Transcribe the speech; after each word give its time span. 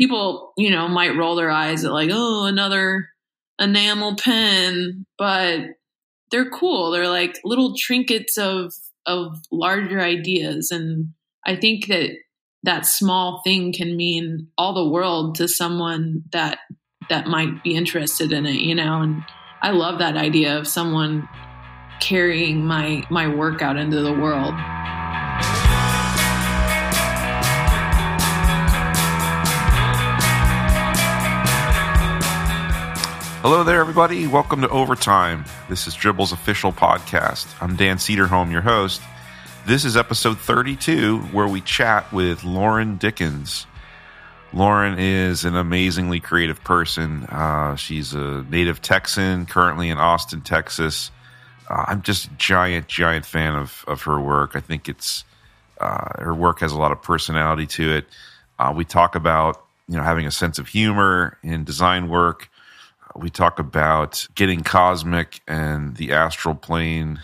people, 0.00 0.54
you 0.56 0.70
know, 0.70 0.88
might 0.88 1.16
roll 1.16 1.36
their 1.36 1.50
eyes 1.50 1.84
at 1.84 1.92
like, 1.92 2.08
oh, 2.10 2.46
another 2.46 3.10
enamel 3.60 4.16
pen, 4.16 5.04
but 5.18 5.60
they're 6.30 6.48
cool. 6.48 6.90
They're 6.90 7.08
like 7.08 7.38
little 7.44 7.74
trinkets 7.76 8.38
of 8.38 8.72
of 9.06 9.36
larger 9.50 10.00
ideas 10.00 10.70
and 10.70 11.08
I 11.46 11.56
think 11.56 11.86
that 11.86 12.10
that 12.62 12.84
small 12.84 13.40
thing 13.42 13.72
can 13.72 13.96
mean 13.96 14.48
all 14.58 14.74
the 14.74 14.88
world 14.88 15.36
to 15.36 15.48
someone 15.48 16.22
that 16.32 16.58
that 17.08 17.26
might 17.26 17.64
be 17.64 17.74
interested 17.74 18.30
in 18.30 18.46
it, 18.46 18.60
you 18.60 18.74
know, 18.74 19.00
and 19.00 19.22
I 19.62 19.70
love 19.70 19.98
that 19.98 20.16
idea 20.16 20.56
of 20.58 20.68
someone 20.68 21.28
carrying 22.00 22.64
my 22.64 23.04
my 23.10 23.28
work 23.28 23.62
out 23.62 23.76
into 23.76 24.00
the 24.00 24.12
world. 24.12 24.54
Hello 33.42 33.64
there, 33.64 33.80
everybody. 33.80 34.26
Welcome 34.26 34.60
to 34.60 34.68
Overtime. 34.68 35.46
This 35.70 35.86
is 35.86 35.94
Dribbble's 35.94 36.30
official 36.30 36.72
podcast. 36.72 37.46
I'm 37.62 37.74
Dan 37.74 37.96
Cederholm, 37.96 38.52
your 38.52 38.60
host. 38.60 39.00
This 39.66 39.86
is 39.86 39.96
episode 39.96 40.38
32, 40.38 41.20
where 41.32 41.48
we 41.48 41.62
chat 41.62 42.12
with 42.12 42.44
Lauren 42.44 42.98
Dickens. 42.98 43.66
Lauren 44.52 44.98
is 44.98 45.46
an 45.46 45.56
amazingly 45.56 46.20
creative 46.20 46.62
person. 46.64 47.24
Uh, 47.30 47.76
she's 47.76 48.12
a 48.12 48.44
native 48.50 48.82
Texan, 48.82 49.46
currently 49.46 49.88
in 49.88 49.96
Austin, 49.96 50.42
Texas. 50.42 51.10
Uh, 51.66 51.86
I'm 51.88 52.02
just 52.02 52.26
a 52.26 52.30
giant, 52.36 52.88
giant 52.88 53.24
fan 53.24 53.54
of, 53.54 53.86
of 53.88 54.02
her 54.02 54.20
work. 54.20 54.54
I 54.54 54.60
think 54.60 54.86
it's 54.86 55.24
uh, 55.80 56.22
her 56.22 56.34
work 56.34 56.60
has 56.60 56.72
a 56.72 56.78
lot 56.78 56.92
of 56.92 57.00
personality 57.00 57.66
to 57.68 57.90
it. 57.90 58.04
Uh, 58.58 58.74
we 58.76 58.84
talk 58.84 59.14
about 59.14 59.64
you 59.88 59.96
know 59.96 60.02
having 60.02 60.26
a 60.26 60.30
sense 60.30 60.58
of 60.58 60.68
humor 60.68 61.38
in 61.42 61.64
design 61.64 62.10
work 62.10 62.49
we 63.20 63.30
talk 63.30 63.58
about 63.58 64.26
getting 64.34 64.62
cosmic 64.62 65.40
and 65.46 65.96
the 65.96 66.12
astral 66.12 66.54
plane, 66.54 67.20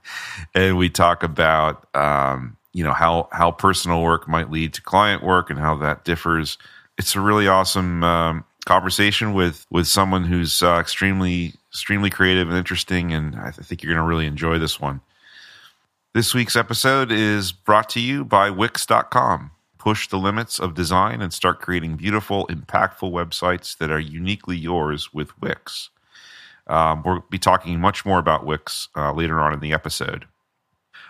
and 0.54 0.78
we 0.78 0.88
talk 0.88 1.22
about 1.22 1.86
um, 1.94 2.56
you 2.72 2.84
know 2.84 2.92
how 2.92 3.28
how 3.32 3.50
personal 3.50 4.02
work 4.02 4.28
might 4.28 4.50
lead 4.50 4.74
to 4.74 4.82
client 4.82 5.22
work 5.22 5.50
and 5.50 5.58
how 5.58 5.76
that 5.76 6.04
differs. 6.04 6.56
It's 6.98 7.16
a 7.16 7.20
really 7.20 7.48
awesome 7.48 8.04
um, 8.04 8.44
conversation 8.66 9.34
with 9.34 9.66
with 9.70 9.86
someone 9.86 10.24
who's 10.24 10.62
uh, 10.62 10.78
extremely 10.78 11.54
extremely 11.70 12.10
creative 12.10 12.48
and 12.48 12.56
interesting, 12.56 13.12
and 13.12 13.36
I 13.36 13.50
think 13.50 13.82
you're 13.82 13.92
going 13.92 14.04
to 14.04 14.08
really 14.08 14.26
enjoy 14.26 14.58
this 14.58 14.80
one. 14.80 15.00
This 16.14 16.34
week's 16.34 16.56
episode 16.56 17.12
is 17.12 17.52
brought 17.52 17.88
to 17.90 18.00
you 18.00 18.24
by 18.24 18.50
Wix.com 18.50 19.52
push 19.80 20.08
the 20.08 20.18
limits 20.18 20.60
of 20.60 20.74
design 20.74 21.22
and 21.22 21.32
start 21.32 21.60
creating 21.60 21.96
beautiful, 21.96 22.46
impactful 22.48 23.10
websites 23.10 23.78
that 23.78 23.90
are 23.90 23.98
uniquely 23.98 24.56
yours 24.56 25.12
with 25.12 25.40
Wix. 25.40 25.88
Um, 26.66 27.02
we'll 27.02 27.24
be 27.30 27.38
talking 27.38 27.80
much 27.80 28.04
more 28.04 28.18
about 28.18 28.44
Wix 28.44 28.88
uh, 28.94 29.12
later 29.12 29.40
on 29.40 29.54
in 29.54 29.60
the 29.60 29.72
episode. 29.72 30.26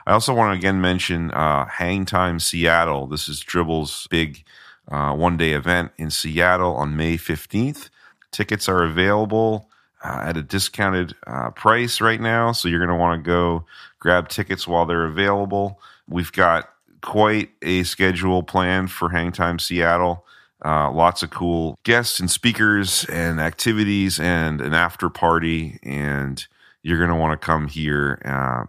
I 0.06 0.12
also 0.12 0.32
want 0.32 0.54
to 0.54 0.58
again 0.58 0.80
mention 0.80 1.32
uh, 1.32 1.66
Hang 1.66 2.04
Time 2.04 2.38
Seattle. 2.38 3.08
This 3.08 3.28
is 3.28 3.40
Dribbble's 3.40 4.06
big 4.08 4.44
uh, 4.88 5.14
one 5.14 5.36
day 5.36 5.52
event 5.52 5.90
in 5.98 6.10
Seattle 6.10 6.76
on 6.76 6.96
May 6.96 7.16
15th. 7.16 7.90
Tickets 8.30 8.68
are 8.68 8.84
available 8.84 9.68
uh, 10.04 10.22
at 10.26 10.36
a 10.36 10.42
discounted 10.42 11.14
uh, 11.26 11.50
price 11.50 12.00
right 12.00 12.20
now, 12.20 12.52
so 12.52 12.68
you're 12.68 12.78
going 12.78 12.88
to 12.88 12.94
want 12.94 13.22
to 13.22 13.28
go 13.28 13.66
grab 13.98 14.28
tickets 14.28 14.66
while 14.68 14.86
they're 14.86 15.06
available. 15.06 15.80
We've 16.08 16.32
got 16.32 16.70
quite 17.00 17.50
a 17.62 17.82
schedule 17.84 18.42
planned 18.42 18.90
for 18.90 19.10
Hangtime 19.10 19.60
Seattle. 19.60 20.24
Uh, 20.64 20.90
lots 20.90 21.22
of 21.22 21.30
cool 21.30 21.78
guests 21.84 22.20
and 22.20 22.30
speakers 22.30 23.06
and 23.06 23.40
activities 23.40 24.20
and 24.20 24.60
an 24.60 24.74
after 24.74 25.08
party. 25.08 25.78
And 25.82 26.44
you're 26.82 26.98
going 26.98 27.10
to 27.10 27.16
want 27.16 27.40
to 27.40 27.44
come 27.44 27.68
here. 27.68 28.20
Uh, 28.24 28.66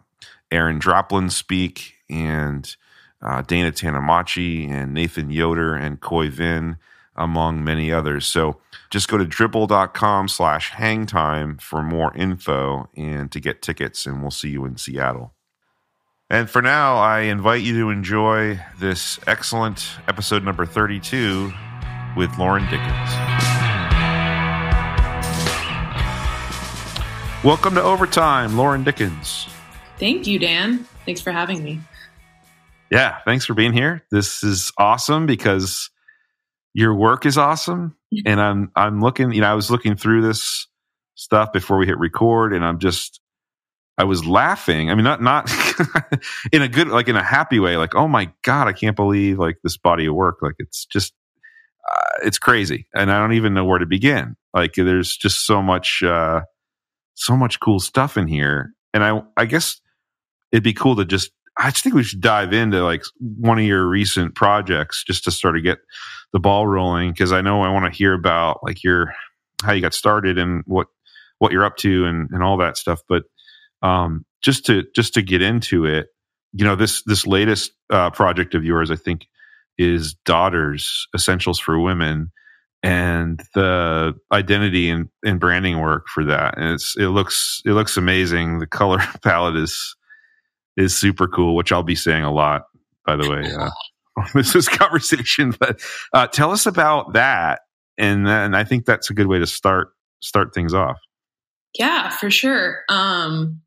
Aaron 0.52 0.80
Draplin 0.80 1.32
speak 1.32 1.96
and 2.10 2.76
uh, 3.22 3.42
Dana 3.42 3.72
Tanamachi 3.72 4.70
and 4.70 4.94
Nathan 4.94 5.30
Yoder 5.30 5.76
and 5.76 6.00
Khoi 6.00 6.30
Vinh, 6.30 6.78
among 7.16 7.64
many 7.64 7.92
others. 7.92 8.26
So 8.26 8.60
just 8.90 9.08
go 9.08 9.18
to 9.18 9.26
dribbble.com 9.26 10.28
slash 10.28 10.72
hangtime 10.72 11.62
for 11.62 11.82
more 11.82 12.14
info 12.16 12.90
and 12.96 13.32
to 13.32 13.40
get 13.40 13.62
tickets. 13.62 14.06
And 14.06 14.22
we'll 14.22 14.32
see 14.32 14.50
you 14.50 14.66
in 14.66 14.78
Seattle. 14.78 15.34
And 16.32 16.50
for 16.50 16.62
now, 16.62 16.96
I 16.96 17.24
invite 17.24 17.62
you 17.62 17.78
to 17.82 17.90
enjoy 17.90 18.58
this 18.80 19.20
excellent 19.28 19.86
episode 20.08 20.46
number 20.46 20.66
32 20.66 21.52
with 22.16 22.30
Lauren 22.38 22.64
Dickens. 22.70 23.12
Welcome 27.44 27.76
to 27.76 27.84
Overtime, 27.84 28.56
Lauren 28.56 28.86
Dickens. 28.86 29.50
Thank 30.00 30.26
you, 30.26 30.40
Dan. 30.40 30.86
Thanks 31.06 31.20
for 31.20 31.34
having 31.34 31.66
me. 31.66 31.82
Yeah, 32.90 33.18
thanks 33.26 33.44
for 33.44 33.54
being 33.54 33.74
here. 33.74 34.06
This 34.10 34.42
is 34.42 34.72
awesome 34.78 35.26
because 35.26 35.90
your 36.74 36.96
work 36.96 37.26
is 37.26 37.38
awesome. 37.38 37.98
and 38.26 38.40
I'm 38.40 38.72
I'm 38.78 39.02
looking, 39.02 39.34
you 39.34 39.42
know, 39.42 39.52
I 39.52 39.56
was 39.56 39.70
looking 39.70 39.98
through 39.98 40.22
this 40.22 40.66
stuff 41.16 41.52
before 41.52 41.78
we 41.78 41.88
hit 41.88 41.98
record 41.98 42.54
and 42.54 42.64
I'm 42.64 42.80
just 42.80 43.21
I 43.98 44.04
was 44.04 44.26
laughing. 44.26 44.90
I 44.90 44.96
mean, 44.96 45.04
not 45.04 45.22
not 45.22 45.52
in 46.52 46.62
a 46.62 46.68
good, 46.68 46.88
like 46.88 47.08
in 47.08 47.16
a 47.16 47.24
happy 47.24 47.60
way. 47.60 47.78
Like, 47.78 47.96
oh 47.96 48.08
my 48.08 48.32
god, 48.44 48.68
I 48.68 48.74
can't 48.74 48.96
believe 48.96 49.38
like 49.38 49.58
this 49.64 49.78
body 49.78 50.06
of 50.06 50.16
work. 50.16 50.38
Like, 50.42 50.56
it's 50.60 50.86
just, 50.86 51.14
uh, 51.90 52.20
it's 52.24 52.40
crazy, 52.40 52.88
and 52.94 53.12
I 53.12 53.20
don't 53.20 53.34
even 53.34 53.54
know 53.54 53.66
where 53.66 53.80
to 53.80 53.86
begin. 53.86 54.36
Like, 54.54 54.74
there's 54.74 55.16
just 55.16 55.46
so 55.46 55.62
much, 55.62 56.02
uh, 56.04 56.42
so 57.16 57.36
much 57.36 57.60
cool 57.60 57.80
stuff 57.80 58.18
in 58.18 58.28
here, 58.28 58.74
and 58.94 59.04
I, 59.04 59.22
I 59.38 59.46
guess 59.46 59.80
it'd 60.52 60.64
be 60.64 60.74
cool 60.74 60.96
to 60.96 61.06
just. 61.06 61.32
I 61.60 61.70
just 61.70 61.84
think 61.84 61.96
we 61.96 62.04
should 62.04 62.22
dive 62.22 62.54
into 62.54 62.82
like 62.82 63.04
one 63.20 63.60
of 63.60 63.66
your 63.66 63.86
recent 63.86 64.36
projects 64.36 65.04
just 65.04 65.26
to 65.26 65.32
sort 65.32 65.58
of 65.58 65.64
get 65.64 65.80
the 66.32 66.40
ball 66.40 66.66
rolling 66.66 67.12
because 67.12 67.34
I 67.34 67.42
know 67.42 67.62
I 67.62 67.70
want 67.70 67.92
to 67.92 67.96
hear 67.96 68.14
about 68.14 68.62
like 68.64 68.84
your 68.84 69.14
how 69.62 69.74
you 69.74 69.82
got 69.82 69.94
started 69.94 70.38
and 70.38 70.64
what 70.66 70.88
what 71.40 71.52
you're 71.52 71.66
up 71.66 71.76
to 71.78 72.06
and 72.06 72.30
and 72.32 72.42
all 72.42 72.58
that 72.58 72.78
stuff, 72.78 73.02
but 73.08 73.24
um, 73.82 74.26
just 74.42 74.66
to 74.68 74.84
just 74.96 75.14
to 75.14 75.22
get 75.22 75.42
into 75.42 75.86
it, 75.86 76.08
you 76.54 76.66
know 76.66 76.76
this 76.76 77.04
this 77.04 77.26
latest 77.26 77.72
uh, 77.90 78.10
project 78.10 78.56
of 78.56 78.66
yours, 78.66 78.92
I 78.92 78.96
think, 78.96 79.28
is 79.78 80.14
Daughters 80.26 81.08
Essentials 81.16 81.60
for 81.60 81.80
Women, 81.80 82.32
and 82.84 83.42
the 83.54 84.14
identity 84.32 84.90
and, 84.90 85.10
and 85.24 85.40
branding 85.40 85.80
work 85.80 86.08
for 86.08 86.26
that. 86.26 86.58
And 86.58 86.74
it's 86.74 86.96
it 86.98 87.08
looks 87.08 87.62
it 87.66 87.72
looks 87.72 87.98
amazing. 87.98 88.60
The 88.60 88.68
color 88.68 89.00
palette 89.24 89.56
is 89.56 89.96
is 90.78 90.96
super 90.96 91.28
cool, 91.28 91.56
which 91.56 91.72
I'll 91.72 91.84
be 91.84 91.96
saying 91.96 92.24
a 92.24 92.32
lot, 92.32 92.64
by 93.06 93.16
the 93.16 93.30
way. 93.30 93.52
Uh, 93.54 94.26
this 94.34 94.56
is 94.56 94.68
conversation, 94.68 95.54
but 95.60 95.82
uh, 96.14 96.28
tell 96.28 96.52
us 96.52 96.66
about 96.66 97.14
that, 97.14 97.62
and 97.98 98.26
then 98.26 98.56
I 98.56 98.64
think 98.64 98.86
that's 98.86 99.10
a 99.10 99.14
good 99.14 99.28
way 99.28 99.40
to 99.40 99.48
start 99.48 99.90
start 100.22 100.54
things 100.54 100.74
off. 100.74 100.98
Yeah, 101.78 102.10
for 102.10 102.30
sure. 102.30 102.82
Um, 102.90 103.62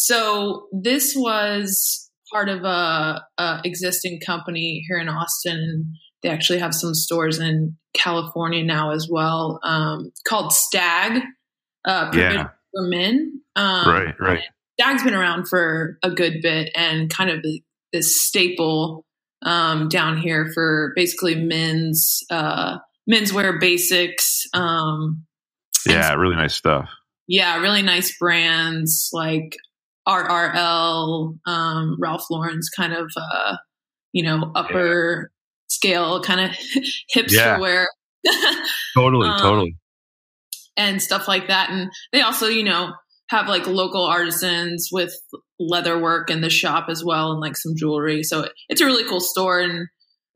so 0.00 0.68
this 0.70 1.14
was 1.16 2.08
part 2.32 2.48
of 2.48 2.62
a, 2.62 3.20
a 3.36 3.60
existing 3.64 4.20
company 4.24 4.84
here 4.86 4.98
in 4.98 5.08
Austin. 5.08 5.92
They 6.22 6.28
actually 6.28 6.60
have 6.60 6.72
some 6.72 6.94
stores 6.94 7.40
in 7.40 7.76
California 7.94 8.62
now 8.62 8.92
as 8.92 9.08
well, 9.10 9.58
um, 9.64 10.12
called 10.26 10.52
Stag. 10.52 11.22
Uh, 11.84 12.10
yeah. 12.14 12.48
for 12.72 12.82
men. 12.88 13.40
Um, 13.56 13.88
right, 13.88 14.14
right. 14.20 14.42
Stag's 14.78 15.02
been 15.02 15.14
around 15.14 15.48
for 15.48 15.98
a 16.04 16.10
good 16.10 16.42
bit 16.42 16.70
and 16.76 17.10
kind 17.10 17.30
of 17.30 17.44
this 17.92 18.22
staple 18.22 19.04
um, 19.42 19.88
down 19.88 20.16
here 20.18 20.50
for 20.54 20.92
basically 20.94 21.34
men's 21.34 22.22
uh, 22.30 22.78
menswear 23.10 23.58
basics. 23.58 24.44
Um, 24.54 25.24
yeah, 25.88 26.14
really 26.14 26.36
nice 26.36 26.54
stuff. 26.54 26.88
Yeah, 27.26 27.58
really 27.60 27.82
nice 27.82 28.16
brands 28.16 29.10
like 29.12 29.56
RRL, 30.08 31.38
um, 31.46 31.96
Ralph 32.00 32.24
Lauren's 32.30 32.70
kind 32.70 32.92
of, 32.92 33.10
uh, 33.16 33.56
you 34.12 34.22
know, 34.22 34.50
upper 34.54 35.30
yeah. 35.30 35.66
scale 35.68 36.22
kind 36.22 36.40
of 36.40 36.56
hipster 37.14 37.32
yeah. 37.32 37.58
wear. 37.58 37.88
totally, 38.94 39.28
um, 39.28 39.40
totally. 39.40 39.76
And 40.76 41.02
stuff 41.02 41.28
like 41.28 41.48
that. 41.48 41.70
And 41.70 41.90
they 42.12 42.22
also, 42.22 42.46
you 42.46 42.64
know, 42.64 42.92
have 43.28 43.48
like 43.48 43.66
local 43.66 44.04
artisans 44.04 44.88
with 44.90 45.14
leather 45.60 45.98
work 46.00 46.30
in 46.30 46.40
the 46.40 46.50
shop 46.50 46.86
as 46.88 47.04
well 47.04 47.32
and 47.32 47.40
like 47.40 47.56
some 47.56 47.74
jewelry. 47.76 48.22
So 48.22 48.46
it's 48.68 48.80
a 48.80 48.86
really 48.86 49.08
cool 49.08 49.20
store. 49.20 49.60
And, 49.60 49.88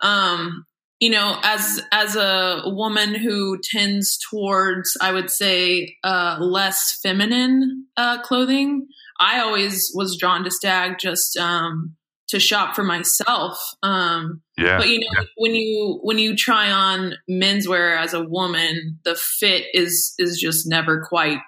um, 0.03 0.65
you 1.01 1.11
know, 1.11 1.39
as 1.43 1.83
as 1.91 2.15
a 2.17 2.63
woman 2.67 3.15
who 3.15 3.59
tends 3.63 4.19
towards, 4.31 4.97
I 5.01 5.13
would 5.13 5.31
say, 5.31 5.97
uh, 6.05 6.37
less 6.41 6.99
feminine 7.03 7.87
uh, 7.97 8.23
clothing, 8.23 8.87
I 9.23 9.41
always 9.41 9.93
was 9.95 10.17
drawn 10.19 10.43
to 10.45 10.51
Stag 10.51 10.99
just 10.99 11.37
um, 11.37 11.95
to 12.29 12.41
shop 12.41 12.75
for 12.75 12.83
myself. 12.83 13.57
Um, 13.83 14.43
yeah. 14.59 14.79
But 14.79 14.89
you 14.89 14.99
know, 14.99 15.07
yeah. 15.15 15.25
when 15.37 15.55
you 15.55 16.01
when 16.03 16.19
you 16.19 16.35
try 16.35 16.73
on 16.73 17.15
menswear 17.31 17.97
as 17.97 18.15
a 18.15 18.25
woman, 18.25 18.99
the 19.05 19.15
fit 19.15 19.67
is 19.75 20.15
is 20.19 20.41
just 20.41 20.67
never 20.67 21.05
quite 21.09 21.39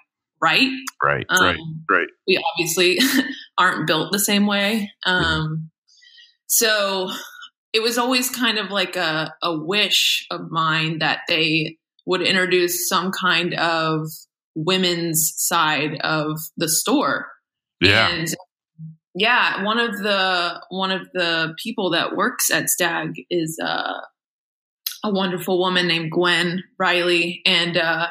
right. 0.41 0.71
Right. 1.03 1.27
Um, 1.29 1.41
right. 1.41 1.59
Right. 1.91 2.09
We 2.29 2.43
obviously 2.53 2.99
aren't 3.59 3.89
built 3.89 4.13
the 4.13 4.21
same 4.21 4.47
way. 4.47 4.93
Um, 5.05 5.71
so 6.47 7.11
it 7.73 7.83
was 7.83 7.99
always 7.99 8.31
kind 8.31 8.59
of 8.59 8.71
like 8.71 8.95
a, 8.95 9.35
a 9.43 9.59
wish 9.59 10.27
of 10.31 10.51
mine 10.51 11.01
that 11.01 11.21
they 11.29 11.79
would 12.07 12.23
introduce 12.23 12.89
some 12.89 13.11
kind 13.11 13.55
of 13.55 14.07
women's 14.55 15.33
side 15.37 15.99
of 16.03 16.39
the 16.57 16.69
store. 16.69 17.27
Yeah. 17.85 18.09
And 18.09 18.35
yeah, 19.15 19.63
one 19.65 19.79
of 19.79 19.99
the 19.99 20.61
one 20.71 20.91
of 20.91 21.09
the 21.13 21.55
people 21.63 21.91
that 21.91 22.17
works 22.17 22.51
at 22.51 22.69
Stag 22.69 23.15
is 23.31 23.59
uh, 23.63 24.01
a 25.05 25.11
wonderful 25.11 25.59
woman 25.59 25.87
named 25.87 26.11
Gwen 26.11 26.65
Riley, 26.79 27.41
and 27.47 27.77
uh, 27.77 28.09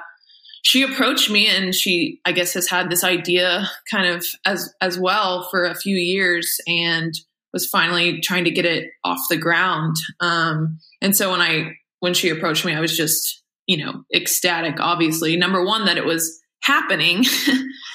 she 0.62 0.81
approached 0.84 1.30
me, 1.30 1.48
and 1.48 1.75
she 1.75 2.22
I 2.24 2.31
guess 2.31 2.54
has 2.54 2.70
had 2.70 2.90
this 2.90 3.04
idea 3.04 3.70
kind 3.92 4.08
of 4.08 4.25
as 4.46 4.74
as 4.80 4.98
well 4.98 5.48
for 5.52 5.66
a 5.66 5.75
few 5.75 5.98
years, 5.98 6.58
and 6.68 7.14
was 7.52 7.68
finally 7.68 8.22
trying 8.22 8.46
to 8.46 8.52
get 8.52 8.66
it 8.66 8.90
off 9.04 9.20
the 9.30 9.38
ground. 9.38 9.96
Um, 10.22 10.80
and 11.02 11.16
so 11.16 11.31
when 11.31 11.42
I 11.42 11.74
when 12.00 12.14
she 12.14 12.30
approached 12.30 12.64
me, 12.64 12.74
I 12.74 12.80
was 12.80 12.96
just 12.96 13.44
you 13.68 13.84
know 13.84 14.06
ecstatic. 14.14 14.80
Obviously, 14.80 15.36
number 15.36 15.66
one 15.66 15.84
that 15.86 15.98
it 15.98 16.06
was 16.06 16.40
happening. 16.63 17.25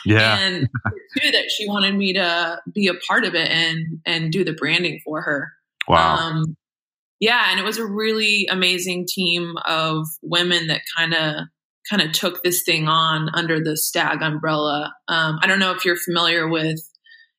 Yeah. 0.06 0.38
and 0.38 0.68
two 1.20 1.30
that 1.32 1.50
she 1.54 1.68
wanted 1.68 1.94
me 1.94 2.14
to 2.14 2.62
be 2.72 2.86
a 2.86 2.94
part 2.94 3.24
of 3.26 3.34
it 3.34 3.50
and 3.50 4.00
and 4.06 4.32
do 4.32 4.42
the 4.42 4.54
branding 4.54 5.00
for 5.04 5.20
her. 5.20 5.52
Wow. 5.86 6.16
Um, 6.16 6.56
yeah, 7.20 7.48
and 7.50 7.60
it 7.60 7.64
was 7.64 7.76
a 7.76 7.84
really 7.84 8.46
amazing 8.50 9.06
team 9.06 9.56
of 9.66 10.06
women 10.22 10.68
that 10.68 10.80
kind 10.96 11.12
of 11.12 11.34
kind 11.90 12.00
of 12.00 12.12
took 12.12 12.42
this 12.42 12.62
thing 12.62 12.88
on 12.88 13.28
under 13.34 13.62
the 13.62 13.76
Stag 13.76 14.22
umbrella. 14.22 14.94
Um, 15.08 15.38
I 15.42 15.46
don't 15.46 15.58
know 15.58 15.72
if 15.72 15.84
you're 15.84 15.96
familiar 15.96 16.48
with 16.48 16.80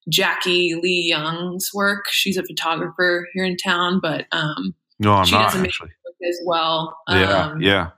Jackie 0.10 0.76
Lee 0.76 1.08
Young's 1.10 1.70
work. 1.74 2.06
She's 2.10 2.38
a 2.38 2.44
photographer 2.44 3.28
here 3.34 3.46
in 3.46 3.58
town, 3.58 4.00
but 4.02 4.26
um, 4.32 4.76
no, 5.00 5.14
I'm 5.14 5.26
she 5.26 5.32
not 5.32 5.46
does 5.46 5.56
amazing 5.56 5.68
actually. 5.70 5.90
as 6.30 6.40
well. 6.46 6.96
Yeah, 7.10 7.46
Um, 7.46 7.62
yeah. 7.62 7.90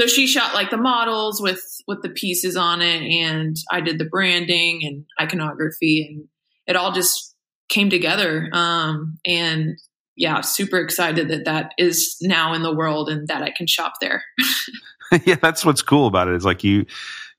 So 0.00 0.06
she 0.06 0.26
shot 0.26 0.54
like 0.54 0.70
the 0.70 0.76
models 0.76 1.40
with 1.40 1.62
with 1.86 2.02
the 2.02 2.08
pieces 2.08 2.56
on 2.56 2.82
it 2.82 3.02
and 3.02 3.56
i 3.70 3.80
did 3.80 3.98
the 3.98 4.04
branding 4.04 4.80
and 4.84 5.04
iconography 5.20 6.06
and 6.08 6.28
it 6.66 6.76
all 6.76 6.92
just 6.92 7.34
came 7.68 7.90
together 7.90 8.48
um 8.52 9.18
and 9.26 9.78
yeah 10.16 10.40
super 10.40 10.78
excited 10.78 11.28
that 11.28 11.44
that 11.44 11.72
is 11.78 12.16
now 12.20 12.52
in 12.52 12.62
the 12.62 12.74
world 12.74 13.08
and 13.08 13.28
that 13.28 13.42
i 13.42 13.50
can 13.50 13.66
shop 13.66 13.94
there 14.00 14.24
yeah, 15.24 15.36
that's 15.40 15.64
what's 15.64 15.82
cool 15.82 16.06
about 16.06 16.28
it. 16.28 16.34
It's 16.34 16.44
like 16.44 16.64
you 16.64 16.86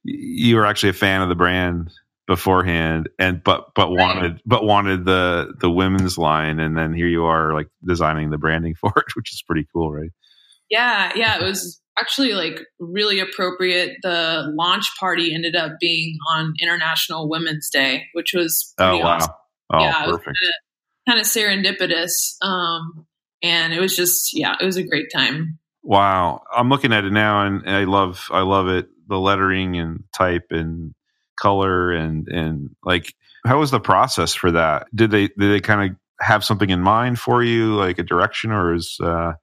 you 0.04 0.56
were 0.56 0.66
actually 0.66 0.90
a 0.90 0.94
fan 0.94 1.22
of 1.22 1.30
the 1.30 1.36
brand 1.36 1.92
beforehand 2.28 3.10
and 3.20 3.44
but 3.44 3.74
but 3.76 3.92
wanted 3.92 4.42
but 4.46 4.64
wanted 4.64 5.06
the 5.06 5.54
the 5.60 5.70
women's 5.70 6.18
line 6.18 6.60
and 6.60 6.78
then 6.78 6.94
here 6.94 7.08
you 7.08 7.26
are 7.26 7.54
like 7.54 7.68
designing 7.86 8.30
the 8.30 8.38
branding 8.38 8.76
for 8.80 8.92
it, 8.96 9.16
which 9.16 9.34
is 9.34 9.42
pretty 9.42 9.68
cool, 9.74 9.92
right? 9.92 10.12
yeah 10.70 11.12
yeah 11.16 11.38
it 11.38 11.44
was 11.44 11.81
actually 12.00 12.34
like 12.34 12.60
really 12.80 13.20
appropriate 13.20 13.98
the 14.02 14.52
launch 14.56 14.86
party 15.00 15.34
ended 15.34 15.56
up 15.56 15.74
being 15.80 16.18
on 16.30 16.54
international 16.62 17.30
women's 17.30 17.70
day 17.70 18.06
which 18.14 18.34
was 18.34 18.74
Oh 18.80 18.98
wow. 18.98 19.16
awesome. 19.18 19.34
Oh, 19.74 19.80
yeah, 19.80 20.06
perfect. 20.06 20.38
kind 21.08 21.20
of 21.20 21.26
serendipitous 21.26 22.36
um 22.42 23.06
and 23.44 23.74
it 23.74 23.80
was 23.80 23.96
just 23.96 24.38
yeah 24.38 24.56
it 24.60 24.66
was 24.66 24.78
a 24.78 24.84
great 24.84 25.12
time 25.14 25.58
Wow, 25.84 26.44
I'm 26.54 26.70
looking 26.70 26.94
at 26.94 27.06
it 27.06 27.12
now, 27.12 27.46
and 27.46 27.68
I 27.68 27.86
love, 27.86 28.28
I 28.32 28.42
love 28.42 28.68
it. 28.68 28.88
The 29.08 29.18
lettering 29.20 29.78
and 29.78 30.04
type 30.14 30.48
and 30.52 30.94
color 31.36 31.92
and 31.92 32.28
and 32.28 32.70
like, 32.84 33.16
how 33.46 33.60
was 33.60 33.72
the 33.72 33.80
process 33.80 34.34
for 34.36 34.52
that? 34.52 34.88
Did 34.94 35.10
they 35.12 35.28
did 35.28 35.38
they 35.52 35.60
kind 35.60 35.90
of 35.92 35.98
have 36.24 36.44
something 36.44 36.70
in 36.70 36.82
mind 36.82 37.20
for 37.20 37.42
you, 37.44 37.74
like 37.76 37.98
a 37.98 38.04
direction, 38.04 38.52
or 38.52 38.76
is 38.76 38.98
uh, 39.04 39.34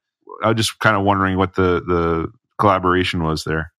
I 0.42 0.48
was 0.48 0.56
just 0.56 0.78
kind 0.78 0.96
of 0.96 1.02
wondering 1.02 1.36
what 1.36 1.54
the 1.54 1.82
the 1.86 2.32
collaboration 2.58 3.22
was 3.22 3.44
there. 3.44 3.72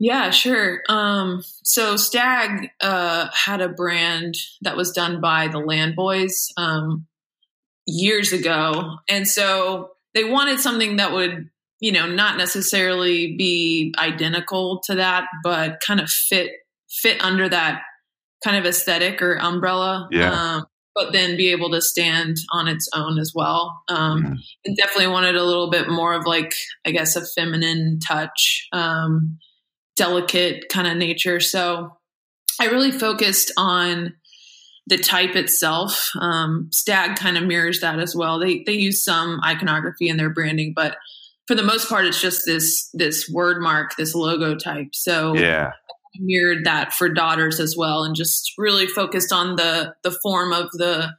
Yeah, 0.00 0.30
sure. 0.30 0.82
Um, 0.88 1.42
so 1.62 1.96
Stag 1.96 2.70
uh, 2.80 3.28
had 3.32 3.60
a 3.60 3.68
brand 3.68 4.36
that 4.62 4.76
was 4.76 4.90
done 4.90 5.20
by 5.20 5.48
the 5.48 5.58
Land 5.58 5.94
Boys 5.94 6.52
um, 6.56 7.06
years 7.86 8.32
ago, 8.32 8.96
and 9.08 9.26
so 9.26 9.92
they 10.14 10.24
wanted 10.24 10.60
something 10.60 10.96
that 10.96 11.12
would, 11.12 11.48
you 11.80 11.92
know, 11.92 12.06
not 12.06 12.36
necessarily 12.36 13.36
be 13.36 13.94
identical 13.98 14.80
to 14.86 14.96
that, 14.96 15.26
but 15.42 15.80
kind 15.80 16.00
of 16.00 16.10
fit 16.10 16.52
fit 16.88 17.22
under 17.22 17.48
that 17.48 17.82
kind 18.44 18.56
of 18.56 18.66
aesthetic 18.66 19.22
or 19.22 19.36
umbrella. 19.36 20.08
Yeah. 20.10 20.32
Um, 20.32 20.66
but 20.94 21.12
then 21.12 21.36
be 21.36 21.50
able 21.50 21.70
to 21.70 21.80
stand 21.80 22.36
on 22.52 22.68
its 22.68 22.88
own 22.94 23.18
as 23.18 23.32
well. 23.34 23.82
Um, 23.88 24.38
and 24.64 24.76
definitely 24.76 25.08
wanted 25.08 25.36
a 25.36 25.44
little 25.44 25.70
bit 25.70 25.88
more 25.88 26.12
of 26.12 26.26
like, 26.26 26.54
I 26.84 26.92
guess, 26.92 27.16
a 27.16 27.26
feminine 27.26 27.98
touch. 28.06 28.68
Um, 28.72 29.38
delicate 29.96 30.68
kind 30.68 30.86
of 30.86 30.96
nature. 30.96 31.40
So 31.40 31.96
I 32.60 32.66
really 32.66 32.92
focused 32.92 33.52
on 33.56 34.14
the 34.86 34.98
type 34.98 35.34
itself. 35.34 36.10
Um, 36.20 36.68
Stag 36.72 37.16
kind 37.16 37.36
of 37.36 37.44
mirrors 37.44 37.80
that 37.80 37.98
as 37.98 38.14
well. 38.14 38.38
They 38.38 38.62
they 38.66 38.74
use 38.74 39.02
some 39.04 39.40
iconography 39.44 40.08
in 40.08 40.16
their 40.16 40.30
branding, 40.30 40.72
but 40.74 40.96
for 41.46 41.54
the 41.54 41.62
most 41.62 41.88
part, 41.88 42.04
it's 42.04 42.20
just 42.20 42.44
this 42.46 42.88
this 42.92 43.28
word 43.28 43.62
mark, 43.62 43.96
this 43.96 44.14
logo 44.14 44.56
type. 44.56 44.88
So 44.92 45.34
Yeah, 45.34 45.72
mirrored 46.18 46.64
that 46.64 46.92
for 46.92 47.08
daughters 47.08 47.60
as 47.60 47.74
well, 47.76 48.04
and 48.04 48.14
just 48.14 48.52
really 48.58 48.86
focused 48.86 49.32
on 49.32 49.56
the 49.56 49.94
the 50.02 50.16
form 50.22 50.52
of 50.52 50.70
the 50.72 51.12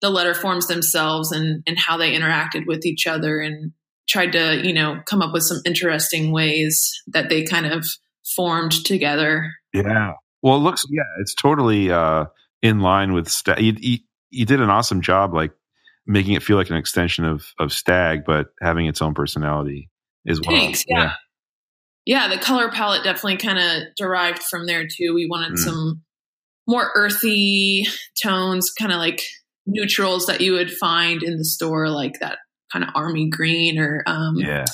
the 0.00 0.10
letter 0.10 0.34
forms 0.34 0.66
themselves 0.66 1.32
and 1.32 1.62
and 1.66 1.78
how 1.78 1.96
they 1.96 2.12
interacted 2.12 2.66
with 2.66 2.86
each 2.86 3.06
other, 3.06 3.40
and 3.40 3.72
tried 4.08 4.32
to 4.32 4.60
you 4.64 4.72
know 4.72 5.00
come 5.06 5.22
up 5.22 5.32
with 5.32 5.42
some 5.42 5.60
interesting 5.64 6.32
ways 6.32 6.92
that 7.08 7.28
they 7.28 7.44
kind 7.44 7.66
of 7.66 7.84
formed 8.36 8.72
together. 8.84 9.50
yeah. 9.72 10.12
Well, 10.42 10.56
it 10.56 10.60
looks 10.60 10.86
yeah, 10.88 11.02
it's 11.20 11.34
totally 11.34 11.90
uh, 11.90 12.24
in 12.62 12.80
line 12.80 13.12
with 13.12 13.28
Stag. 13.28 13.60
You, 13.60 13.74
you, 13.78 13.98
you 14.30 14.46
did 14.46 14.60
an 14.60 14.70
awesome 14.70 15.02
job, 15.02 15.34
like 15.34 15.52
making 16.06 16.32
it 16.32 16.42
feel 16.42 16.56
like 16.56 16.70
an 16.70 16.76
extension 16.76 17.24
of 17.26 17.44
of 17.58 17.72
Stag, 17.72 18.24
but 18.24 18.48
having 18.60 18.86
its 18.86 19.02
own 19.02 19.12
personality 19.12 19.90
as 20.26 20.40
well. 20.40 20.56
Thanks. 20.56 20.84
Yeah. 20.88 20.98
Yeah, 20.98 21.12
the 22.06 22.38
color 22.38 22.70
palette 22.70 23.04
definitely 23.04 23.36
kind 23.36 23.58
of 23.58 23.88
derived 23.96 24.42
from 24.42 24.66
there 24.66 24.86
too. 24.86 25.14
We 25.14 25.26
wanted 25.28 25.52
Mm. 25.52 25.58
some 25.64 26.02
more 26.66 26.90
earthy 26.94 27.86
tones, 28.22 28.70
kind 28.70 28.92
of 28.92 28.98
like 28.98 29.22
neutrals 29.66 30.26
that 30.26 30.40
you 30.40 30.52
would 30.52 30.72
find 30.72 31.22
in 31.22 31.36
the 31.38 31.44
store, 31.44 31.88
like 31.88 32.20
that 32.20 32.38
kind 32.72 32.84
of 32.84 32.90
army 32.94 33.28
green 33.28 33.78
or 33.78 34.02
um, 34.06 34.36
yeah, 34.36 34.64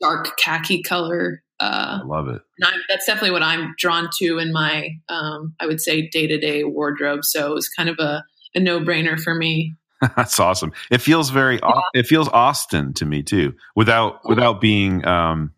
dark 0.00 0.36
khaki 0.38 0.82
color. 0.82 1.42
Uh, 1.60 2.00
I 2.02 2.06
love 2.06 2.28
it. 2.28 2.42
that's 2.88 3.06
definitely 3.06 3.30
what 3.30 3.42
I'm 3.42 3.74
drawn 3.78 4.08
to 4.18 4.38
in 4.38 4.52
my, 4.52 4.90
um, 5.08 5.54
I 5.60 5.66
would 5.66 5.80
say, 5.80 6.08
day 6.08 6.26
to 6.26 6.38
day 6.38 6.64
wardrobe. 6.64 7.24
So 7.24 7.50
it 7.52 7.54
was 7.54 7.68
kind 7.68 7.88
of 7.88 7.98
a, 8.00 8.24
a 8.54 8.60
no 8.60 8.80
brainer 8.80 9.20
for 9.20 9.34
me. 9.34 9.74
That's 10.16 10.40
awesome. 10.40 10.72
It 10.90 11.00
feels 11.00 11.30
very. 11.30 11.62
Au- 11.62 11.80
It 11.94 12.06
feels 12.06 12.28
Austin 12.28 12.92
to 12.94 13.06
me 13.06 13.22
too, 13.22 13.54
without 13.76 14.28
without 14.28 14.60
being. 14.60 15.06
um 15.06 15.52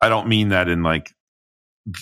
I 0.00 0.08
don't 0.08 0.28
mean 0.28 0.48
that 0.50 0.68
in 0.68 0.82
like. 0.82 1.14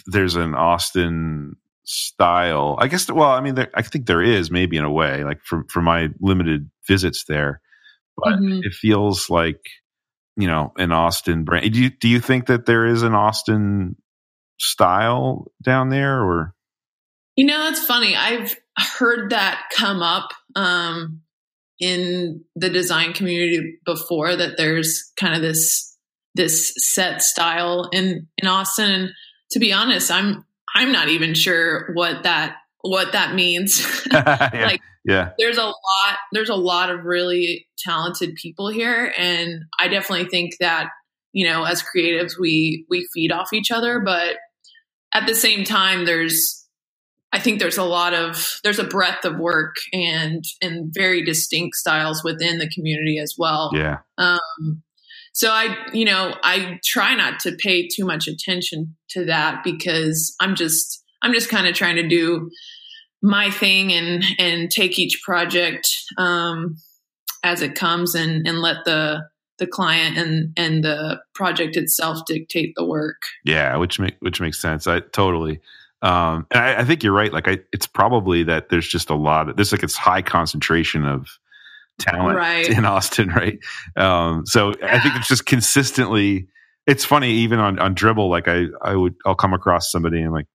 There's 0.07 0.35
an 0.37 0.55
Austin 0.55 1.57
style. 1.85 2.77
I 2.81 2.89
guess. 2.89 3.11
Well, 3.11 3.31
I 3.31 3.41
mean, 3.41 3.55
there, 3.55 3.71
I 3.75 3.83
think 3.83 4.07
there 4.07 4.23
is 4.23 4.51
maybe 4.51 4.77
in 4.77 4.85
a 4.85 4.91
way, 4.91 5.23
like 5.25 5.41
for 5.45 5.65
for 5.71 5.81
my 5.81 6.09
limited 6.21 6.71
visits 6.89 7.25
there, 7.29 7.61
but 8.17 8.39
Mhm. 8.41 8.61
it 8.65 8.75
feels 8.75 9.31
like 9.31 9.61
you 10.37 10.47
know 10.49 10.73
an 10.77 10.93
Austin 10.93 11.45
brand. 11.45 11.73
Do 11.73 11.81
you 11.81 11.91
do 11.91 12.09
you 12.09 12.21
think 12.21 12.47
that 12.47 12.67
there 12.67 12.87
is 12.87 13.03
an 13.03 13.15
Austin 13.15 13.97
style 14.59 15.47
down 15.63 15.91
there, 15.91 16.21
or 16.23 16.55
You 17.37 17.47
know, 17.47 17.59
that's 17.59 17.85
funny. 17.85 18.17
I've 18.17 18.57
heard 18.79 19.31
that 19.31 19.65
come 19.75 20.03
up 20.03 20.31
um, 20.57 21.21
in 21.79 22.43
the 22.57 22.71
design 22.71 23.13
community 23.13 23.79
before 23.85 24.35
that 24.37 24.57
there's 24.57 25.13
kind 25.21 25.35
of 25.37 25.43
this 25.43 25.86
this 26.37 26.73
set 26.77 27.23
style 27.23 27.89
in 27.93 28.27
in 28.39 28.49
Austin. 28.49 28.91
And 28.91 29.11
to 29.53 29.59
be 29.59 29.73
honest, 29.73 30.11
I'm 30.11 30.45
I'm 30.75 30.93
not 30.93 31.09
even 31.09 31.35
sure 31.35 31.91
what 31.95 32.23
that 32.23 32.57
what 32.83 33.13
that 33.13 33.35
means. 33.35 33.81
yeah, 34.13 34.49
Like- 34.53 34.81
yeah, 35.05 35.31
there's 35.39 35.59
a 35.59 35.65
lot 35.65 36.19
there's 36.33 36.49
a 36.49 36.57
lot 36.57 36.91
of 36.91 37.05
really 37.05 37.69
talented 37.79 38.35
people 38.35 38.69
here 38.69 39.13
and 39.17 39.63
I 39.79 39.87
definitely 39.87 40.29
think 40.29 40.55
that, 40.59 40.89
you 41.33 41.47
know, 41.49 41.63
as 41.65 41.83
creatives 41.83 42.33
we 42.41 42.85
we 42.91 43.09
feed 43.15 43.31
off 43.31 43.53
each 43.53 43.71
other, 43.71 44.01
but 44.01 44.37
at 45.15 45.27
the 45.27 45.35
same 45.35 45.65
time 45.65 46.07
there's 46.07 46.67
I 47.33 47.39
think 47.39 47.59
there's 47.61 47.79
a 47.79 47.85
lot 47.85 48.15
of 48.15 48.61
there's 48.65 48.79
a 48.79 48.85
breadth 48.85 49.25
of 49.25 49.39
work 49.39 49.77
and 49.93 50.45
and 50.63 50.93
very 50.93 51.23
distinct 51.25 51.77
styles 51.77 52.25
within 52.25 52.59
the 52.59 52.69
community 52.69 53.19
as 53.19 53.35
well. 53.39 53.71
Yeah. 53.75 53.99
Um, 54.19 54.83
so 55.37 55.51
I, 55.51 55.77
you 55.93 56.07
know, 56.07 56.35
I 56.43 56.81
try 56.83 57.15
not 57.15 57.41
to 57.41 57.55
pay 57.59 57.89
too 57.89 58.07
much 58.07 58.27
attention 58.27 58.97
to 59.11 59.27
that 59.27 59.63
because 59.63 60.35
I'm 60.41 60.55
just 60.55 61.05
I'm 61.21 61.35
just 61.35 61.51
kind 61.51 61.67
of 61.67 61.75
trying 61.75 61.97
to 61.97 62.09
do 62.09 62.51
my 63.23 63.51
thing 63.51 63.93
and 63.93 64.25
and 64.39 64.71
take 64.71 64.99
each 64.99 65.21
project 65.23 65.91
um, 66.17 66.79
as 67.45 67.61
it 67.61 67.75
comes 67.75 68.15
and 68.15 68.49
and 68.49 68.61
let 68.61 68.87
the 68.87 69.29
the 69.59 69.67
client 69.67 70.17
and 70.17 70.55
and 70.57 70.83
the 70.83 71.21
project 71.35 71.77
itself 71.77 72.21
dictate 72.27 72.73
the 72.75 72.87
work. 72.87 73.21
Yeah, 73.45 73.77
which 73.77 73.99
make 73.99 74.17
which 74.21 74.41
makes 74.41 74.59
sense. 74.59 74.87
I 74.87 75.01
totally. 75.01 75.61
Um, 76.01 76.47
and 76.51 76.65
I, 76.65 76.81
I 76.81 76.85
think 76.85 77.03
you're 77.03 77.13
right. 77.13 77.33
Like, 77.33 77.49
I, 77.49 77.59
it's 77.73 77.87
probably 77.87 78.43
that 78.45 78.71
there's 78.71 78.89
just 78.89 79.11
a 79.11 79.15
lot. 79.15 79.51
Of, 79.51 79.57
there's 79.57 79.73
like 79.73 79.83
it's 79.83 79.97
high 79.97 80.23
concentration 80.23 81.05
of 81.05 81.29
talent 81.99 82.37
Right. 82.37 82.69
in 82.69 82.85
Austin, 82.85 83.29
right? 83.31 83.59
Um, 83.97 84.45
so 84.47 84.75
I 84.83 84.99
think 85.01 85.17
it's 85.17 85.29
just 85.29 85.47
consistently. 85.47 86.49
It's 86.87 87.05
funny, 87.05 87.31
even 87.33 87.59
on 87.59 87.79
on 87.79 87.95
Dribbble. 87.95 88.29
Like 88.31 88.47
I, 88.49 88.67
I 88.83 88.95
would, 88.95 89.15
I'll 89.27 89.35
come 89.35 89.53
across 89.53 89.91
somebody 89.91 90.21
and 90.23 90.33
like, 90.33 90.47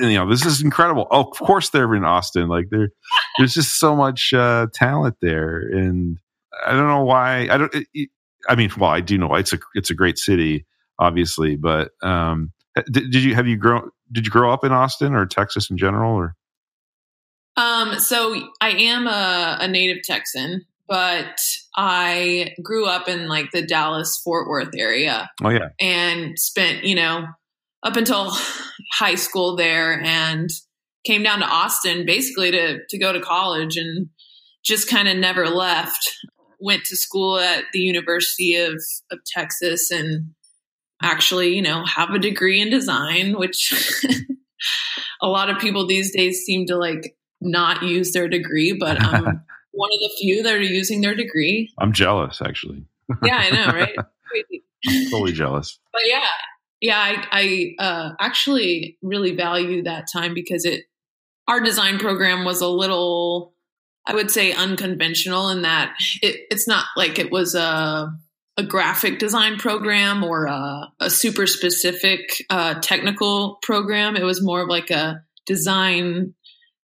you 0.00 0.14
know, 0.14 0.28
this 0.28 0.44
is 0.46 0.62
incredible. 0.62 1.08
Oh, 1.10 1.22
of 1.30 1.36
course 1.38 1.70
they're 1.70 1.92
in 1.94 2.04
Austin. 2.04 2.48
Like 2.48 2.66
there, 2.70 2.90
there's 3.38 3.54
just 3.54 3.80
so 3.80 3.96
much 3.96 4.32
uh, 4.32 4.66
talent 4.74 5.16
there, 5.20 5.58
and 5.58 6.18
I 6.66 6.72
don't 6.72 6.86
know 6.88 7.02
why. 7.04 7.48
I 7.50 7.56
don't. 7.58 7.74
It, 7.92 8.08
I 8.48 8.54
mean, 8.54 8.70
well, 8.78 8.90
I 8.90 9.00
do 9.00 9.18
know 9.18 9.28
why. 9.28 9.40
it's 9.40 9.52
a 9.52 9.58
it's 9.74 9.90
a 9.90 9.94
great 9.94 10.16
city, 10.18 10.64
obviously, 10.98 11.56
but 11.56 11.90
um, 12.02 12.52
did, 12.90 13.10
did 13.10 13.22
you 13.24 13.34
have 13.34 13.48
you 13.48 13.56
grown? 13.56 13.90
Did 14.12 14.26
you 14.26 14.30
grow 14.30 14.52
up 14.52 14.64
in 14.64 14.70
Austin 14.72 15.14
or 15.14 15.26
Texas 15.26 15.70
in 15.70 15.76
general, 15.76 16.14
or 16.14 16.36
Um, 17.56 17.98
so 17.98 18.48
I 18.60 18.70
am 18.70 19.06
a, 19.06 19.58
a 19.60 19.68
native 19.68 20.02
Texan, 20.04 20.62
but 20.90 21.40
I 21.76 22.52
grew 22.62 22.84
up 22.84 23.08
in 23.08 23.28
like 23.28 23.52
the 23.52 23.64
Dallas 23.64 24.20
Fort 24.22 24.48
Worth 24.48 24.74
area. 24.76 25.30
oh 25.42 25.48
yeah, 25.48 25.68
and 25.80 26.38
spent, 26.38 26.84
you 26.84 26.96
know, 26.96 27.26
up 27.84 27.96
until 27.96 28.32
high 28.92 29.14
school 29.14 29.56
there 29.56 30.02
and 30.02 30.50
came 31.06 31.22
down 31.22 31.38
to 31.38 31.46
Austin 31.46 32.04
basically 32.04 32.50
to 32.50 32.80
to 32.88 32.98
go 32.98 33.12
to 33.12 33.20
college 33.20 33.76
and 33.76 34.08
just 34.64 34.90
kind 34.90 35.08
of 35.08 35.16
never 35.16 35.46
left. 35.46 36.16
Went 36.58 36.84
to 36.86 36.96
school 36.96 37.38
at 37.38 37.64
the 37.72 37.78
University 37.78 38.56
of, 38.56 38.74
of 39.10 39.18
Texas 39.34 39.90
and 39.90 40.34
actually, 41.02 41.54
you 41.54 41.62
know, 41.62 41.86
have 41.86 42.10
a 42.10 42.18
degree 42.18 42.60
in 42.60 42.68
design, 42.68 43.38
which 43.38 43.72
a 45.22 45.28
lot 45.28 45.48
of 45.48 45.58
people 45.58 45.86
these 45.86 46.14
days 46.14 46.42
seem 46.44 46.66
to 46.66 46.76
like 46.76 47.16
not 47.40 47.82
use 47.82 48.12
their 48.12 48.28
degree, 48.28 48.72
but 48.72 49.00
I'm 49.00 49.26
um, 49.26 49.42
one 49.72 49.90
of 49.92 49.98
the 50.00 50.10
few 50.18 50.42
that 50.42 50.54
are 50.54 50.60
using 50.60 51.00
their 51.00 51.14
degree. 51.14 51.72
I'm 51.78 51.92
jealous 51.92 52.40
actually. 52.42 52.84
Yeah, 53.24 53.36
I 53.38 53.50
know, 53.50 53.66
right? 53.66 53.96
Totally 55.10 55.32
jealous. 55.32 55.78
but 55.92 56.02
yeah 56.06 56.28
yeah 56.80 56.98
i, 56.98 57.74
I 57.78 57.84
uh, 57.84 58.10
actually 58.18 58.98
really 59.02 59.36
value 59.36 59.82
that 59.82 60.06
time 60.12 60.34
because 60.34 60.64
it 60.64 60.84
our 61.48 61.60
design 61.60 61.98
program 61.98 62.44
was 62.44 62.60
a 62.60 62.68
little 62.68 63.54
i 64.06 64.14
would 64.14 64.30
say 64.30 64.52
unconventional 64.52 65.50
in 65.50 65.62
that 65.62 65.94
it, 66.22 66.46
it's 66.50 66.66
not 66.66 66.86
like 66.96 67.18
it 67.18 67.30
was 67.30 67.54
a 67.54 68.10
a 68.56 68.62
graphic 68.62 69.18
design 69.18 69.58
program 69.58 70.24
or 70.24 70.46
a, 70.46 70.92
a 71.00 71.10
super 71.10 71.46
specific 71.46 72.44
uh, 72.50 72.74
technical 72.80 73.58
program 73.62 74.16
it 74.16 74.24
was 74.24 74.42
more 74.42 74.62
of 74.62 74.68
like 74.68 74.90
a 74.90 75.22
design 75.46 76.34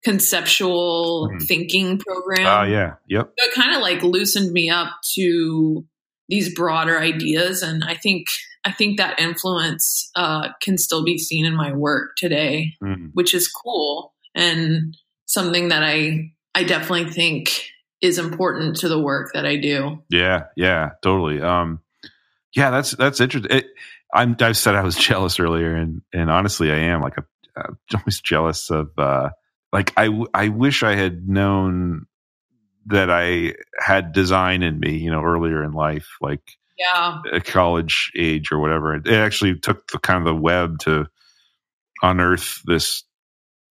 conceptual 0.05 1.29
Mhm. 1.33 1.41
thinking 1.47 1.97
program 1.97 2.47
Oh 2.47 2.63
yeah, 2.63 2.95
yep. 3.07 3.31
so 3.37 3.45
it 3.45 3.53
kind 3.53 3.75
of 3.75 3.81
like 3.81 4.03
loosened 4.03 4.51
me 4.51 4.69
up 4.69 4.89
to 5.15 5.85
these 6.29 6.53
broader 6.55 6.99
ideas 6.99 7.61
and 7.61 7.83
i 7.83 7.93
think 7.95 8.27
i 8.65 8.71
think 8.71 8.97
that 8.97 9.19
influence 9.19 10.09
uh, 10.15 10.49
can 10.61 10.77
still 10.77 11.03
be 11.03 11.17
seen 11.17 11.45
in 11.45 11.55
my 11.55 11.71
work 11.73 12.11
today 12.17 12.73
Mm. 12.83 13.11
which 13.13 13.33
is 13.33 13.47
cool 13.47 14.13
and 14.33 14.95
something 15.25 15.69
that 15.69 15.83
i 15.83 16.31
i 16.55 16.63
definitely 16.63 17.11
think 17.11 17.49
is 18.01 18.17
important 18.17 18.75
to 18.77 18.89
the 18.89 18.99
work 18.99 19.31
that 19.33 19.45
i 19.45 19.55
do 19.57 20.03
Yeah, 20.09 20.45
yeah, 20.55 20.91
totally. 21.01 21.41
Um, 21.41 21.79
yeah, 22.55 22.69
that's 22.69 22.91
that's 22.91 23.19
interesting. 23.19 23.57
It, 23.57 23.65
I'm, 24.13 24.35
I 24.39 24.51
said 24.53 24.75
I 24.75 24.83
was 24.83 24.95
jealous 25.09 25.39
earlier, 25.39 25.75
and 25.75 26.01
and 26.13 26.29
honestly, 26.29 26.71
I 26.71 26.77
am 26.93 27.01
like 27.01 27.17
a, 27.17 27.23
I'm 27.57 27.77
always 27.95 28.21
jealous 28.21 28.69
of. 28.69 28.89
Uh, 28.97 29.29
like 29.75 29.91
I, 29.97 30.05
w- 30.05 30.27
I 30.33 30.47
wish 30.47 30.83
I 30.83 30.95
had 30.95 31.27
known 31.27 32.05
that 32.85 33.09
I 33.11 33.55
had 33.77 34.13
design 34.13 34.63
in 34.63 34.79
me, 34.79 34.97
you 34.97 35.11
know, 35.11 35.21
earlier 35.21 35.61
in 35.65 35.73
life, 35.73 36.07
like 36.21 36.39
yeah 36.77 37.19
at 37.33 37.43
college 37.43 38.09
age 38.17 38.53
or 38.53 38.59
whatever. 38.59 38.95
It 38.95 39.07
actually 39.07 39.59
took 39.59 39.91
the 39.91 39.99
kind 39.99 40.17
of 40.19 40.23
the 40.25 40.41
web 40.41 40.79
to 40.79 41.07
unearth 42.01 42.61
this, 42.65 43.03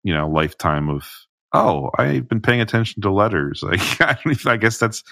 you 0.03 0.13
know, 0.13 0.29
lifetime 0.29 0.91
of 0.91 1.09
oh, 1.55 1.89
I've 1.97 2.29
been 2.29 2.43
paying 2.43 2.61
attention 2.61 3.01
to 3.03 3.11
letters. 3.11 3.63
Like 3.71 4.01
I, 4.03 4.19
I 4.47 4.57
guess 4.59 4.79
that's 4.79 5.03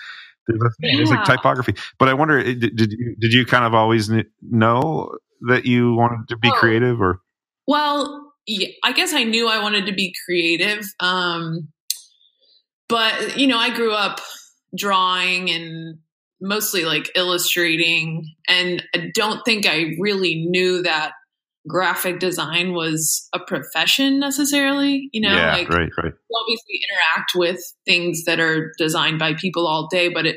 there's, 0.46 0.60
a 0.60 0.70
thing. 0.82 0.96
There's 0.98 1.10
like 1.10 1.24
typography. 1.24 1.74
But 1.98 2.08
I 2.10 2.14
wonder, 2.14 2.38
eh, 2.38 2.52
did, 2.54 2.76
did 2.76 2.92
you 2.92 3.16
did 3.18 3.32
you 3.32 3.46
kind 3.46 3.64
of 3.64 3.72
always 3.72 4.10
know 4.42 5.16
that 5.48 5.64
you 5.64 5.94
wanted 5.94 6.28
to 6.28 6.36
be 6.36 6.48
Oh. 6.48 6.52
creative 6.52 7.00
or 7.00 7.20
Well, 7.66 8.31
yeah, 8.46 8.68
I 8.84 8.92
guess 8.92 9.12
I 9.12 9.24
knew 9.24 9.48
I 9.48 9.62
wanted 9.62 9.86
to 9.86 9.92
be 9.92 10.14
creative. 10.24 10.84
Um, 11.00 11.68
but, 12.88 13.38
you 13.38 13.46
know, 13.46 13.58
I 13.58 13.74
grew 13.74 13.92
up 13.92 14.20
drawing 14.76 15.50
and 15.50 15.98
mostly 16.40 16.84
like 16.84 17.10
illustrating. 17.14 18.26
And 18.48 18.82
I 18.94 19.10
don't 19.14 19.40
think 19.44 19.66
I 19.66 19.94
really 19.98 20.46
knew 20.48 20.82
that 20.82 21.12
graphic 21.68 22.18
design 22.18 22.72
was 22.72 23.28
a 23.32 23.38
profession 23.38 24.18
necessarily. 24.18 25.08
You 25.12 25.22
know, 25.22 25.34
yeah, 25.34 25.52
like 25.52 25.68
right, 25.68 25.90
right. 26.02 26.12
obviously 26.34 26.80
interact 26.90 27.34
with 27.34 27.60
things 27.86 28.24
that 28.24 28.40
are 28.40 28.72
designed 28.78 29.18
by 29.18 29.34
people 29.34 29.66
all 29.66 29.88
day, 29.88 30.08
but 30.08 30.26
it 30.26 30.36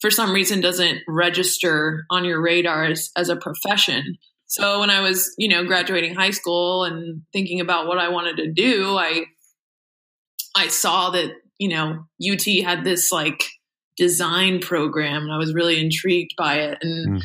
for 0.00 0.10
some 0.10 0.32
reason 0.32 0.60
doesn't 0.60 0.98
register 1.08 2.04
on 2.10 2.24
your 2.24 2.42
radar 2.42 2.84
as, 2.84 3.10
as 3.16 3.28
a 3.28 3.36
profession. 3.36 4.18
So 4.46 4.80
when 4.80 4.90
I 4.90 5.00
was, 5.00 5.34
you 5.38 5.48
know, 5.48 5.64
graduating 5.64 6.14
high 6.14 6.30
school 6.30 6.84
and 6.84 7.22
thinking 7.32 7.60
about 7.60 7.86
what 7.86 7.98
I 7.98 8.08
wanted 8.08 8.36
to 8.38 8.52
do, 8.52 8.96
I 8.96 9.24
I 10.54 10.68
saw 10.68 11.10
that, 11.10 11.32
you 11.58 11.68
know, 11.68 12.04
UT 12.22 12.44
had 12.64 12.84
this 12.84 13.12
like 13.12 13.42
design 13.96 14.60
program 14.60 15.24
and 15.24 15.32
I 15.32 15.38
was 15.38 15.54
really 15.54 15.80
intrigued 15.80 16.32
by 16.36 16.60
it 16.60 16.78
and 16.82 17.16
Mm. 17.16 17.22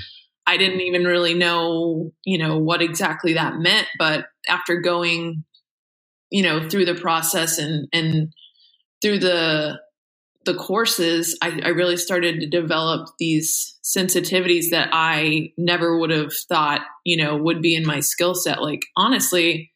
I 0.47 0.57
didn't 0.57 0.81
even 0.81 1.05
really 1.05 1.35
know, 1.35 2.11
you 2.25 2.37
know, 2.39 2.57
what 2.57 2.81
exactly 2.81 3.33
that 3.33 3.57
meant, 3.57 3.87
but 3.99 4.25
after 4.49 4.81
going 4.81 5.45
you 6.31 6.41
know 6.41 6.67
through 6.67 6.85
the 6.85 6.95
process 6.95 7.59
and 7.59 7.87
and 7.93 8.33
through 9.01 9.19
the 9.19 9.79
the 10.45 10.55
courses 10.55 11.37
I, 11.43 11.59
I 11.63 11.69
really 11.69 11.97
started 11.97 12.39
to 12.39 12.47
develop 12.49 13.09
these 13.19 13.77
sensitivities 13.95 14.65
that 14.71 14.89
i 14.91 15.51
never 15.57 15.97
would 15.97 16.09
have 16.09 16.33
thought 16.49 16.81
you 17.05 17.17
know 17.17 17.35
would 17.35 17.61
be 17.61 17.75
in 17.75 17.85
my 17.85 17.99
skill 17.99 18.33
set 18.35 18.61
like 18.61 18.81
honestly 18.97 19.71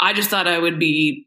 i 0.00 0.12
just 0.12 0.30
thought 0.30 0.46
i 0.48 0.58
would 0.58 0.78
be 0.78 1.26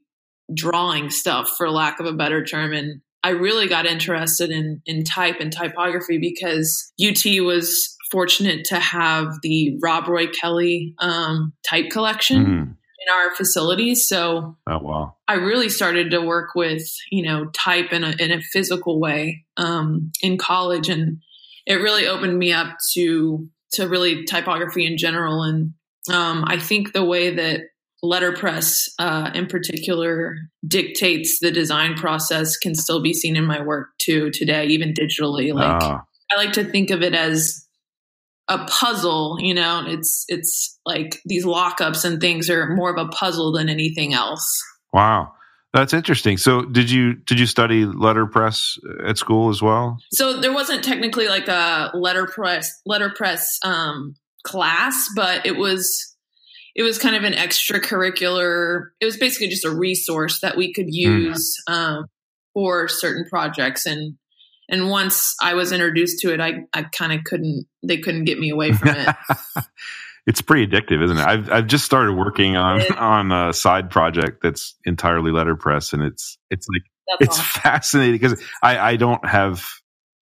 drawing 0.54 1.10
stuff 1.10 1.50
for 1.58 1.70
lack 1.70 2.00
of 2.00 2.06
a 2.06 2.14
better 2.14 2.44
term 2.44 2.74
and 2.74 3.02
i 3.24 3.30
really 3.30 3.68
got 3.68 3.86
interested 3.86 4.50
in 4.50 4.82
in 4.86 5.04
type 5.04 5.38
and 5.40 5.54
typography 5.54 6.18
because 6.18 6.92
ut 7.02 7.24
was 7.46 7.96
fortunate 8.12 8.66
to 8.66 8.76
have 8.78 9.28
the 9.42 9.78
rob 9.82 10.08
roy 10.08 10.28
kelly 10.28 10.94
um, 11.00 11.54
type 11.68 11.90
collection 11.90 12.46
Mhm. 12.46 12.76
in 13.02 13.14
our 13.14 13.34
facilities. 13.36 14.06
So 14.08 14.58
Oh 14.68 14.80
wow. 14.80 15.16
I 15.30 15.36
really 15.36 15.70
started 15.70 16.12
to 16.12 16.20
work 16.20 16.50
with, 16.54 16.84
you 17.10 17.24
know, 17.24 17.46
type 17.54 17.94
in 17.94 18.04
a, 18.04 18.14
in 18.20 18.32
a 18.32 18.42
physical 18.42 19.00
way 19.00 19.46
um, 19.56 20.12
in 20.22 20.38
college. 20.38 20.90
And 20.90 21.20
it 21.72 21.76
really 21.76 22.06
opened 22.06 22.38
me 22.38 22.52
up 22.52 22.78
to, 22.94 23.48
to 23.74 23.88
really 23.88 24.26
typography 24.26 24.86
in 24.86 24.98
general. 24.98 25.44
And 25.44 25.74
um, 26.12 26.44
I 26.46 26.60
think 26.60 26.92
the 26.92 27.06
way 27.06 27.34
that 27.34 27.62
letterpress 28.04 28.90
uh, 29.00 29.32
in 29.34 29.48
particular 29.48 30.36
dictates 30.68 31.40
the 31.40 31.52
design 31.52 31.96
process 31.96 32.58
can 32.58 32.76
still 32.76 33.02
be 33.02 33.14
seen 33.14 33.36
in 33.36 33.46
my 33.46 33.62
work 33.62 33.90
too 34.00 34.32
today, 34.32 34.66
even 34.66 34.94
digitally. 34.94 35.54
Like 35.54 35.82
Ah, 35.82 36.04
I 36.32 36.36
like 36.36 36.54
to 36.54 36.64
think 36.64 36.90
of 36.90 37.02
it 37.04 37.14
as 37.14 37.66
a 38.48 38.66
puzzle, 38.66 39.38
you 39.40 39.54
know, 39.54 39.86
it's 39.88 40.26
it's 40.28 40.78
like 40.86 41.22
these 41.26 41.46
lockups 41.46 42.04
and 42.04 42.20
things 42.20 42.50
are 42.50 42.76
more 42.76 42.90
of 42.90 42.98
a 42.98 43.08
puzzle 43.10 43.54
than 43.54 43.70
anything 43.70 44.14
else. 44.14 44.62
wow. 44.92 45.32
That's 45.74 45.94
interesting. 45.94 46.38
So 46.38 46.64
did 46.64 46.92
you 46.92 47.14
did 47.14 47.40
you 47.40 47.46
study 47.46 47.86
letterpress 47.86 48.78
at 49.06 49.18
school 49.18 49.50
as 49.50 49.62
well? 49.62 50.00
So 50.12 50.40
there 50.40 50.54
wasn't 50.54 50.84
technically 50.84 51.30
like 51.30 51.48
a 51.48 51.92
letterpress 51.94 52.82
letterpress 52.86 53.60
um 53.64 54.16
class, 54.44 55.08
but 55.16 55.46
it 55.46 55.56
was 55.56 56.16
it 56.76 56.84
was 56.84 56.98
kind 56.98 57.16
of 57.16 57.24
an 57.24 57.34
extracurricular. 57.34 58.90
It 59.00 59.06
was 59.06 59.18
basically 59.18 59.48
just 59.48 59.66
a 59.66 59.76
resource 59.76 60.40
that 60.42 60.58
we 60.58 60.74
could 60.74 60.94
use 60.94 61.56
mm. 61.70 61.74
um, 61.74 62.06
for 62.54 62.88
certain 62.88 63.26
projects, 63.30 63.86
and 63.86 64.16
and 64.70 64.90
once 64.90 65.36
I 65.42 65.54
was 65.54 65.72
introduced 65.72 66.20
to 66.20 66.34
it, 66.34 66.40
I 66.40 66.66
I 66.74 66.84
kind 66.84 67.14
of 67.14 67.24
couldn't. 67.24 67.66
They 67.84 67.98
couldn't 67.98 68.26
get 68.26 68.40
me 68.40 68.50
away 68.50 68.74
from 68.74 68.90
it. 68.90 69.16
it's 70.28 70.42
pretty 70.42 70.68
addictive, 70.68 71.04
isn't 71.04 71.18
it? 71.18 71.26
I've 71.26 71.52
I've 71.52 71.68
just 71.68 71.86
started 71.86 72.14
working 72.14 72.56
on 72.56 72.82
on 72.98 73.32
a 73.32 73.54
side 73.54 73.90
project 73.90 74.42
that's 74.42 74.76
entirely 74.86 75.32
letterpress, 75.32 75.94
and 75.94 76.04
it's 76.04 76.38
it's 76.50 76.68
like 76.68 76.84
that's 77.08 77.38
it's 77.38 77.40
awesome. 77.40 77.62
fascinating 77.62 78.16
because 78.16 78.44
I 78.62 78.78
I 78.78 78.96
don't 78.96 79.26
have 79.26 79.66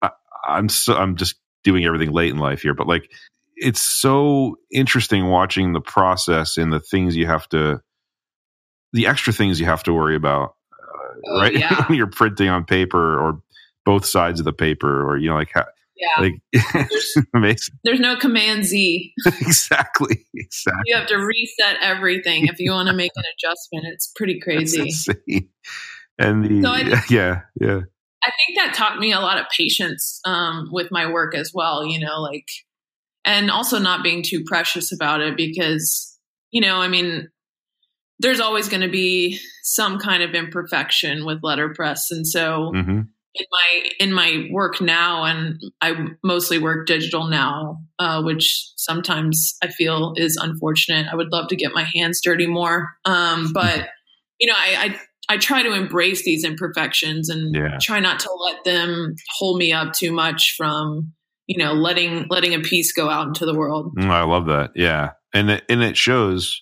I, 0.01 0.11
I'm 0.47 0.69
so 0.69 0.95
I'm 0.95 1.15
just 1.15 1.35
doing 1.63 1.85
everything 1.85 2.11
late 2.11 2.31
in 2.31 2.37
life 2.37 2.61
here, 2.61 2.73
but 2.73 2.87
like 2.87 3.09
it's 3.55 3.81
so 3.81 4.57
interesting 4.71 5.27
watching 5.27 5.73
the 5.73 5.81
process 5.81 6.57
and 6.57 6.71
the 6.71 6.79
things 6.79 7.15
you 7.15 7.27
have 7.27 7.47
to 7.49 7.81
the 8.93 9.05
extra 9.05 9.33
things 9.33 9.59
you 9.59 9.65
have 9.65 9.83
to 9.83 9.93
worry 9.93 10.15
about 10.15 10.55
uh, 10.73 11.13
oh, 11.27 11.41
right 11.41 11.53
yeah. 11.59 11.85
when 11.87 11.97
you're 11.97 12.07
printing 12.07 12.47
on 12.47 12.63
paper 12.63 13.19
or 13.19 13.41
both 13.85 14.05
sides 14.05 14.39
of 14.39 14.45
the 14.45 14.53
paper 14.53 15.07
or 15.07 15.17
you 15.17 15.29
know 15.29 15.35
like 15.35 15.51
yeah. 15.99 16.21
Like, 16.21 16.87
there's, 16.89 17.17
amazing. 17.33 17.75
There's 17.83 17.99
no 17.99 18.15
command 18.15 18.65
Z. 18.65 19.13
exactly. 19.25 20.25
Exactly. 20.33 20.83
You 20.85 20.95
have 20.95 21.07
to 21.07 21.17
reset 21.17 21.77
everything 21.81 22.47
if 22.47 22.59
you 22.59 22.71
want 22.71 22.87
to 22.89 22.95
make 22.95 23.11
an 23.15 23.23
adjustment. 23.35 23.85
It's 23.85 24.11
pretty 24.15 24.39
crazy. 24.43 24.91
And 26.17 26.45
the, 26.45 26.61
so 26.61 26.69
I, 26.69 27.03
yeah, 27.09 27.41
yeah. 27.59 27.81
I 28.21 28.31
think 28.31 28.57
that 28.57 28.73
taught 28.73 28.99
me 28.99 29.13
a 29.13 29.19
lot 29.19 29.37
of 29.37 29.45
patience 29.55 30.19
um, 30.25 30.69
with 30.71 30.91
my 30.91 31.09
work 31.09 31.35
as 31.35 31.51
well, 31.53 31.85
you 31.85 31.99
know, 31.99 32.21
like, 32.21 32.47
and 33.23 33.49
also 33.49 33.79
not 33.79 34.03
being 34.03 34.23
too 34.23 34.43
precious 34.45 34.91
about 34.91 35.21
it 35.21 35.37
because, 35.37 36.17
you 36.51 36.61
know, 36.61 36.77
I 36.77 36.89
mean, 36.89 37.29
there's 38.19 38.41
always 38.41 38.67
going 38.67 38.81
to 38.81 38.89
be 38.89 39.39
some 39.63 39.97
kind 39.97 40.23
of 40.23 40.35
imperfection 40.35 41.25
with 41.25 41.39
letterpress. 41.41 42.11
And 42.11 42.27
so, 42.27 42.71
mm-hmm 42.75 43.01
in 43.35 43.45
my 43.51 43.89
in 43.99 44.13
my 44.13 44.47
work 44.51 44.81
now 44.81 45.23
and 45.23 45.61
i 45.81 45.93
mostly 46.23 46.57
work 46.57 46.87
digital 46.87 47.27
now 47.27 47.77
uh, 47.99 48.21
which 48.21 48.71
sometimes 48.75 49.55
i 49.63 49.67
feel 49.67 50.13
is 50.17 50.35
unfortunate. 50.37 51.07
I 51.11 51.15
would 51.15 51.31
love 51.31 51.47
to 51.49 51.55
get 51.55 51.73
my 51.73 51.85
hands 51.93 52.21
dirty 52.23 52.47
more 52.47 52.89
um, 53.05 53.51
but 53.53 53.89
you 54.39 54.47
know 54.47 54.55
I, 54.55 54.85
I, 54.85 54.99
I 55.29 55.37
try 55.37 55.61
to 55.61 55.73
embrace 55.73 56.23
these 56.23 56.43
imperfections 56.43 57.29
and 57.29 57.55
yeah. 57.55 57.77
try 57.79 57.99
not 57.99 58.19
to 58.21 58.31
let 58.33 58.63
them 58.65 59.15
hold 59.37 59.59
me 59.59 59.71
up 59.71 59.93
too 59.93 60.11
much 60.11 60.55
from 60.57 61.13
you 61.45 61.57
know 61.57 61.73
letting 61.73 62.25
letting 62.29 62.55
a 62.55 62.59
piece 62.59 62.91
go 62.91 63.09
out 63.09 63.27
into 63.27 63.45
the 63.45 63.55
world. 63.55 63.95
Mm, 63.95 64.09
i 64.09 64.23
love 64.23 64.47
that. 64.47 64.71
Yeah. 64.75 65.11
And 65.33 65.51
it, 65.51 65.63
and 65.69 65.83
it 65.83 65.95
shows 65.95 66.61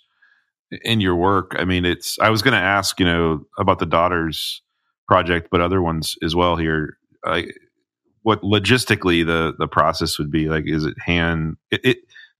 in 0.83 0.99
your 0.99 1.15
work. 1.15 1.55
I 1.57 1.63
mean 1.63 1.85
it's 1.85 2.19
i 2.19 2.29
was 2.29 2.41
going 2.41 2.53
to 2.53 2.59
ask 2.59 2.99
you 2.99 3.05
know 3.05 3.45
about 3.57 3.79
the 3.79 3.85
daughters 3.85 4.61
project, 5.07 5.49
but 5.51 5.61
other 5.61 5.81
ones 5.81 6.15
as 6.23 6.35
well 6.35 6.55
here. 6.55 6.97
what 8.23 8.41
logistically 8.41 9.25
the 9.25 9.53
the 9.57 9.67
process 9.67 10.17
would 10.19 10.31
be 10.31 10.49
like? 10.49 10.65
Is 10.67 10.85
it 10.85 10.95
hand? 11.05 11.57
It, 11.71 11.81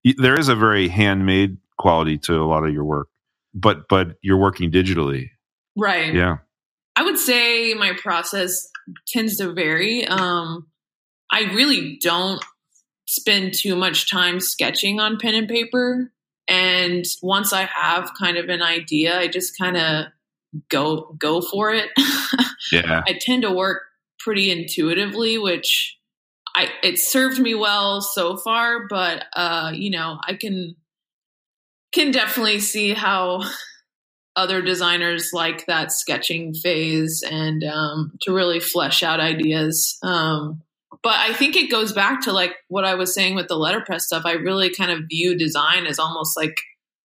it 0.03 0.17
there 0.17 0.39
is 0.39 0.50
a 0.50 0.55
very 0.55 0.88
handmade 0.88 1.57
quality 1.77 2.17
to 2.17 2.36
a 2.36 2.45
lot 2.45 2.65
of 2.65 2.74
your 2.74 2.83
work, 2.83 3.07
but 3.53 3.88
but 3.89 4.17
you're 4.21 4.38
working 4.38 4.71
digitally, 4.71 5.29
right? 5.77 6.13
Yeah, 6.13 6.38
I 6.95 7.03
would 7.03 7.17
say 7.17 7.74
my 7.74 7.93
process 7.93 8.67
tends 9.07 9.38
to 9.38 9.53
vary. 9.53 10.07
Um, 10.07 10.67
I 11.31 11.41
really 11.53 11.97
don't 12.01 12.43
spend 13.05 13.53
too 13.53 13.75
much 13.75 14.09
time 14.09 14.39
sketching 14.39 15.00
on 15.00 15.17
pen 15.17 15.36
and 15.36 15.47
paper. 15.47 16.12
And 16.47 17.05
once 17.21 17.51
I 17.51 17.63
have 17.63 18.12
kind 18.17 18.38
of 18.38 18.50
an 18.50 18.62
idea, 18.62 19.19
I 19.19 19.27
just 19.27 19.57
kind 19.57 19.75
of 19.75 20.05
go 20.70 21.16
go 21.20 21.42
for 21.42 21.74
it. 21.74 21.89
yeah. 22.72 23.04
I 23.08 23.18
tend 23.20 23.44
to 23.44 23.51
work 23.51 23.84
pretty 24.20 24.51
intuitively, 24.51 25.38
which 25.38 25.98
I 26.56 26.70
it 26.84 27.00
served 27.00 27.39
me 27.39 27.56
well 27.56 28.01
so 28.01 28.38
far, 28.38 28.88
but 28.88 29.25
uh, 29.36 29.72
you 29.74 29.92
know, 29.92 30.20
I 30.27 30.34
can 30.34 30.75
can 31.94 32.12
definitely 32.12 32.60
see 32.60 32.94
how 32.94 33.44
other 34.36 34.62
designers 34.62 35.32
like 35.34 35.65
that 35.65 35.91
sketching 35.91 36.54
phase 36.54 37.24
and 37.30 37.63
um, 37.63 38.12
to 38.21 38.32
really 38.32 38.60
flesh 38.60 39.02
out 39.02 39.19
ideas. 39.19 39.98
Um, 40.04 40.62
but 41.02 41.15
I 41.15 41.34
think 41.34 41.56
it 41.56 41.71
goes 41.71 41.91
back 41.91 42.21
to 42.21 42.32
like 42.32 42.56
what 42.67 42.86
I 42.86 42.95
was 42.95 43.13
saying 43.13 43.36
with 43.36 43.48
the 43.48 43.56
letterpress 43.56 44.06
stuff. 44.06 44.24
I 44.26 44.34
really 44.34 44.74
kind 44.74 44.91
of 44.91 45.06
view 45.10 45.38
design 45.38 45.86
as 45.88 46.00
almost 46.00 46.38
like 46.38 46.58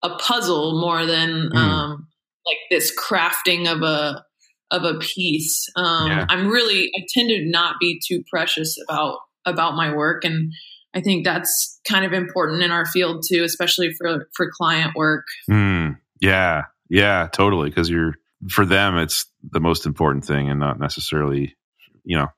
a 0.03 0.11
puzzle 0.11 0.81
more 0.81 1.07
than 1.07 1.51
mm. 1.51 1.57
um, 1.57 2.09
like 2.47 2.59
this 2.71 2.93
crafting 2.99 3.71
of 3.71 3.83
a 3.83 4.25
of 4.71 4.85
a 4.85 4.99
piece. 4.99 5.69
Um, 5.77 6.11
yeah. 6.11 6.27
I'm 6.29 6.49
really 6.49 6.91
I 6.97 7.05
tend 7.15 7.29
to 7.29 7.45
not 7.45 7.77
be 7.81 8.01
too 8.07 8.23
precious 8.31 8.77
about 8.89 9.19
about 9.45 9.75
my 9.75 9.95
work, 9.95 10.25
and 10.25 10.53
I 10.95 11.01
think 11.01 11.25
that's 11.25 11.81
kind 11.89 12.05
of 12.05 12.13
important 12.13 12.63
in 12.63 12.71
our 12.71 12.87
field 12.87 13.25
too, 13.29 13.45
especially 13.45 13.93
for 13.93 14.29
for 14.35 14.51
client 14.51 14.93
work. 14.97 15.27
Mm, 15.51 15.99
yeah, 16.21 16.65
yeah, 16.89 17.29
totally. 17.33 17.69
Because 17.69 17.89
you're 17.91 18.15
for 18.51 18.67
them, 18.67 18.97
it's 18.97 19.27
the 19.51 19.61
most 19.61 19.87
important 19.87 20.25
thing, 20.25 20.49
and 20.51 20.61
not 20.61 20.79
necessarily, 20.79 21.57
you 22.05 22.17
know. 22.17 22.29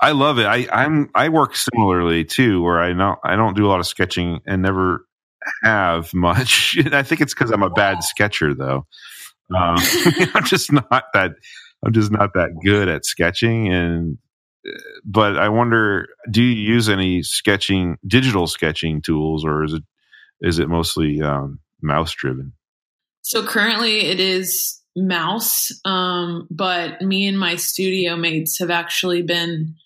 I 0.00 0.12
love 0.12 0.38
it. 0.38 0.46
I 0.46 0.68
I'm 0.72 1.10
I 1.12 1.28
work 1.28 1.56
similarly 1.56 2.24
too, 2.24 2.62
where 2.62 2.78
I 2.78 2.92
know 2.92 3.16
I 3.24 3.34
don't 3.34 3.56
do 3.56 3.66
a 3.66 3.68
lot 3.68 3.80
of 3.80 3.86
sketching 3.86 4.38
and 4.46 4.62
never 4.62 5.04
have 5.62 6.12
much. 6.14 6.78
I 6.92 7.02
think 7.02 7.20
it's 7.20 7.34
because 7.34 7.50
I'm 7.50 7.62
a 7.62 7.70
bad 7.70 8.02
sketcher, 8.02 8.54
though. 8.54 8.86
Um, 9.54 9.76
I'm 10.34 10.44
just 10.44 10.72
not 10.72 11.04
that. 11.14 11.32
I'm 11.84 11.92
just 11.92 12.10
not 12.10 12.34
that 12.34 12.50
good 12.64 12.88
at 12.88 13.04
sketching, 13.04 13.72
and 13.72 14.18
but 15.04 15.38
I 15.38 15.48
wonder, 15.48 16.08
do 16.30 16.42
you 16.42 16.54
use 16.54 16.88
any 16.88 17.22
sketching, 17.22 17.96
digital 18.06 18.46
sketching 18.46 19.00
tools, 19.00 19.44
or 19.44 19.64
is 19.64 19.74
it 19.74 19.82
is 20.40 20.58
it 20.58 20.68
mostly 20.68 21.20
um, 21.20 21.60
mouse 21.82 22.12
driven? 22.12 22.52
So 23.22 23.44
currently, 23.44 24.06
it 24.06 24.20
is 24.20 24.80
mouse, 24.96 25.70
um, 25.84 26.46
but 26.50 27.00
me 27.02 27.26
and 27.26 27.38
my 27.38 27.56
studio 27.56 28.16
mates 28.16 28.58
have 28.58 28.70
actually 28.70 29.22
been. 29.22 29.76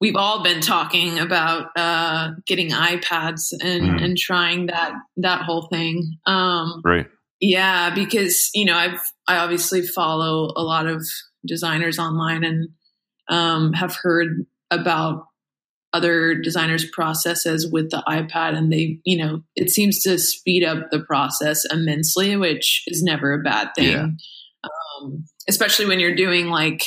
We've 0.00 0.16
all 0.16 0.44
been 0.44 0.60
talking 0.60 1.18
about 1.18 1.70
uh, 1.74 2.30
getting 2.46 2.70
iPads 2.70 3.52
and, 3.60 3.82
mm. 3.82 4.04
and 4.04 4.16
trying 4.16 4.66
that 4.66 4.92
that 5.16 5.42
whole 5.42 5.66
thing. 5.72 6.18
Um, 6.24 6.82
right 6.84 7.06
yeah, 7.40 7.94
because 7.94 8.50
you 8.54 8.64
know 8.64 8.76
I've 8.76 9.00
I 9.26 9.38
obviously 9.38 9.82
follow 9.82 10.52
a 10.56 10.62
lot 10.62 10.86
of 10.86 11.06
designers 11.46 11.98
online 11.98 12.44
and 12.44 12.68
um, 13.28 13.72
have 13.74 13.96
heard 14.02 14.46
about 14.70 15.24
other 15.92 16.34
designers' 16.34 16.88
processes 16.90 17.70
with 17.70 17.90
the 17.90 18.02
iPad, 18.08 18.56
and 18.56 18.72
they 18.72 18.98
you 19.04 19.16
know 19.16 19.42
it 19.56 19.70
seems 19.70 20.02
to 20.02 20.18
speed 20.18 20.64
up 20.64 20.90
the 20.90 21.00
process 21.00 21.64
immensely, 21.70 22.36
which 22.36 22.82
is 22.86 23.02
never 23.02 23.32
a 23.32 23.42
bad 23.42 23.68
thing. 23.74 23.92
Yeah. 23.92 24.06
Um, 24.64 25.24
especially 25.48 25.86
when 25.86 26.00
you're 26.00 26.16
doing 26.16 26.48
like 26.48 26.84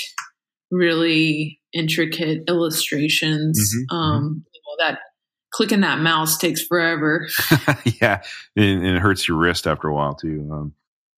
really 0.70 1.60
intricate 1.74 2.44
illustrations 2.48 3.58
mm-hmm, 3.60 3.96
um, 3.96 4.24
mm-hmm. 4.24 4.38
Know, 4.38 4.88
that 4.88 5.00
clicking 5.52 5.82
that 5.82 6.00
mouse 6.00 6.38
takes 6.38 6.62
forever. 6.62 7.28
yeah, 8.02 8.22
and, 8.56 8.86
and, 8.86 8.98
it 8.98 9.00
hurts 9.00 9.28
your 9.28 9.38
wrist 9.38 9.68
after 9.68 9.88
a 9.88 9.94
while 9.94 10.16
too. 10.16 10.50
Um, 10.52 10.74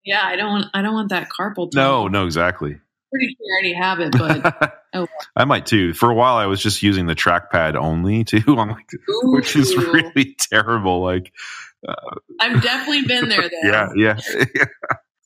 yeah, 0.05 0.23
I 0.23 0.35
don't 0.35 0.49
want 0.49 0.65
I 0.73 0.81
don't 0.81 0.93
want 0.93 1.09
that 1.09 1.29
carpal 1.29 1.71
tunnel. 1.71 2.03
No, 2.03 2.07
no, 2.07 2.25
exactly. 2.25 2.77
Pretty 3.11 3.27
sure 3.27 3.45
I 3.45 3.53
already 3.53 3.73
have 3.73 3.99
it, 3.99 4.11
but 4.11 4.79
oh. 4.93 5.07
I 5.35 5.45
might 5.45 5.65
too. 5.65 5.93
For 5.93 6.09
a 6.09 6.15
while, 6.15 6.35
I 6.35 6.47
was 6.47 6.61
just 6.61 6.81
using 6.81 7.05
the 7.05 7.15
trackpad 7.15 7.75
only 7.75 8.23
too, 8.23 8.41
like, 8.47 8.89
which 9.23 9.55
is 9.55 9.75
really 9.77 10.35
terrible. 10.51 11.03
Like, 11.03 11.31
uh, 11.87 11.93
I've 12.39 12.61
definitely 12.61 13.03
been 13.03 13.29
there. 13.29 13.43
Though. 13.43 13.69
Yeah, 13.69 13.89
yeah. 13.95 14.19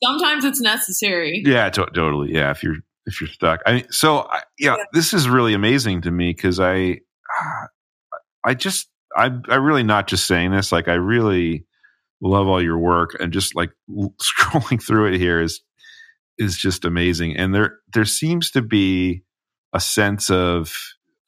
Sometimes 0.04 0.44
it's 0.44 0.60
necessary. 0.60 1.42
Yeah, 1.44 1.70
to- 1.70 1.90
totally. 1.92 2.32
Yeah, 2.32 2.50
if 2.50 2.62
you're 2.62 2.76
if 3.06 3.20
you're 3.20 3.28
stuck. 3.28 3.62
I 3.66 3.72
mean, 3.72 3.86
so 3.90 4.18
I, 4.18 4.42
yeah, 4.58 4.76
yeah, 4.76 4.84
this 4.92 5.14
is 5.14 5.28
really 5.28 5.54
amazing 5.54 6.02
to 6.02 6.10
me 6.10 6.32
because 6.32 6.60
I, 6.60 7.00
I 8.44 8.54
just 8.54 8.88
I 9.16 9.30
I 9.48 9.56
really 9.56 9.82
not 9.82 10.08
just 10.08 10.26
saying 10.26 10.50
this. 10.50 10.72
Like 10.72 10.88
I 10.88 10.94
really 10.94 11.66
love 12.20 12.48
all 12.48 12.62
your 12.62 12.78
work, 12.78 13.16
and 13.18 13.32
just 13.32 13.54
like 13.54 13.70
scrolling 13.90 14.82
through 14.82 15.12
it 15.12 15.18
here 15.18 15.40
is 15.40 15.60
is 16.38 16.56
just 16.56 16.84
amazing. 16.84 17.36
And 17.36 17.54
there 17.54 17.78
there 17.92 18.04
seems 18.04 18.50
to 18.52 18.62
be 18.62 19.22
a 19.72 19.80
sense 19.80 20.30
of 20.30 20.74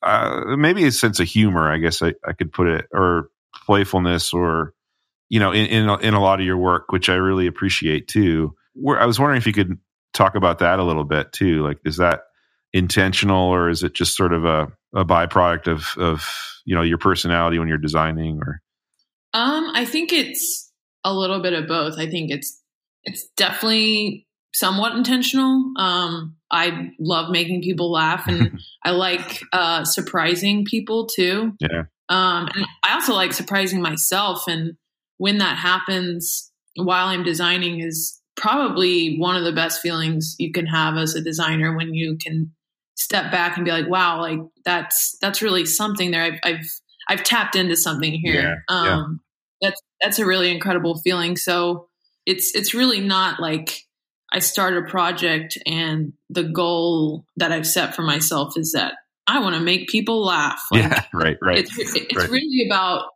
uh, 0.03 0.57
maybe 0.57 0.85
a 0.85 0.93
sense 0.93 1.21
of 1.21 1.27
humor. 1.27 1.71
I 1.71 1.79
guess 1.79 2.03
I, 2.03 2.15
I 2.27 2.33
could 2.33 2.53
put 2.53 2.69
it 2.69 2.87
or 2.93 3.29
playfulness 3.67 4.33
or 4.33 4.73
you 5.29 5.41
know 5.41 5.53
in 5.53 5.67
in 5.67 6.01
in 6.01 6.15
a 6.15 6.23
lot 6.23 6.41
of 6.41 6.47
your 6.47 6.59
work, 6.59 6.93
which 6.93 7.09
I 7.09 7.15
really 7.15 7.47
appreciate 7.47 8.09
too. 8.09 8.55
Where 8.75 9.01
I 9.01 9.07
was 9.07 9.19
wondering 9.19 9.39
if 9.39 9.47
you 9.47 9.53
could 9.53 9.79
talk 10.13 10.35
about 10.35 10.59
that 10.59 10.79
a 10.79 10.85
little 10.85 11.05
bit 11.05 11.33
too. 11.33 11.63
Like, 11.63 11.79
is 11.85 11.99
that 11.99 12.23
intentional 12.73 13.49
or 13.49 13.69
is 13.69 13.83
it 13.83 13.95
just 13.95 14.17
sort 14.17 14.33
of 14.33 14.45
a, 14.45 14.69
a 14.95 15.05
byproduct 15.05 15.69
of 15.69 15.95
of 15.99 16.29
you 16.65 16.75
know 16.75 16.83
your 16.83 16.99
personality 16.99 17.59
when 17.59 17.69
you're 17.69 17.79
designing 17.79 18.39
or 18.43 18.61
um 19.35 19.71
i 19.75 19.85
think 19.85 20.13
it's 20.13 20.71
a 21.05 21.15
little 21.15 21.41
bit 21.41 21.53
of 21.53 21.67
both. 21.67 21.99
I 21.99 22.09
think 22.09 22.31
it's 22.31 22.61
it's 23.05 23.29
definitely 23.37 24.27
somewhat 24.53 24.95
intentional. 24.97 25.73
Um, 25.77 26.37
I 26.51 26.91
love 26.99 27.31
making 27.31 27.63
people 27.63 27.91
laugh, 27.91 28.27
and 28.27 28.61
I 28.85 28.91
like 28.91 29.43
uh, 29.53 29.85
surprising 29.85 30.65
people 30.65 31.07
too. 31.07 31.53
Yeah. 31.61 31.85
Um, 32.09 32.49
and 32.55 32.67
I 32.83 32.95
also 32.95 33.15
like 33.15 33.33
surprising 33.33 33.81
myself, 33.81 34.45
and 34.49 34.75
when 35.19 35.39
that 35.39 35.57
happens 35.57 36.51
while 36.77 37.07
I'm 37.07 37.25
designing 37.25 37.81
is 37.81 38.21
probably 38.37 39.19
one 39.19 39.37
of 39.37 39.45
the 39.45 39.53
best 39.53 39.81
feelings 39.83 40.35
you 40.39 40.53
can 40.53 40.67
have 40.67 40.97
as 40.97 41.15
a 41.15 41.21
designer 41.21 41.77
when 41.77 41.95
you 41.95 42.17
can 42.17 42.53
step 43.01 43.33
back 43.33 43.57
and 43.57 43.65
be 43.65 43.73
like, 43.73 43.89
"Wow, 43.89 44.21
like 44.21 44.41
that's 44.65 45.17
that's 45.21 45.43
really 45.43 45.65
something 45.65 46.11
there. 46.11 46.23
I've 46.23 46.41
I've, 46.45 46.81
I've 47.09 47.25
tapped 47.25 47.57
into 47.57 47.77
something 47.77 48.13
here." 48.13 48.63
Yeah, 48.69 48.85
yeah. 48.85 48.95
Um, 48.97 49.21
that's 49.61 49.81
that's 50.01 50.19
a 50.19 50.27
really 50.27 50.51
incredible 50.51 50.99
feeling. 50.99 51.37
So 51.37 51.89
it's 52.27 52.55
it's 52.55 52.75
really 52.75 53.01
not 53.01 53.41
like 53.41 53.87
I 54.33 54.39
start 54.39 54.77
a 54.77 54.83
project 54.83 55.59
and 55.67 56.13
the 56.29 56.45
goal 56.45 57.25
that 57.37 57.53
I've 57.53 57.67
set 57.67 57.95
for 57.95 58.03
myself 58.03 58.57
is 58.57 58.73
that 58.73 58.95
I 59.27 59.41
want 59.41 59.57
to 59.57 59.61
make 59.61 59.89
people 59.89 60.25
laugh. 60.25 60.63
Like, 60.71 60.83
yeah, 60.83 61.05
right, 61.15 61.39
right. 61.43 61.59
It's 61.59 61.77
it's 61.79 62.17
right. 62.17 62.31
really 62.31 62.67
about 62.67 63.07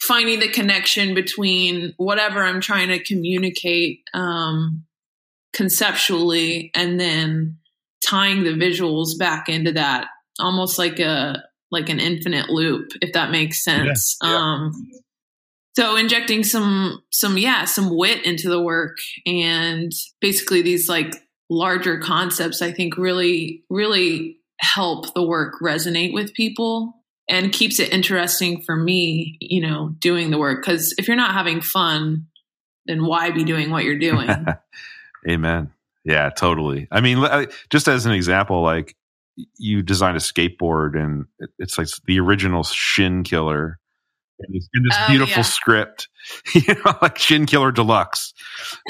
finding 0.00 0.40
the 0.40 0.48
connection 0.48 1.14
between 1.14 1.94
whatever 1.96 2.42
I'm 2.42 2.60
trying 2.60 2.88
to 2.88 3.02
communicate 3.02 4.02
um, 4.12 4.84
conceptually 5.52 6.70
and 6.74 7.00
then 7.00 7.58
tying 8.06 8.44
the 8.44 8.50
visuals 8.50 9.18
back 9.18 9.48
into 9.48 9.72
that, 9.72 10.08
almost 10.38 10.78
like 10.78 10.98
a 10.98 11.42
like 11.70 11.88
an 11.88 11.98
infinite 11.98 12.48
loop, 12.48 12.92
if 13.02 13.12
that 13.12 13.30
makes 13.30 13.64
sense. 13.64 14.16
Yeah, 14.22 14.30
yeah. 14.30 14.36
Um, 14.36 14.90
so 15.76 15.96
injecting 15.96 16.42
some 16.42 17.02
some 17.12 17.36
yeah 17.36 17.64
some 17.64 17.94
wit 17.94 18.24
into 18.24 18.48
the 18.48 18.60
work 18.60 18.96
and 19.26 19.92
basically 20.20 20.62
these 20.62 20.88
like 20.88 21.14
larger 21.50 21.98
concepts 21.98 22.62
i 22.62 22.72
think 22.72 22.96
really 22.96 23.62
really 23.68 24.38
help 24.58 25.12
the 25.14 25.22
work 25.22 25.60
resonate 25.62 26.14
with 26.14 26.32
people 26.32 26.94
and 27.28 27.52
keeps 27.52 27.78
it 27.78 27.92
interesting 27.92 28.62
for 28.62 28.74
me 28.74 29.36
you 29.40 29.60
know 29.60 29.94
doing 29.98 30.30
the 30.30 30.38
work 30.38 30.64
because 30.64 30.94
if 30.98 31.06
you're 31.06 31.16
not 31.16 31.34
having 31.34 31.60
fun 31.60 32.26
then 32.86 33.04
why 33.04 33.30
be 33.30 33.44
doing 33.44 33.70
what 33.70 33.84
you're 33.84 33.98
doing 33.98 34.30
Amen. 35.28 35.72
Yeah, 36.06 36.30
totally. 36.30 36.86
I 36.92 37.00
mean, 37.00 37.18
just 37.68 37.88
as 37.88 38.06
an 38.06 38.12
example, 38.12 38.62
like 38.62 38.94
you 39.58 39.82
designed 39.82 40.16
a 40.16 40.20
skateboard 40.20 40.96
and 40.96 41.26
it's 41.58 41.76
like 41.78 41.88
the 42.06 42.20
original 42.20 42.62
Shin 42.62 43.24
Killer 43.24 43.78
in 44.38 44.52
this, 44.54 44.68
in 44.74 44.82
this 44.84 44.96
Oh, 44.98 45.06
beautiful 45.08 45.38
yeah. 45.38 45.42
script, 45.42 46.08
you 46.54 46.74
know, 46.84 46.96
like 47.02 47.18
Shin 47.18 47.44
Killer 47.44 47.72
Deluxe, 47.72 48.32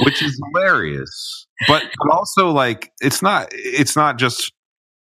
which 0.05 0.23
is 0.23 0.39
hilarious. 0.53 1.47
But, 1.67 1.85
but 1.99 2.15
also 2.15 2.51
like 2.51 2.93
it's 3.01 3.23
not 3.23 3.49
it's 3.53 3.97
not 3.97 4.19
just 4.19 4.53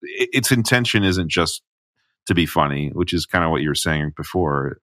its 0.02 0.50
intention 0.50 1.04
isn't 1.04 1.30
just 1.30 1.62
to 2.28 2.34
be 2.34 2.46
funny, 2.46 2.90
which 2.94 3.12
is 3.12 3.26
kind 3.26 3.44
of 3.44 3.50
what 3.50 3.60
you 3.60 3.68
were 3.68 3.74
saying 3.74 4.12
before. 4.16 4.78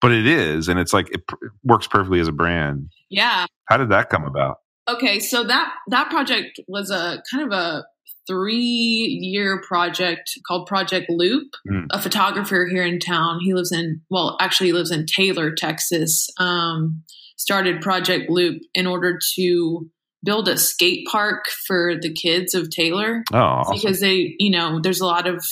But 0.00 0.12
it 0.12 0.26
is, 0.26 0.68
and 0.68 0.78
it's 0.80 0.92
like 0.92 1.10
it, 1.12 1.22
works 1.64 1.86
perfectly 1.86 2.18
as 2.20 2.28
a 2.28 2.32
brand. 2.32 2.90
yeah 3.10 3.46
How 3.66 3.76
did 3.76 3.90
that 3.90 4.10
come 4.10 4.24
about? 4.24 4.56
Okay 4.88 5.20
so 5.20 5.44
that 5.44 5.72
that 5.88 6.10
project 6.10 6.60
was 6.68 6.90
a 6.90 7.22
kind 7.30 7.44
of 7.44 7.52
a 7.52 7.84
three 8.26 9.18
year 9.22 9.60
project 9.66 10.30
called 10.46 10.66
project 10.66 11.06
loop 11.08 11.52
Mm. 11.70 11.86
a 11.90 12.00
photographer 12.00 12.66
here 12.70 12.84
in 12.84 12.98
town 13.00 13.40
he 13.42 13.54
lives 13.54 13.72
in 13.72 14.00
well 14.10 14.36
actually 14.40 14.68
he 14.68 14.72
lives 14.72 14.90
in 14.90 15.06
taylor 15.06 15.54
texas 15.54 16.28
um, 16.38 17.02
started 17.36 17.80
project 17.80 18.28
loop 18.30 18.60
in 18.74 18.86
order 18.86 19.18
to 19.36 19.88
build 20.24 20.48
a 20.48 20.56
skate 20.56 21.06
park 21.10 21.46
for 21.66 21.94
the 22.00 22.12
kids 22.12 22.54
of 22.54 22.70
taylor 22.70 23.22
Oh, 23.32 23.38
awesome. 23.38 23.74
because 23.76 24.00
they 24.00 24.34
you 24.38 24.50
know 24.50 24.80
there's 24.80 25.00
a 25.00 25.06
lot 25.06 25.26
of 25.26 25.44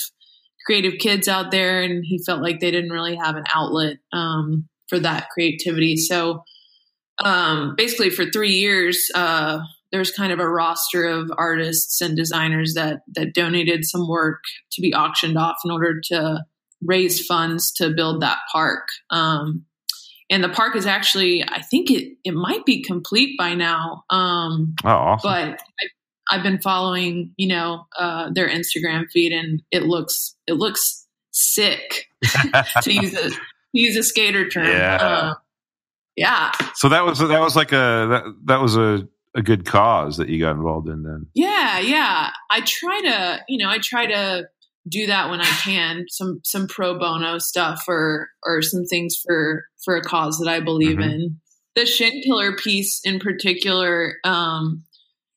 creative 0.65 0.99
kids 0.99 1.27
out 1.27 1.49
there 1.51 1.81
and 1.81 2.03
he 2.05 2.21
felt 2.23 2.41
like 2.41 2.59
they 2.59 2.71
didn't 2.71 2.91
really 2.91 3.15
have 3.15 3.35
an 3.37 3.45
outlet 3.53 3.97
um, 4.11 4.67
for 4.89 4.99
that 4.99 5.29
creativity 5.29 5.95
so 5.97 6.43
um, 7.23 7.75
basically 7.75 8.09
for 8.09 8.25
three 8.25 8.53
years 8.53 9.09
uh, 9.15 9.59
there's 9.91 10.11
kind 10.11 10.31
of 10.31 10.39
a 10.39 10.47
roster 10.47 11.05
of 11.05 11.31
artists 11.37 12.01
and 12.01 12.15
designers 12.15 12.73
that 12.73 13.01
that 13.15 13.33
donated 13.33 13.85
some 13.85 14.07
work 14.07 14.43
to 14.71 14.81
be 14.81 14.93
auctioned 14.93 15.37
off 15.37 15.57
in 15.63 15.71
order 15.71 15.99
to 16.03 16.43
raise 16.81 17.25
funds 17.25 17.71
to 17.71 17.89
build 17.89 18.21
that 18.21 18.37
park 18.51 18.87
um, 19.09 19.65
and 20.29 20.43
the 20.43 20.49
park 20.49 20.75
is 20.75 20.85
actually 20.85 21.43
i 21.47 21.61
think 21.61 21.89
it 21.89 22.13
it 22.23 22.33
might 22.33 22.65
be 22.65 22.83
complete 22.83 23.37
by 23.37 23.53
now 23.53 24.03
um, 24.09 24.75
oh, 24.85 24.89
awesome. 24.89 25.29
but 25.29 25.61
I, 25.81 25.87
I've 26.29 26.43
been 26.43 26.59
following, 26.59 27.33
you 27.37 27.47
know, 27.47 27.85
uh, 27.97 28.29
their 28.33 28.49
Instagram 28.49 29.05
feed, 29.11 29.31
and 29.31 29.61
it 29.71 29.83
looks 29.83 30.35
it 30.45 30.53
looks 30.53 31.05
sick 31.31 32.07
to 32.81 32.93
use 32.93 33.13
a 33.13 33.29
to 33.29 33.37
use 33.73 33.95
a 33.95 34.03
skater 34.03 34.47
term. 34.49 34.67
Yeah. 34.67 34.95
Uh, 34.95 35.33
yeah, 36.17 36.51
So 36.75 36.89
that 36.89 37.05
was 37.05 37.19
that 37.19 37.39
was 37.39 37.55
like 37.55 37.71
a 37.71 38.07
that, 38.09 38.23
that 38.45 38.59
was 38.61 38.75
a, 38.75 39.07
a 39.35 39.41
good 39.41 39.65
cause 39.65 40.17
that 40.17 40.27
you 40.29 40.39
got 40.39 40.51
involved 40.51 40.89
in 40.89 41.03
then. 41.03 41.27
yeah, 41.33 41.79
yeah. 41.79 42.31
I 42.49 42.61
try 42.61 42.99
to, 43.01 43.39
you 43.47 43.57
know, 43.63 43.69
I 43.69 43.77
try 43.77 44.07
to 44.07 44.47
do 44.89 45.05
that 45.07 45.29
when 45.29 45.39
I 45.41 45.45
can. 45.45 46.05
Some 46.09 46.39
some 46.43 46.67
pro 46.67 46.97
bono 46.97 47.37
stuff 47.39 47.83
or 47.87 48.29
or 48.43 48.61
some 48.61 48.85
things 48.85 49.21
for 49.25 49.65
for 49.85 49.95
a 49.95 50.01
cause 50.01 50.39
that 50.39 50.49
I 50.49 50.59
believe 50.59 50.97
Mhm. 50.97 51.03
in. 51.13 51.39
The 51.75 51.85
Shin 51.85 52.21
Killer 52.25 52.55
piece 52.55 52.99
in 53.03 53.19
particular, 53.19 54.15
um, 54.23 54.83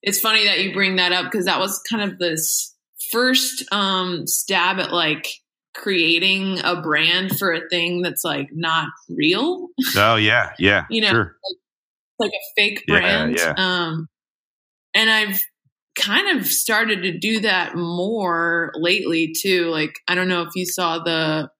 it's 0.02 0.20
funny 0.20 0.46
that 0.46 0.60
you 0.60 0.72
bring 0.72 0.96
that 0.96 1.12
up 1.12 1.24
because 1.30 1.44
that 1.44 1.58
was 1.58 1.78
kind 1.90 2.02
of 2.10 2.18
this 2.18 2.74
first 3.12 3.64
um, 3.72 4.26
stab 4.26 4.78
at 4.78 4.92
like 4.92 5.28
creating 5.74 6.58
a 6.64 6.80
brand 6.80 7.38
for 7.38 7.52
a 7.52 7.68
thing 7.68 8.02
that's 8.02 8.24
like 8.24 8.48
not 8.52 8.88
real 9.08 9.68
Oh 9.96 10.16
yeah, 10.16 10.52
yeah, 10.58 10.84
You 10.90 11.02
know, 11.02 11.10
sure. 11.10 11.36
like 12.18 12.30
a 12.32 12.42
fake 12.60 12.84
Yeah, 12.88 12.98
brand. 13.00 13.36
yeah. 13.36 13.54
Um, 13.56 14.08
and 14.94 15.08
I've 15.10 15.40
kind 15.96 16.38
of 16.38 16.46
started 16.46 17.02
to 17.02 17.18
do 17.18 17.40
that 17.40 17.74
more 17.76 18.72
lately 18.76 19.32
too. 19.38 19.66
Like 19.70 19.94
I 20.08 20.14
don't 20.14 20.28
know 20.28 20.42
if 20.42 20.50
you 20.56 20.66
saw 20.66 20.98
the 20.98 21.50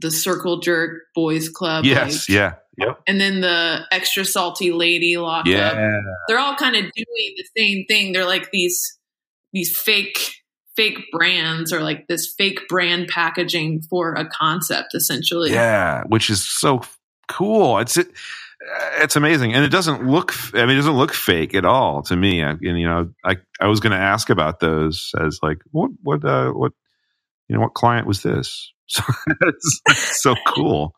the 0.00 0.10
Circle 0.10 0.58
Jerk 0.60 1.02
Boys 1.14 1.48
Club, 1.48 1.84
Yes, 1.84 2.28
like, 2.28 2.36
yeah, 2.36 2.54
yep, 2.76 3.00
and 3.06 3.20
then 3.20 3.40
the 3.40 3.86
Extra 3.92 4.24
Salty 4.24 4.72
Lady 4.72 5.16
Lockup. 5.16 5.46
yeah, 5.46 6.00
They're 6.28 6.38
all 6.38 6.56
kind 6.56 6.74
of 6.76 6.82
doing 6.82 7.34
the 7.36 7.44
same 7.56 7.84
thing. 7.86 8.12
They're 8.12 8.26
like 8.26 8.50
these 8.50 8.98
these 9.52 9.74
fake 9.76 10.18
fake 10.76 10.98
brands 11.12 11.72
or 11.72 11.80
like 11.80 12.06
this 12.08 12.32
fake 12.36 12.60
brand 12.68 13.08
packaging 13.08 13.82
for 13.82 14.14
a 14.14 14.26
concept 14.28 14.94
essentially. 14.94 15.52
yeah. 15.52 16.02
Which 16.08 16.30
is 16.30 16.44
so 16.48 16.82
cool. 17.28 17.78
It's 17.78 17.96
it. 17.96 18.08
It's 18.98 19.14
amazing, 19.16 19.52
and 19.52 19.62
it 19.62 19.68
doesn't 19.68 20.06
look. 20.06 20.32
I 20.54 20.60
mean, 20.62 20.70
it 20.70 20.76
doesn't 20.76 20.96
look 20.96 21.12
fake 21.12 21.54
at 21.54 21.66
all 21.66 22.02
to 22.04 22.16
me. 22.16 22.42
I, 22.42 22.50
and 22.52 22.62
you 22.62 22.86
know, 22.86 23.10
I 23.22 23.36
I 23.60 23.66
was 23.66 23.80
going 23.80 23.90
to 23.90 23.98
ask 23.98 24.30
about 24.30 24.60
those 24.60 25.10
as 25.20 25.38
like 25.42 25.58
what 25.72 25.90
what 26.02 26.24
uh 26.24 26.50
what 26.50 26.72
you 27.48 27.54
know 27.56 27.60
what 27.60 27.74
client 27.74 28.06
was 28.06 28.22
this? 28.22 28.72
So 28.86 29.02
it's 29.40 30.22
so 30.22 30.34
cool. 30.46 30.94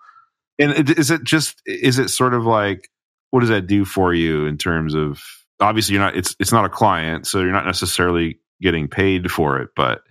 And 0.61 0.73
it- 0.73 0.99
is 0.99 1.11
it 1.11 1.25
just 1.25 1.61
is 1.67 1.99
it 1.99 2.09
sort 2.11 2.35
of 2.35 2.45
like 2.45 2.89
what 3.31 3.41
does 3.41 3.49
that 3.49 3.67
do 3.67 3.85
for 3.85 4.15
you 4.15 4.47
in 4.47 4.59
terms 4.59 4.95
of 4.95 5.21
obviously 5.61 5.95
you're 5.95 6.03
not 6.03 6.17
it's 6.17 6.35
it's 6.39 6.53
not 6.53 6.65
a 6.65 6.69
client 6.69 7.27
so 7.27 7.41
you're 7.41 7.53
not 7.53 7.67
necessarily 7.67 8.39
getting 8.61 8.89
paid 8.89 9.31
for 9.31 9.59
it 9.61 9.71
but 9.77 10.03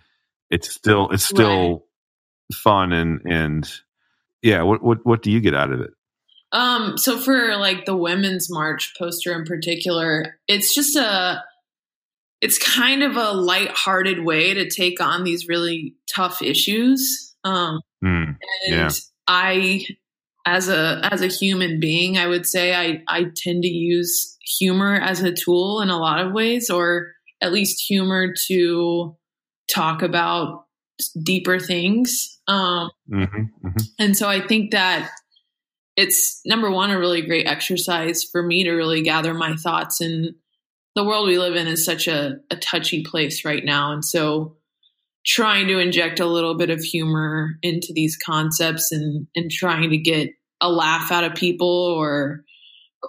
it's 0.49 0.69
still 0.73 1.10
it's 1.12 1.23
still 1.25 1.86
fun 2.53 2.93
and 2.93 3.21
and 3.25 3.69
yeah 4.41 4.62
what 4.62 4.84
what 4.84 5.05
what 5.05 5.21
do 5.21 5.31
you 5.31 5.39
get 5.41 5.55
out 5.55 5.71
of 5.71 5.81
it 5.81 5.91
Um, 6.51 6.97
so 6.97 7.17
for 7.19 7.58
like 7.58 7.86
the 7.86 7.97
women's 7.97 8.49
march 8.49 8.93
poster 8.97 9.34
in 9.34 9.43
particular, 9.45 10.38
it's 10.47 10.73
just 10.73 10.95
a 10.95 11.43
it's 12.41 12.58
kind 12.60 13.01
of 13.03 13.17
a 13.17 13.31
lighthearted 13.31 14.23
way 14.23 14.53
to 14.53 14.69
take 14.69 15.01
on 15.01 15.23
these 15.23 15.47
really 15.47 15.95
tough 16.13 16.41
issues. 16.41 17.36
Um, 17.43 17.81
Hmm, 18.01 18.23
and 18.67 18.69
Yeah. 18.69 18.89
I 19.27 19.86
as 20.45 20.69
a 20.69 21.01
as 21.12 21.21
a 21.21 21.27
human 21.27 21.79
being, 21.79 22.17
I 22.17 22.27
would 22.27 22.45
say 22.45 22.75
I 22.75 23.01
I 23.08 23.25
tend 23.36 23.63
to 23.63 23.67
use 23.67 24.38
humor 24.60 24.93
as 24.95 25.21
a 25.23 25.34
tool 25.34 25.81
in 25.81 25.89
a 25.89 25.97
lot 25.97 26.23
of 26.23 26.31
ways 26.34 26.69
or 26.69 27.14
at 27.45 27.53
least 27.53 27.84
humor 27.88 28.34
to 28.47 29.15
talk 29.73 30.01
about 30.01 30.65
deeper 31.23 31.60
things. 31.60 32.39
Um 32.47 32.89
mhm, 33.10 33.49
mhm. 33.63 33.88
and 33.99 34.17
so 34.17 34.29
I 34.29 34.45
think 34.45 34.71
that 34.71 35.12
it's 35.95 36.41
number 36.45 36.69
one, 36.69 36.91
a 36.91 36.99
really 36.99 37.21
great 37.21 37.47
exercise 37.47 38.23
for 38.23 38.43
me 38.43 38.63
to 38.63 38.71
really 38.73 39.01
gather 39.01 39.34
my 39.34 39.55
thoughts. 39.55 40.01
And 40.01 40.36
the 40.95 41.03
world 41.03 41.27
we 41.27 41.39
live 41.39 41.55
in 41.55 41.67
is 41.67 41.86
such 41.86 42.08
a, 42.08 42.38
a 42.51 42.55
touchy 42.58 43.03
place 43.03 43.45
right 43.45 43.63
now. 43.63 43.93
And 43.93 44.03
so 44.03 44.58
trying 45.25 45.67
to 45.67 45.79
inject 45.79 46.19
a 46.19 46.25
little 46.25 46.55
bit 46.55 46.69
of 46.69 46.81
humor 46.81 47.55
into 47.62 47.93
these 47.93 48.17
concepts 48.17 48.91
and, 48.91 49.27
and 49.36 49.49
trying 49.49 49.89
to 49.89 49.97
get 49.97 50.29
a 50.62 50.69
laugh 50.69 51.12
out 51.12 51.23
of 51.23 51.36
people 51.36 51.67
or 51.67 52.43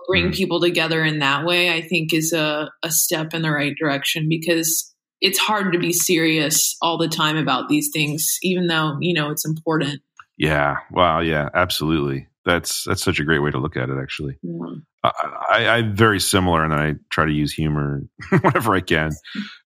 bring 0.09 0.29
Mm. 0.31 0.35
people 0.35 0.61
together 0.61 1.05
in 1.05 1.19
that 1.21 1.45
way, 1.45 1.73
I 1.73 1.83
think 1.83 2.13
is 2.13 2.33
a, 2.33 2.71
a 2.83 2.91
step 2.91 3.35
in 3.35 3.43
the 3.43 3.51
right 3.51 3.75
direction 3.79 4.29
because 4.29 4.93
it's 5.21 5.39
hard 5.39 5.73
to 5.73 5.79
be 5.79 5.93
serious 5.93 6.77
all 6.83 6.99
the 6.99 7.09
time 7.09 7.37
about 7.37 7.69
these 7.69 7.91
things, 7.93 8.39
even 8.43 8.67
though, 8.67 8.97
you 9.01 9.15
know, 9.15 9.31
it's 9.31 9.47
important. 9.47 10.01
Yeah. 10.37 10.77
Wow. 10.91 11.21
Yeah. 11.21 11.49
Absolutely. 11.55 12.27
That's 12.45 12.85
that's 12.85 13.03
such 13.03 13.19
a 13.19 13.25
great 13.25 13.41
way 13.41 13.51
to 13.51 13.59
look 13.59 13.77
at 13.77 13.89
it. 13.89 13.97
Actually, 14.01 14.39
Yeah. 14.43 14.75
I, 15.03 15.11
I, 15.51 15.69
I'm 15.79 15.97
very 15.97 16.21
similar, 16.21 16.63
and 16.65 16.73
I 16.73 16.95
try 17.11 17.27
to 17.27 17.33
use 17.33 17.53
humor 17.53 18.03
whenever 18.41 18.75
I 18.75 18.81
can. 18.81 19.11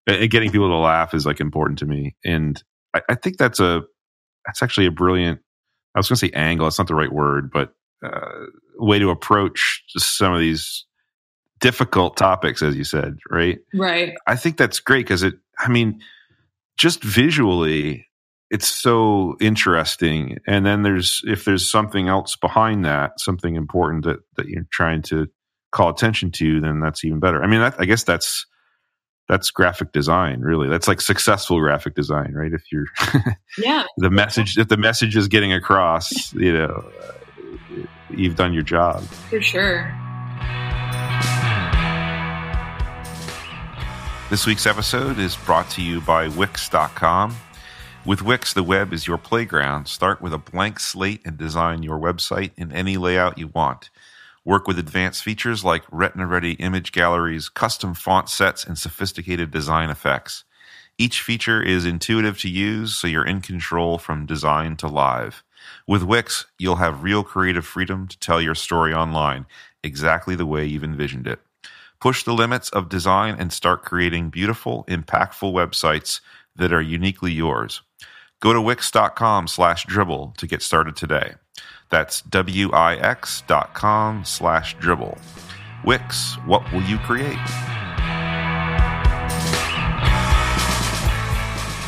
And 0.06 0.30
getting 0.30 0.50
people 0.50 0.68
to 0.68 0.76
laugh 0.76 1.12
is 1.12 1.26
like 1.26 1.40
important 1.40 1.78
to 1.80 1.86
me, 1.86 2.16
and 2.24 2.62
I, 2.94 3.02
I 3.10 3.14
think 3.16 3.36
that's 3.36 3.60
a 3.60 3.82
that's 4.46 4.62
actually 4.62 4.86
a 4.86 4.90
brilliant. 4.90 5.40
I 5.94 5.98
was 5.98 6.08
going 6.08 6.16
to 6.16 6.26
say 6.26 6.30
angle. 6.32 6.66
It's 6.68 6.78
not 6.78 6.88
the 6.88 6.94
right 6.94 7.12
word, 7.12 7.50
but 7.52 7.74
uh, 8.04 8.46
way 8.76 8.98
to 8.98 9.10
approach 9.10 9.84
some 9.96 10.32
of 10.32 10.40
these 10.40 10.84
difficult 11.60 12.16
topics, 12.16 12.62
as 12.62 12.76
you 12.76 12.84
said, 12.84 13.18
right? 13.30 13.58
Right. 13.74 14.14
I 14.26 14.36
think 14.36 14.56
that's 14.56 14.80
great 14.80 15.06
because 15.06 15.22
it, 15.22 15.34
I 15.58 15.68
mean, 15.68 16.00
just 16.76 17.02
visually, 17.04 18.08
it's 18.50 18.68
so 18.68 19.36
interesting. 19.40 20.38
And 20.46 20.64
then 20.64 20.82
there's, 20.82 21.22
if 21.26 21.44
there's 21.44 21.70
something 21.70 22.08
else 22.08 22.36
behind 22.36 22.84
that, 22.86 23.20
something 23.20 23.54
important 23.54 24.04
that, 24.04 24.20
that 24.36 24.48
you're 24.48 24.66
trying 24.72 25.02
to 25.02 25.28
call 25.70 25.90
attention 25.90 26.30
to, 26.32 26.60
then 26.60 26.80
that's 26.80 27.04
even 27.04 27.20
better. 27.20 27.42
I 27.42 27.46
mean, 27.46 27.60
that, 27.60 27.76
I 27.78 27.84
guess 27.84 28.02
that's, 28.02 28.46
that's 29.28 29.50
graphic 29.52 29.92
design, 29.92 30.40
really. 30.40 30.68
That's 30.68 30.88
like 30.88 31.00
successful 31.00 31.60
graphic 31.60 31.94
design, 31.94 32.32
right? 32.34 32.52
If 32.52 32.64
you're 32.72 32.86
Yeah. 33.56 33.84
the 33.98 34.10
message, 34.10 34.58
if 34.58 34.66
the 34.66 34.76
message 34.76 35.16
is 35.16 35.28
getting 35.28 35.52
across, 35.52 36.32
you 36.32 36.52
know, 36.52 36.90
uh, 37.00 37.12
you've 38.16 38.36
done 38.36 38.52
your 38.52 38.62
job. 38.62 39.02
For 39.02 39.40
sure. 39.40 39.94
This 44.30 44.46
week's 44.46 44.66
episode 44.66 45.18
is 45.18 45.36
brought 45.36 45.68
to 45.70 45.82
you 45.82 46.00
by 46.00 46.28
Wix.com. 46.28 47.34
With 48.06 48.22
Wix, 48.22 48.54
the 48.54 48.62
web 48.62 48.92
is 48.92 49.06
your 49.06 49.18
playground. 49.18 49.88
Start 49.88 50.22
with 50.22 50.32
a 50.32 50.38
blank 50.38 50.78
slate 50.78 51.20
and 51.24 51.36
design 51.36 51.82
your 51.82 51.98
website 51.98 52.52
in 52.56 52.72
any 52.72 52.96
layout 52.96 53.38
you 53.38 53.48
want. 53.48 53.90
Work 54.44 54.66
with 54.66 54.78
advanced 54.78 55.22
features 55.22 55.64
like 55.64 55.82
Retina 55.90 56.26
ready 56.26 56.52
image 56.52 56.92
galleries, 56.92 57.48
custom 57.48 57.92
font 57.92 58.28
sets, 58.30 58.64
and 58.64 58.78
sophisticated 58.78 59.50
design 59.50 59.90
effects. 59.90 60.44
Each 60.96 61.20
feature 61.20 61.62
is 61.62 61.84
intuitive 61.84 62.38
to 62.38 62.48
use, 62.48 62.94
so 62.94 63.06
you're 63.06 63.26
in 63.26 63.40
control 63.40 63.98
from 63.98 64.26
design 64.26 64.76
to 64.76 64.86
live. 64.86 65.42
With 65.86 66.02
Wix, 66.02 66.46
you'll 66.58 66.76
have 66.76 67.02
real 67.02 67.22
creative 67.22 67.66
freedom 67.66 68.06
to 68.08 68.18
tell 68.18 68.40
your 68.40 68.54
story 68.54 68.94
online 68.94 69.46
exactly 69.82 70.36
the 70.36 70.46
way 70.46 70.64
you've 70.64 70.84
envisioned 70.84 71.26
it. 71.26 71.40
Push 72.00 72.24
the 72.24 72.32
limits 72.32 72.70
of 72.70 72.88
design 72.88 73.36
and 73.38 73.52
start 73.52 73.84
creating 73.84 74.30
beautiful, 74.30 74.84
impactful 74.88 75.52
websites 75.52 76.20
that 76.56 76.72
are 76.72 76.80
uniquely 76.80 77.32
yours. 77.32 77.82
Go 78.40 78.52
to 78.52 78.60
wix.com 78.60 79.48
slash 79.48 79.84
dribbble 79.86 80.34
to 80.36 80.46
get 80.46 80.62
started 80.62 80.96
today. 80.96 81.34
That's 81.90 82.22
W-I-X 82.22 83.42
dot 83.46 83.74
com 83.74 84.24
slash 84.24 84.76
dribbble. 84.76 85.18
Wix, 85.84 86.36
what 86.46 86.62
will 86.72 86.82
you 86.82 86.96
create? 86.98 87.38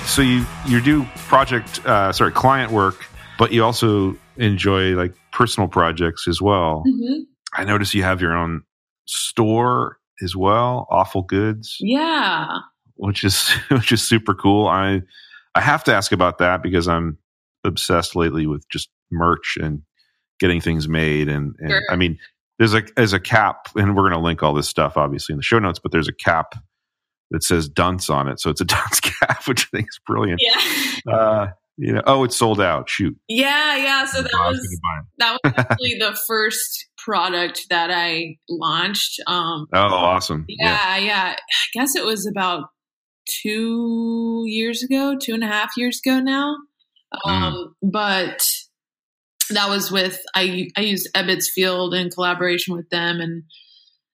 So 0.04 0.20
you, 0.20 0.44
you 0.66 0.82
do 0.82 1.04
project, 1.28 1.86
uh, 1.86 2.12
sorry, 2.12 2.32
client 2.32 2.70
work, 2.70 3.06
but 3.42 3.52
you 3.52 3.64
also 3.64 4.16
enjoy 4.36 4.94
like 4.94 5.12
personal 5.32 5.68
projects 5.68 6.28
as 6.28 6.40
well. 6.40 6.84
Mhm. 6.86 7.22
I 7.54 7.64
notice 7.64 7.92
you 7.92 8.04
have 8.04 8.20
your 8.20 8.34
own 8.36 8.62
store 9.06 9.98
as 10.22 10.36
well, 10.36 10.86
Awful 10.90 11.22
Goods, 11.22 11.76
Yeah. 11.80 12.58
which 12.94 13.24
is 13.24 13.48
which 13.70 13.90
is 13.90 14.00
super 14.00 14.32
cool. 14.32 14.68
I 14.68 15.02
I 15.56 15.60
have 15.60 15.82
to 15.84 15.92
ask 15.94 16.12
about 16.12 16.38
that 16.38 16.62
because 16.62 16.86
I'm 16.86 17.18
obsessed 17.64 18.14
lately 18.14 18.46
with 18.46 18.68
just 18.68 18.90
merch 19.10 19.58
and 19.60 19.82
getting 20.38 20.60
things 20.60 20.88
made 20.88 21.28
and, 21.28 21.56
and 21.58 21.70
Sure. 21.72 21.82
I 21.90 21.96
mean 21.96 22.18
there's 22.60 22.74
a 22.74 22.82
there's 22.96 23.12
a 23.12 23.18
cap 23.20 23.68
and 23.74 23.96
we're 23.96 24.02
going 24.08 24.12
to 24.12 24.18
link 24.20 24.42
all 24.44 24.54
this 24.54 24.68
stuff 24.68 24.96
obviously 24.96 25.32
in 25.32 25.36
the 25.38 25.42
show 25.42 25.58
notes 25.58 25.80
but 25.80 25.90
there's 25.90 26.08
a 26.08 26.12
cap 26.12 26.54
that 27.32 27.42
says 27.42 27.68
dunce 27.68 28.08
on 28.08 28.28
it 28.28 28.38
so 28.38 28.50
it's 28.50 28.60
a 28.60 28.64
dunce 28.76 29.00
cap 29.00 29.48
which 29.48 29.64
I 29.66 29.76
think 29.78 29.88
is 29.88 29.98
brilliant. 30.06 30.40
Yeah. 30.40 31.12
Uh 31.12 31.46
you 31.82 31.92
know, 31.92 32.02
oh, 32.06 32.24
it's 32.24 32.36
sold 32.36 32.60
out. 32.60 32.88
Shoot. 32.88 33.16
Yeah. 33.28 33.76
Yeah. 33.76 34.04
So 34.06 34.22
that 34.22 34.30
was 34.32 34.58
was 34.58 34.66
gonna 34.68 34.80
buy 34.82 35.00
it. 35.00 35.06
that 35.18 35.56
was 35.56 35.66
actually 35.70 35.98
the 35.98 36.18
first 36.26 36.86
product 36.96 37.66
that 37.70 37.90
I 37.90 38.36
launched. 38.48 39.20
Um, 39.26 39.66
Oh, 39.72 39.78
awesome. 39.80 40.44
yeah, 40.48 40.96
yeah, 40.96 41.34
I 41.36 41.78
guess 41.78 41.96
it 41.96 42.04
was 42.04 42.26
about 42.26 42.68
two 43.42 44.44
years 44.46 44.82
ago, 44.82 45.16
two 45.20 45.34
and 45.34 45.42
a 45.44 45.46
half 45.46 45.72
years 45.76 46.00
ago 46.04 46.20
now. 46.20 46.56
Um, 47.24 47.74
But 47.82 48.52
that 49.50 49.68
was 49.68 49.90
with 49.90 50.20
I 50.34 50.68
I 50.76 50.82
used 50.82 51.08
Ebbets 51.14 51.46
Field 51.48 51.94
in 51.94 52.10
collaboration 52.10 52.74
with 52.74 52.88
them, 52.90 53.20
and 53.20 53.42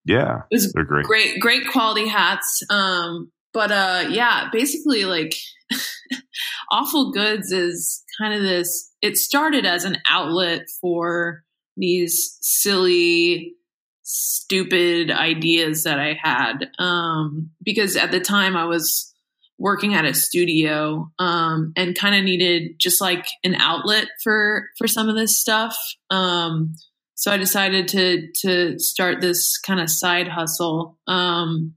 Yeah. 0.05 0.39
it 0.51 0.55
was 0.57 0.73
They're 0.73 0.85
great. 0.85 1.05
great 1.05 1.41
great 1.41 1.69
quality 1.69 2.09
hats 2.09 2.63
um 2.71 3.31
but 3.53 3.71
uh 3.71 4.05
yeah 4.09 4.49
basically 4.53 5.05
like 5.05 5.35
awful 6.71 7.13
goods 7.13 7.53
is 7.53 8.03
kind 8.21 8.35
of 8.35 8.43
this 8.43 8.93
it 9.03 9.17
started 9.17 9.65
as 9.65 9.85
an 9.85 9.97
outlet 10.09 10.63
for 10.81 11.43
these 11.77 12.39
silly 12.41 13.55
stupid 14.03 15.11
ideas 15.11 15.85
that 15.85 15.99
i 15.99 16.19
had 16.21 16.71
um 16.79 17.51
because 17.63 17.97
at 17.97 18.11
the 18.11 18.21
time 18.21 18.57
i 18.57 18.65
was 18.65 19.13
working 19.59 19.95
at 19.95 20.05
a 20.05 20.15
studio 20.15 21.11
um 21.19 21.73
and 21.77 21.99
kind 21.99 22.15
of 22.15 22.25
needed 22.25 22.73
just 22.79 23.01
like 23.01 23.27
an 23.45 23.55
outlet 23.57 24.07
for 24.23 24.69
for 24.79 24.87
some 24.87 25.09
of 25.09 25.17
this 25.17 25.39
stuff 25.39 25.77
um 26.11 26.75
so 27.19 27.33
I 27.33 27.37
decided 27.37 27.89
to 27.89 28.29
to 28.43 28.79
start 28.79 29.21
this 29.21 29.59
kind 29.59 29.81
of 29.81 29.91
side 29.91 30.29
hustle 30.29 30.97
um, 31.09 31.75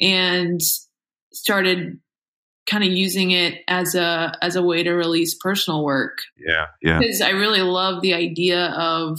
and 0.00 0.60
started 1.32 1.98
kind 2.70 2.84
of 2.84 2.90
using 2.90 3.32
it 3.32 3.60
as 3.68 3.94
a 3.94 4.32
as 4.40 4.54
a 4.56 4.62
way 4.62 4.82
to 4.84 4.92
release 4.92 5.34
personal 5.34 5.84
work 5.84 6.18
Yeah. 6.38 6.66
Yeah. 6.80 6.98
because 7.00 7.20
I 7.20 7.30
really 7.30 7.62
love 7.62 8.02
the 8.02 8.14
idea 8.14 8.66
of 8.78 9.18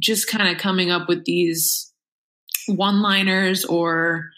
just 0.00 0.28
kind 0.28 0.48
of 0.54 0.60
coming 0.62 0.90
up 0.90 1.08
with 1.08 1.24
these 1.24 1.92
one 2.68 3.02
liners 3.02 3.64
or 3.64 4.30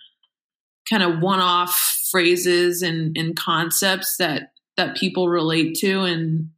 kind 0.88 1.02
of 1.02 1.20
one 1.20 1.40
off 1.40 1.74
phrases 2.10 2.80
and, 2.82 3.16
and 3.16 3.36
concepts 3.36 4.16
that 4.18 4.52
that 4.76 4.96
people 4.96 5.28
relate 5.28 5.74
to 5.76 6.00
and 6.00 6.48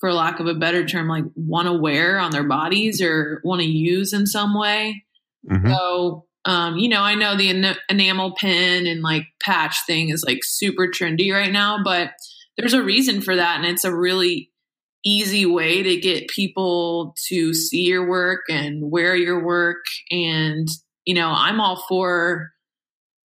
for 0.00 0.12
lack 0.12 0.40
of 0.40 0.46
a 0.46 0.54
better 0.54 0.84
term 0.84 1.06
like 1.08 1.24
want 1.36 1.66
to 1.68 1.72
wear 1.74 2.18
on 2.18 2.32
their 2.32 2.42
bodies 2.48 3.00
or 3.00 3.40
want 3.44 3.60
to 3.60 3.66
use 3.68 4.12
in 4.12 4.26
some 4.26 4.58
way 4.58 5.04
Mhm. 5.48 5.74
so, 5.74 6.26
um, 6.44 6.78
you 6.78 6.88
know, 6.88 7.02
I 7.02 7.14
know 7.14 7.36
the 7.36 7.50
en- 7.50 7.76
enamel 7.88 8.34
pin 8.34 8.86
and 8.86 9.02
like 9.02 9.24
patch 9.42 9.76
thing 9.86 10.08
is 10.08 10.24
like 10.26 10.40
super 10.42 10.88
trendy 10.88 11.32
right 11.32 11.52
now, 11.52 11.82
but 11.84 12.12
there's 12.56 12.74
a 12.74 12.82
reason 12.82 13.20
for 13.20 13.36
that. 13.36 13.56
And 13.56 13.66
it's 13.66 13.84
a 13.84 13.94
really 13.94 14.50
easy 15.04 15.46
way 15.46 15.82
to 15.82 15.96
get 15.96 16.28
people 16.28 17.14
to 17.28 17.54
see 17.54 17.82
your 17.86 18.08
work 18.08 18.40
and 18.48 18.90
wear 18.90 19.14
your 19.16 19.44
work. 19.44 19.84
And, 20.10 20.68
you 21.04 21.14
know, 21.14 21.30
I'm 21.30 21.60
all 21.60 21.84
for 21.88 22.50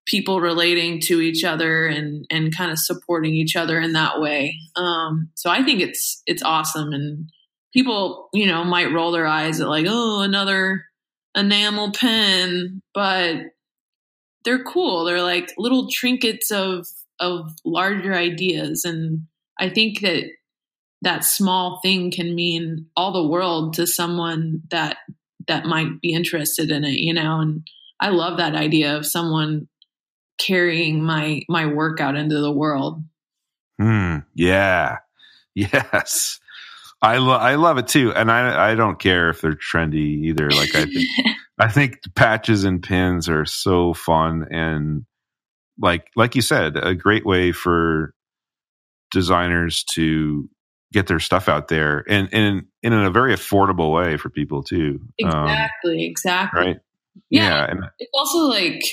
people 0.06 0.41
relating 0.41 1.00
to 1.00 1.21
each 1.21 1.43
other 1.43 1.88
and, 1.88 2.26
and 2.30 2.56
kind 2.56 2.71
of 2.71 2.80
supporting 2.80 3.34
each 3.34 3.56
other 3.56 3.80
in 3.80 3.93
that 3.93 4.19
way. 4.19 4.56
Um, 4.76 5.30
so 5.36 5.50
I 5.50 5.63
think 5.63 5.80
it's, 5.80 6.21
it's 6.26 6.43
awesome. 6.43 6.91
And 6.91 7.30
people, 7.74 8.30
you 8.34 8.47
know, 8.47 8.63
might 8.63 8.91
roll 8.91 9.12
their 9.12 9.28
eyes 9.28 9.62
at 9.62 9.69
like, 9.69 9.86
oh, 9.88 10.21
another 10.21 10.86
enamel 11.36 11.91
pen, 11.91 12.82
but 12.94 13.38
they're 14.44 14.63
cool. 14.63 15.06
They're 15.06 15.22
like 15.22 15.54
little 15.58 15.89
trinkets 15.89 16.52
of 16.52 16.88
of 17.20 17.54
larger 17.63 18.15
ideas 18.15 18.84
and 18.84 19.28
I 19.60 19.70
think 19.70 20.02
that 20.02 20.24
that 21.04 21.24
small 21.24 21.80
thing 21.84 22.12
can 22.12 22.36
mean 22.36 22.88
all 22.96 23.12
the 23.12 23.28
world 23.28 23.76
to 23.76 23.86
someone 23.88 24.62
that 24.72 24.98
that 25.48 25.65
might 25.65 26.02
be 26.02 26.13
interested 26.13 26.72
in 26.72 26.84
it, 26.84 27.00
you 27.00 27.13
know, 27.13 27.39
and 27.39 27.67
I 28.00 28.10
love 28.10 28.38
that 28.38 28.56
idea 28.56 28.96
of 28.98 29.06
someone 29.06 29.67
carrying 30.39 31.04
my 31.04 31.44
my 31.48 31.65
work 31.67 32.00
out 32.00 32.15
into 32.15 32.39
the 32.39 32.52
world. 32.52 33.04
Hmm. 33.80 34.17
Yeah. 34.36 34.98
Yes. 35.54 36.39
I 37.02 37.18
lo- 37.18 37.34
I 37.38 37.56
love 37.56 37.78
it 37.78 37.88
too, 37.88 38.14
and 38.14 38.32
I 38.32 38.72
I 38.72 38.76
don't 38.76 39.00
care 39.00 39.30
if 39.30 39.42
they're 39.42 39.56
trendy 39.56 40.24
either. 40.26 40.50
Like 40.52 40.76
I 40.76 40.86
think 40.86 41.08
I 41.60 41.68
think 41.68 42.00
patches 42.16 42.64
and 42.64 42.82
pins 42.82 43.28
are 43.30 43.46
so 43.46 43.94
fun 43.94 44.48
and 44.52 45.06
like 45.80 46.08
like 46.16 46.36
you 46.36 46.42
said, 46.42 46.78
a 46.78 46.94
great 46.94 47.26
way 47.26 47.52
for 47.52 48.14
designers 49.12 49.84
to 49.94 50.50
get 50.94 51.08
their 51.08 51.20
stuff 51.20 51.48
out 51.50 51.70
there 51.70 52.04
and 52.08 52.30
and 52.34 52.66
in 52.84 52.94
a 52.94 53.10
very 53.12 53.34
affordable 53.34 53.94
way 53.94 54.18
for 54.18 54.30
people 54.30 54.62
too. 54.64 55.00
Um, 55.24 55.48
exactly, 55.48 56.06
exactly. 56.06 56.62
right. 56.62 56.78
Yeah, 57.30 57.44
Yeah. 57.48 57.66
and 57.72 57.84
It's 58.00 58.12
also 58.14 58.40
like 58.48 58.84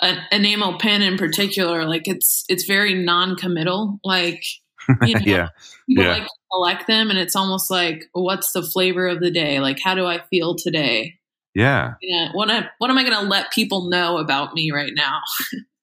an 0.00 0.18
enamel 0.32 0.78
pin 0.78 1.02
in 1.02 1.16
particular, 1.16 1.84
like 1.86 2.08
it's 2.08 2.44
it's 2.48 2.64
very 2.64 2.94
non-committal. 2.94 4.00
Like 4.04 4.42
you 5.02 5.14
know, 5.14 5.20
yeah, 5.24 5.48
Yeah. 5.88 6.12
like 6.12 6.26
collect 6.52 6.86
them, 6.86 7.10
and 7.10 7.18
it's 7.18 7.36
almost 7.36 7.70
like, 7.70 8.04
what's 8.12 8.52
the 8.52 8.62
flavor 8.62 9.06
of 9.08 9.20
the 9.20 9.30
day? 9.30 9.60
Like, 9.60 9.78
how 9.82 9.94
do 9.94 10.06
I 10.06 10.20
feel 10.30 10.54
today? 10.54 11.14
yeah, 11.54 11.94
Yeah, 12.00 12.30
what 12.32 12.50
I, 12.50 12.68
what 12.78 12.90
am 12.90 12.96
I 12.98 13.02
going 13.02 13.14
to 13.22 13.28
let 13.28 13.52
people 13.52 13.88
know 13.90 14.16
about 14.18 14.54
me 14.54 14.70
right 14.70 14.92
now? 14.94 15.20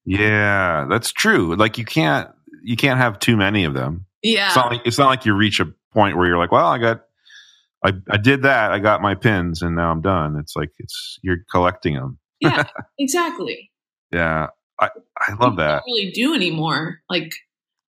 yeah. 0.04 0.86
That's 0.88 1.12
true. 1.12 1.54
Like 1.56 1.78
you 1.78 1.84
can't 1.84 2.28
you 2.62 2.76
can't 2.76 2.98
have 2.98 3.18
too 3.18 3.36
many 3.36 3.64
of 3.64 3.74
them. 3.74 4.06
Yeah, 4.22 4.46
It's 4.48 4.56
not 4.56 4.70
like 4.72 4.80
it's 4.84 4.98
not 4.98 5.06
like 5.08 5.24
you 5.24 5.34
reach 5.34 5.60
a 5.60 5.72
point 5.92 6.16
where 6.16 6.26
you're 6.26 6.38
like, 6.38 6.52
well, 6.52 6.66
I 6.66 6.78
got. 6.78 7.02
I, 7.82 7.92
I 8.10 8.18
did 8.18 8.42
that. 8.42 8.72
I 8.72 8.78
got 8.78 9.00
my 9.00 9.14
pins, 9.14 9.62
and 9.62 9.74
now 9.74 9.90
I'm 9.90 10.02
done. 10.02 10.36
It's 10.38 10.54
like 10.54 10.68
it's 10.78 11.18
you're 11.22 11.38
collecting 11.50 11.94
them. 11.94 12.18
yeah, 12.38 12.64
exactly. 12.98 13.70
Yeah, 14.12 14.48
I 14.78 14.90
I 15.18 15.32
love 15.40 15.56
that. 15.56 15.80
Don't 15.80 15.84
really 15.86 16.10
do 16.10 16.34
anymore. 16.34 16.98
Like, 17.08 17.32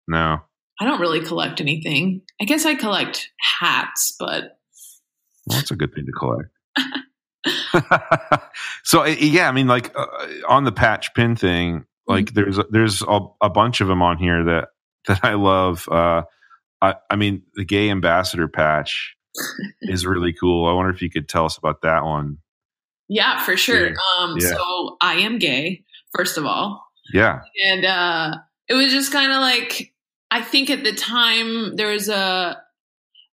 No, 0.07 0.37
I 0.81 0.85
don't 0.85 0.99
really 0.99 1.23
collect 1.23 1.61
anything. 1.61 2.21
I 2.41 2.45
guess 2.45 2.65
I 2.65 2.73
collect 2.75 3.29
hats, 3.59 4.15
but 4.19 4.57
Well, 5.45 5.59
that's 5.59 5.71
a 5.71 5.75
good 5.75 5.93
thing 5.93 6.05
to 6.07 6.11
collect. 6.11 6.49
so 8.83 9.03
uh, 9.03 9.07
yeah, 9.19 9.47
I 9.47 9.51
mean, 9.51 9.67
like 9.67 9.91
uh, 9.95 10.05
on 10.47 10.63
the 10.63 10.71
patch 10.71 11.13
pin 11.13 11.35
thing, 11.35 11.85
like 12.07 12.33
there's 12.33 12.59
there's 12.69 13.01
a, 13.03 13.19
a 13.41 13.49
bunch 13.49 13.81
of 13.81 13.87
them 13.87 14.01
on 14.01 14.17
here 14.17 14.43
that 14.45 14.69
that 15.07 15.19
I 15.23 15.33
love. 15.35 15.87
Uh, 15.89 16.23
I, 16.81 16.95
I 17.11 17.15
mean, 17.15 17.43
the 17.55 17.63
gay 17.65 17.89
ambassador 17.91 18.47
patch 18.47 19.15
is 19.81 20.05
really 20.05 20.33
cool. 20.33 20.67
I 20.67 20.73
wonder 20.73 20.91
if 20.91 21.01
you 21.01 21.09
could 21.11 21.29
tell 21.29 21.45
us 21.45 21.57
about 21.57 21.81
that 21.83 22.03
one. 22.03 22.37
yeah, 23.07 23.43
for 23.43 23.55
sure. 23.55 23.89
Yeah. 23.89 23.95
Um, 24.19 24.37
Yeah. 24.39 24.47
so 24.49 24.97
I 24.99 25.15
am 25.15 25.37
gay, 25.37 25.83
first 26.15 26.37
of 26.37 26.45
all. 26.45 26.83
Yeah, 27.13 27.41
and 27.65 27.85
uh 27.85 28.35
it 28.67 28.73
was 28.75 28.91
just 28.91 29.11
kind 29.11 29.31
of 29.31 29.39
like 29.41 29.93
i 30.31 30.41
think 30.41 30.69
at 30.69 30.83
the 30.83 30.93
time 30.93 31.75
there 31.75 31.91
was 31.91 32.09
a 32.09 32.57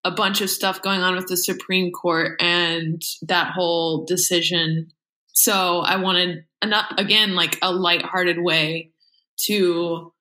a 0.04 0.11
bunch 0.11 0.40
of 0.40 0.50
stuff 0.50 0.82
going 0.82 1.00
on 1.00 1.16
with 1.16 1.26
the 1.28 1.37
supreme 1.37 1.90
court 1.92 2.40
and 2.40 3.00
that 3.22 3.52
whole 3.52 4.04
decision 4.04 4.90
so 5.28 5.78
i 5.80 5.96
wanted 5.96 6.44
an, 6.62 6.74
again 6.98 7.34
like 7.34 7.58
a 7.62 7.72
lighthearted 7.72 8.38
way 8.40 8.90
to 9.37 10.12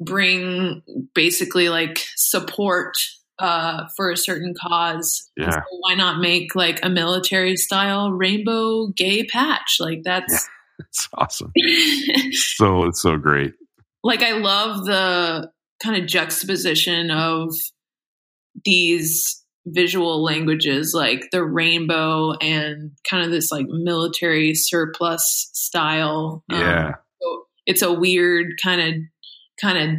bring 0.00 0.82
basically 1.14 1.68
like 1.68 2.04
support 2.16 2.94
uh 3.38 3.86
for 3.96 4.10
a 4.10 4.16
certain 4.16 4.54
cause 4.60 5.30
Yeah. 5.36 5.50
so 5.50 5.60
why 5.80 5.94
not 5.94 6.20
make 6.20 6.54
like 6.54 6.80
a 6.82 6.88
military 6.90 7.56
style 7.56 8.10
rainbow 8.12 8.88
gay 8.88 9.24
patch 9.24 9.76
like 9.80 10.02
that's 10.04 10.48
it's 10.78 11.08
awesome. 11.14 11.52
So 12.32 12.84
it's 12.84 13.00
so 13.00 13.16
great. 13.16 13.54
like 14.04 14.22
I 14.22 14.32
love 14.32 14.84
the 14.84 15.50
kind 15.82 16.00
of 16.00 16.08
juxtaposition 16.08 17.10
of 17.10 17.52
these 18.64 19.42
visual 19.66 20.22
languages 20.22 20.92
like 20.94 21.28
the 21.32 21.44
rainbow 21.44 22.32
and 22.40 22.92
kind 23.08 23.24
of 23.24 23.30
this 23.30 23.50
like 23.50 23.66
military 23.68 24.54
surplus 24.54 25.50
style 25.52 26.44
Um, 26.50 26.60
Yeah, 26.60 26.92
so 27.20 27.42
it's 27.66 27.82
a 27.82 27.92
weird 27.92 28.52
kind 28.62 28.80
of 28.80 28.94
kind 29.60 29.78
of 29.78 29.96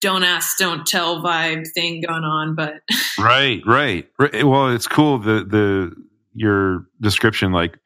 don't 0.00 0.24
ask 0.24 0.56
don't 0.56 0.86
tell 0.86 1.22
vibe 1.22 1.66
thing 1.74 2.00
going 2.00 2.24
on 2.24 2.54
but 2.54 2.76
right, 3.18 3.62
right, 3.66 4.08
right. 4.18 4.44
Well, 4.44 4.68
it's 4.74 4.86
cool. 4.86 5.18
The 5.18 5.44
the 5.44 5.94
your 6.34 6.86
description, 7.00 7.52
like 7.52 7.76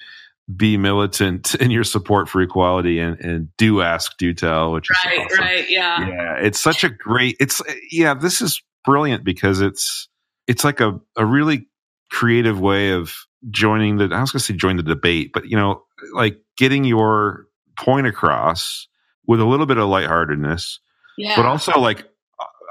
be 0.55 0.77
militant 0.77 1.55
in 1.57 1.71
your 1.71 1.85
support 1.85 2.29
for 2.29 2.41
equality 2.43 2.99
and 2.99 3.19
and 3.21 3.49
do 3.57 3.81
ask, 3.81 4.17
do 4.19 4.35
tell, 4.35 4.73
which 4.73 4.91
is 4.91 4.97
right 5.05 5.21
awesome. 5.21 5.39
right 5.39 5.71
yeah 5.71 6.07
yeah 6.09 6.37
it's 6.37 6.61
such 6.61 6.85
a 6.85 6.89
great 6.89 7.37
it's 7.41 7.63
yeah 7.91 8.15
this 8.15 8.41
is 8.41 8.63
brilliant 8.85 9.25
because 9.25 9.61
it's 9.61 10.09
it's 10.47 10.65
like 10.65 10.81
a, 10.81 11.01
a 11.17 11.25
really 11.25 11.69
creative 12.11 12.61
way 12.61 12.91
of 12.91 13.15
joining 13.51 13.97
the 13.97 14.05
i 14.05 14.21
was 14.21 14.31
going 14.31 14.39
to 14.39 14.45
say 14.45 14.55
join 14.55 14.77
the 14.77 14.83
debate 14.83 15.31
but 15.33 15.47
you 15.47 15.57
know 15.57 15.83
like 16.15 16.41
getting 16.57 16.85
your 16.85 17.47
point 17.79 18.07
across 18.07 18.87
with 19.27 19.41
a 19.41 19.45
little 19.45 19.67
bit 19.67 19.79
of 19.79 19.89
lightheartedness 19.89 20.81
yeah 21.19 21.35
but 21.37 21.45
also 21.45 21.79
like 21.79 22.05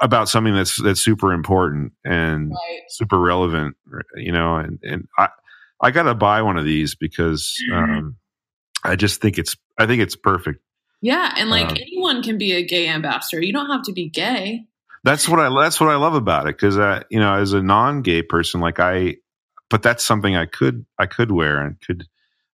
about 0.02 0.30
something 0.30 0.54
that's 0.54 0.82
that's 0.82 1.02
super 1.02 1.32
important 1.32 1.94
and 2.04 2.52
right. 2.52 2.82
super 2.90 3.20
relevant 3.20 3.76
you 4.16 4.32
know 4.32 4.56
and 4.56 4.80
and 4.84 5.08
i 5.18 5.28
i 5.82 5.92
gotta 5.92 6.14
buy 6.16 6.42
one 6.42 6.58
of 6.58 6.66
these 6.66 6.96
because 6.96 7.56
um 7.74 8.16
i 8.84 8.96
just 8.96 9.22
think 9.22 9.38
it's 9.38 9.56
i 9.78 9.86
think 9.86 10.02
it's 10.02 10.16
perfect. 10.16 10.60
Yeah 11.02 11.34
and 11.38 11.50
like 11.50 11.70
Um, 11.72 11.78
anyone 11.82 12.24
can 12.24 12.38
be 12.38 12.54
a 12.54 12.64
gay 12.66 12.88
ambassador. 12.88 13.44
You 13.44 13.52
don't 13.52 13.70
have 13.70 13.84
to 13.84 13.92
be 13.94 14.08
gay. 14.10 14.66
That's 15.04 15.28
what 15.28 15.38
I 15.40 15.50
that's 15.62 15.82
what 15.82 15.90
I 15.90 15.96
love 15.98 16.14
about 16.16 16.48
it 16.48 16.56
because 16.56 16.78
uh, 16.78 17.04
you 17.10 17.20
know 17.20 17.34
as 17.34 17.52
a 17.52 17.62
non-gay 17.62 18.22
person 18.24 18.62
like 18.62 18.80
I 18.80 19.18
but 19.70 19.82
that's 19.84 20.02
something 20.04 20.36
I 20.38 20.46
could 20.46 20.86
I 20.98 21.06
could 21.08 21.32
wear 21.32 21.62
and 21.62 21.76
could 21.82 22.06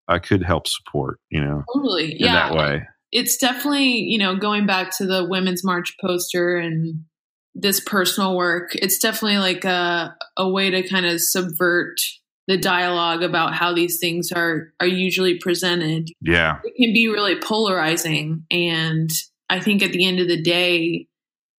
I 0.08 0.18
could 0.18 0.42
help 0.42 0.68
support 0.68 1.20
you 1.30 1.42
know 1.44 1.64
totally 1.72 2.14
in 2.14 2.26
yeah 2.26 2.50
that 2.50 2.56
way. 2.56 2.88
it's 3.12 3.38
definitely 3.38 4.00
you 4.02 4.18
know 4.18 4.36
going 4.36 4.66
back 4.66 4.98
to 4.98 5.06
the 5.06 5.24
women's 5.26 5.64
march 5.64 5.96
poster 6.02 6.58
and 6.58 7.04
this 7.54 7.80
personal 7.80 8.36
work 8.36 8.74
it's 8.76 8.98
definitely 8.98 9.38
like 9.38 9.64
a, 9.66 10.16
a 10.38 10.50
way 10.50 10.72
to 10.72 10.88
kind 10.88 11.06
of 11.06 11.22
subvert 11.22 11.98
the 12.50 12.58
dialogue 12.58 13.22
about 13.22 13.54
how 13.54 13.74
these 13.74 14.00
things 14.00 14.32
are 14.32 14.74
are 14.82 14.88
usually 14.88 15.38
presented. 15.38 16.10
Yeah. 16.20 16.60
It 16.64 16.74
can 16.76 16.94
be 16.94 17.08
really 17.08 17.40
polarizing. 17.40 18.44
And 18.52 19.10
i 19.50 19.60
think 19.60 19.82
at 19.82 19.92
the 19.92 20.06
end 20.06 20.20
of 20.20 20.28
the 20.28 20.42
day 20.42 21.08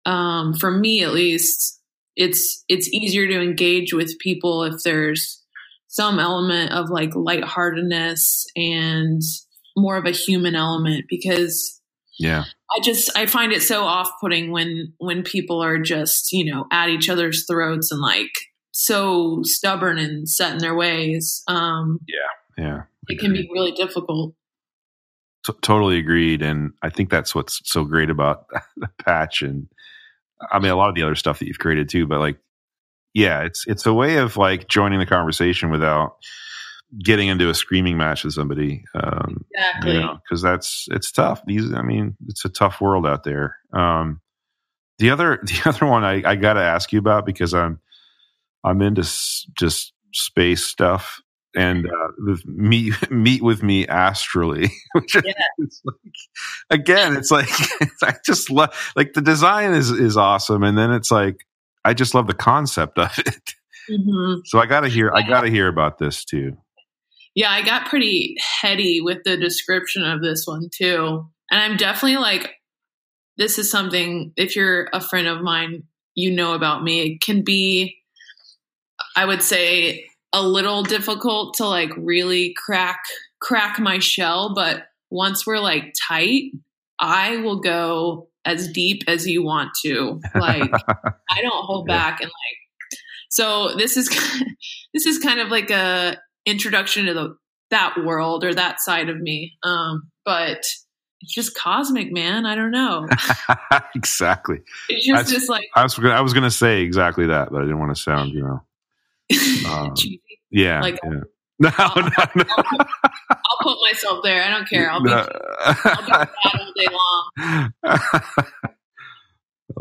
um, 0.06 0.54
for 0.54 0.70
me 0.70 1.02
at 1.02 1.12
least 1.12 1.80
it's 2.16 2.64
it's 2.68 2.88
easier 2.88 3.26
to 3.28 3.40
engage 3.40 3.92
with 3.92 4.18
people 4.18 4.64
if 4.64 4.82
there's 4.82 5.42
some 5.88 6.18
element 6.18 6.72
of 6.72 6.88
like 6.88 7.14
lightheartedness 7.14 8.46
and 8.56 9.20
more 9.76 9.96
of 9.96 10.06
a 10.06 10.10
human 10.10 10.54
element 10.54 11.04
because 11.08 11.80
yeah. 12.18 12.44
I 12.70 12.80
just 12.82 13.16
I 13.16 13.26
find 13.26 13.52
it 13.52 13.62
so 13.62 13.82
off-putting 13.82 14.50
when 14.50 14.92
when 14.98 15.22
people 15.22 15.62
are 15.62 15.78
just 15.78 16.32
you 16.32 16.44
know 16.44 16.66
at 16.70 16.88
each 16.88 17.08
other's 17.08 17.44
throats 17.46 17.90
and 17.90 18.00
like 18.00 18.32
so 18.72 19.40
stubborn 19.42 19.98
and 19.98 20.28
set 20.28 20.52
in 20.52 20.58
their 20.58 20.74
ways. 20.74 21.42
Um, 21.48 22.00
yeah 22.06 22.16
yeah, 22.60 22.82
it 23.08 23.18
can 23.18 23.32
be 23.32 23.48
really 23.52 23.72
difficult. 23.72 24.34
T- 25.46 25.54
totally 25.62 25.96
agreed 25.98 26.42
and 26.42 26.72
I 26.82 26.90
think 26.90 27.08
that's 27.08 27.34
what's 27.34 27.62
so 27.64 27.84
great 27.84 28.10
about 28.10 28.44
the 28.76 28.88
patch 29.02 29.40
and 29.40 29.66
I 30.52 30.58
mean 30.58 30.70
a 30.70 30.76
lot 30.76 30.90
of 30.90 30.94
the 30.94 31.02
other 31.02 31.14
stuff 31.14 31.38
that 31.38 31.46
you've 31.46 31.58
created 31.58 31.88
too 31.88 32.06
but 32.06 32.18
like 32.18 32.38
yeah 33.14 33.40
it's 33.44 33.64
it's 33.66 33.86
a 33.86 33.94
way 33.94 34.18
of 34.18 34.36
like 34.36 34.68
joining 34.68 34.98
the 34.98 35.06
conversation 35.06 35.70
without 35.70 36.16
getting 37.02 37.28
into 37.28 37.48
a 37.48 37.54
screaming 37.54 37.96
match 37.96 38.22
with 38.22 38.34
somebody 38.34 38.84
um 38.94 39.42
Exactly. 39.54 39.94
you 39.94 40.00
know 40.00 40.18
because 40.22 40.42
that's 40.42 40.86
it's 40.90 41.10
tough 41.10 41.40
these 41.46 41.72
i 41.72 41.80
mean 41.80 42.16
it's 42.28 42.44
a 42.44 42.50
tough 42.50 42.78
world 42.78 43.06
out 43.06 43.24
there 43.24 43.56
um 43.72 44.20
the 44.98 45.08
other 45.08 45.40
the 45.44 45.62
other 45.64 45.86
one 45.86 46.04
i, 46.04 46.22
I 46.22 46.36
gotta 46.36 46.60
ask 46.60 46.92
you 46.92 46.98
about 46.98 47.24
because 47.24 47.54
i'm 47.54 47.80
i'm 48.64 48.82
into 48.82 49.02
s- 49.02 49.46
just 49.58 49.92
space 50.12 50.64
stuff 50.64 51.20
and 51.56 51.86
uh 51.86 52.34
meet 52.46 52.94
meet 53.10 53.42
with 53.42 53.62
me 53.62 53.86
astrally 53.86 54.70
which 54.92 55.16
is 55.16 55.22
Yeah. 55.24 55.32
it's 55.58 55.82
like 55.84 56.80
again 56.80 57.16
it's 57.16 57.30
like 57.30 57.48
i 58.02 58.14
just 58.24 58.50
love 58.50 58.92
like 58.96 59.12
the 59.14 59.22
design 59.22 59.72
is 59.74 59.90
is 59.90 60.16
awesome 60.16 60.62
and 60.62 60.76
then 60.78 60.92
it's 60.92 61.10
like 61.10 61.36
i 61.84 61.94
just 61.94 62.14
love 62.14 62.26
the 62.26 62.34
concept 62.34 62.98
of 62.98 63.10
it 63.18 63.54
hmm 63.88 64.34
so 64.44 64.58
i 64.58 64.66
gotta 64.66 64.88
hear 64.88 65.10
i 65.14 65.22
gotta 65.22 65.48
hear 65.48 65.68
about 65.68 65.98
this 65.98 66.24
too 66.24 66.56
Yeah, 67.36 67.50
I 67.50 67.62
got 67.62 67.86
pretty 67.88 68.36
heady 68.60 69.00
with 69.00 69.18
the 69.24 69.36
description 69.36 70.04
of 70.04 70.20
this 70.20 70.46
one 70.46 70.68
too. 70.74 71.28
And 71.50 71.60
I'm 71.62 71.76
definitely 71.76 72.18
like, 72.18 72.50
this 73.38 73.58
is 73.58 73.70
something, 73.70 74.32
if 74.36 74.56
you're 74.56 74.88
a 74.92 75.00
friend 75.00 75.28
of 75.28 75.40
mine, 75.40 75.84
you 76.16 76.30
know 76.32 76.54
about 76.54 76.82
me. 76.82 77.00
It 77.02 77.20
can 77.20 77.42
be, 77.42 77.99
I 79.20 79.24
would 79.26 79.42
say, 79.42 80.06
a 80.32 80.42
little 80.42 80.82
difficult 80.82 81.54
to 81.54 81.66
like 81.66 81.90
really 81.96 82.54
crack 82.56 83.00
crack 83.40 83.78
my 83.78 83.98
shell, 83.98 84.54
but 84.54 84.84
once 85.10 85.46
we're 85.46 85.58
like 85.58 85.92
tight, 86.08 86.52
I 87.00 87.38
will 87.38 87.60
go 87.60 88.28
as 88.44 88.68
deep 88.72 89.02
as 89.08 89.26
you 89.26 89.42
want 89.42 89.70
to. 89.84 90.20
Like 90.34 90.70
I 90.88 91.42
don't 91.42 91.64
hold 91.66 91.86
Yeah. 91.88 91.96
back 91.98 92.20
and 92.20 92.28
like 92.28 92.98
so 93.28 93.74
this 93.76 93.96
is 93.96 94.08
this 94.94 95.04
is 95.06 95.18
kind 95.18 95.40
of 95.40 95.48
like 95.48 95.70
a 95.70 96.16
introduction 96.46 97.06
to 97.06 97.14
the 97.14 97.36
that 97.70 97.96
world 98.04 98.44
or 98.44 98.54
that 98.54 98.80
side 98.80 99.08
of 99.08 99.20
me. 99.20 99.56
Um 99.64 100.10
but 100.24 100.64
it's 101.22 101.34
just 101.34 101.54
cosmic, 101.56 102.12
man. 102.12 102.46
I 102.46 102.54
don't 102.54 102.70
know. 102.70 103.06
exactly 103.94 104.60
It's 104.88 105.06
just 105.06 105.28
this 105.28 105.48
like 105.48 105.66
I 105.74 105.82
was 105.82 105.98
I 105.98 106.20
was 106.20 106.32
gonna 106.32 106.50
say 106.52 106.82
exactly 106.82 107.26
that, 107.26 107.50
but 107.50 107.58
I 107.58 107.64
didn't 107.64 107.80
want 107.80 107.94
to 107.96 108.00
sound, 108.00 108.32
you 108.32 108.42
know. 108.42 108.62
um, 109.68 109.94
cheesy. 109.96 110.22
Yeah. 110.50 110.80
Like- 110.80 110.98
yeah. 111.04 111.20
No, 111.62 111.68
no, 111.68 112.08
no. 112.36 112.44
I'll 112.56 113.58
put 113.60 113.76
myself 113.82 114.20
there. 114.24 114.42
I 114.42 114.48
don't 114.48 114.66
care. 114.66 114.90
I'll 114.90 115.02
be, 115.02 115.10
I'll 115.12 116.06
be 116.06 116.10
all 116.10 116.72
day 116.74 116.86
long. 116.90 117.70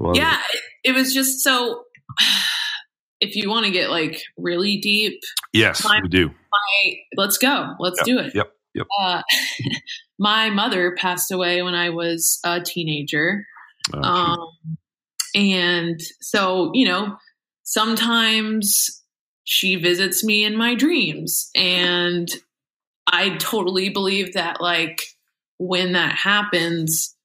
yeah, 0.14 0.41
it. 0.52 0.62
It, 0.84 0.89
it 0.89 0.93
was 0.93 1.14
just 1.14 1.39
so. 1.39 1.86
If 3.22 3.36
you 3.36 3.50
want 3.50 3.66
to 3.66 3.72
get 3.72 3.89
like 3.89 4.22
really 4.38 4.78
deep, 4.78 5.20
yes, 5.52 5.84
my, 5.84 6.00
we 6.02 6.08
do. 6.08 6.30
My, 6.30 6.95
let's 7.18 7.38
go. 7.38 7.76
Let's 7.78 8.00
yep, 8.00 8.06
do 8.06 8.18
it. 8.20 8.34
Yep. 8.34 8.50
Yep. 8.76 8.88
Uh, 8.97 9.22
my 10.20 10.50
mother 10.50 10.95
passed 10.95 11.30
away 11.32 11.62
when 11.62 11.76
I 11.76 11.89
was 11.89 12.39
a 12.45 12.62
teenager. 12.62 13.45
Oh, 13.93 14.02
um, 14.02 14.47
and 15.36 16.00
so, 16.22 16.72
you 16.74 16.88
know, 16.88 17.18
sometimes 17.64 18.99
she 19.52 19.76
visits 19.76 20.24
me 20.24 20.45
in 20.45 20.56
my 20.56 20.76
dreams. 20.76 21.50
And 21.56 22.30
I 23.08 23.36
totally 23.38 23.89
believe 23.89 24.34
that, 24.34 24.62
like, 24.62 25.02
when 25.58 25.93
that 25.93 26.14
happens, 26.14 27.16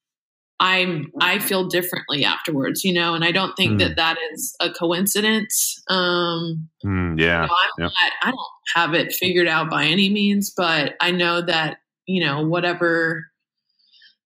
I'm 0.58 1.12
I 1.20 1.38
feel 1.38 1.68
differently 1.68 2.24
afterwards, 2.24 2.82
you 2.82 2.94
know, 2.94 3.14
and 3.14 3.22
I 3.24 3.30
don't 3.30 3.54
think 3.56 3.72
mm. 3.72 3.78
that 3.80 3.96
that 3.96 4.16
is 4.32 4.56
a 4.58 4.70
coincidence. 4.70 5.82
Um, 5.90 6.70
mm, 6.82 7.20
yeah, 7.20 7.42
you 7.42 7.48
know, 7.48 7.54
yeah. 7.78 7.84
Not, 7.84 8.12
I 8.22 8.30
don't 8.30 8.40
have 8.74 8.94
it 8.94 9.12
figured 9.12 9.46
out 9.46 9.68
by 9.68 9.84
any 9.84 10.08
means, 10.08 10.50
but 10.56 10.94
I 11.02 11.10
know 11.10 11.42
that 11.42 11.80
you 12.06 12.24
know 12.24 12.46
whatever 12.46 13.26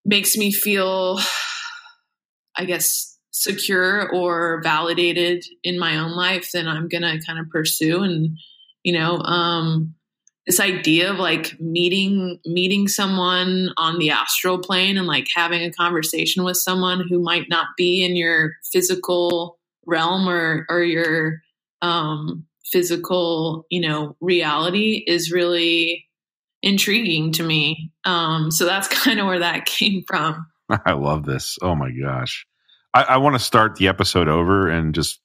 makes 0.05 0.36
me 0.36 0.53
feel, 0.53 1.18
I 2.57 2.64
guess, 2.64 3.17
secure 3.39 4.11
or 4.11 4.61
validated 4.64 5.45
in 5.62 5.78
my 5.78 5.97
own 5.97 6.11
life, 6.11 6.51
then 6.53 6.66
I'm 6.66 6.89
gonna 6.89 7.20
kind 7.24 7.39
of 7.39 7.49
pursue. 7.51 8.03
And 8.03 8.36
you 8.82 8.93
know, 8.93 9.18
um, 9.18 9.95
this 10.47 10.59
idea 10.59 11.12
of 11.12 11.18
like 11.18 11.61
meeting 11.61 12.41
meeting 12.45 12.89
someone 12.89 13.68
on 13.76 13.99
the 13.99 14.11
astral 14.11 14.59
plane 14.59 14.99
and 14.99 15.07
like 15.07 15.28
having 15.34 15.62
a 15.62 15.70
conversation 15.70 16.43
with 16.43 16.57
someone 16.57 17.05
who 17.09 17.22
might 17.22 17.49
not 17.49 17.68
be 17.76 18.05
in 18.05 18.16
your 18.16 18.55
physical 18.72 19.59
realm 19.86 20.28
or 20.28 20.66
or 20.68 20.82
your 20.82 21.41
um 21.80 22.45
physical 22.64 23.66
you 23.70 23.80
know 23.80 24.16
reality 24.20 25.05
is 25.07 25.30
really 25.30 26.07
intriguing 26.61 27.30
to 27.32 27.45
me. 27.45 27.93
Um 28.05 28.51
so 28.51 28.64
that's 28.64 28.89
kind 29.05 29.20
of 29.20 29.26
where 29.26 29.39
that 29.39 29.64
came 29.64 30.03
from. 30.09 30.47
I 30.84 30.95
love 30.95 31.24
this. 31.24 31.57
Oh 31.62 31.76
my 31.76 31.91
gosh 31.93 32.47
i, 32.95 33.03
I 33.03 33.16
want 33.18 33.34
to 33.34 33.41
start 33.41 33.76
the 33.76 33.89
episode 33.89 34.28
over 34.28 34.68
and 34.68 34.95
just 34.95 35.20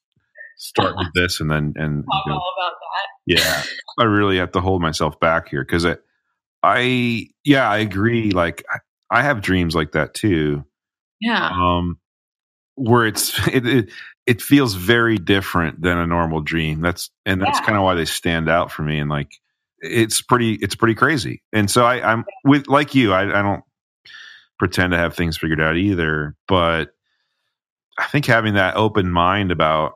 start 0.56 0.94
with 0.98 1.08
this 1.14 1.40
and 1.40 1.50
then 1.50 1.74
and 1.76 2.04
talk 2.04 2.22
you 2.26 2.32
know, 2.32 2.38
all 2.38 2.54
about 2.56 2.72
that 2.72 2.84
yeah, 3.26 3.62
I 3.98 4.04
really 4.04 4.38
have 4.38 4.52
to 4.52 4.60
hold 4.60 4.82
myself 4.82 5.18
back 5.18 5.48
here 5.48 5.64
because 5.64 5.86
I, 5.86 5.96
I, 6.62 7.28
yeah, 7.44 7.68
I 7.68 7.78
agree. 7.78 8.30
Like 8.30 8.64
I, 8.70 9.18
I 9.18 9.22
have 9.22 9.40
dreams 9.40 9.74
like 9.74 9.92
that 9.92 10.14
too. 10.14 10.64
Yeah. 11.20 11.48
Um, 11.48 11.98
where 12.74 13.06
it's 13.06 13.46
it, 13.48 13.66
it, 13.66 13.90
it 14.26 14.42
feels 14.42 14.74
very 14.74 15.16
different 15.16 15.80
than 15.80 15.98
a 15.98 16.06
normal 16.06 16.40
dream. 16.40 16.80
That's 16.80 17.10
and 17.24 17.40
that's 17.40 17.60
yeah. 17.60 17.66
kind 17.66 17.78
of 17.78 17.84
why 17.84 17.94
they 17.94 18.04
stand 18.04 18.48
out 18.48 18.70
for 18.70 18.82
me. 18.82 18.98
And 18.98 19.08
like 19.08 19.32
it's 19.80 20.20
pretty 20.20 20.54
it's 20.54 20.74
pretty 20.74 20.94
crazy. 20.94 21.42
And 21.52 21.70
so 21.70 21.84
I, 21.84 22.12
I'm 22.12 22.24
with 22.44 22.68
like 22.68 22.94
you. 22.94 23.12
I, 23.12 23.38
I 23.38 23.42
don't 23.42 23.64
pretend 24.58 24.92
to 24.92 24.98
have 24.98 25.14
things 25.14 25.38
figured 25.38 25.60
out 25.60 25.76
either, 25.76 26.36
but 26.46 26.90
I 27.98 28.06
think 28.06 28.26
having 28.26 28.54
that 28.54 28.76
open 28.76 29.10
mind 29.10 29.50
about 29.50 29.94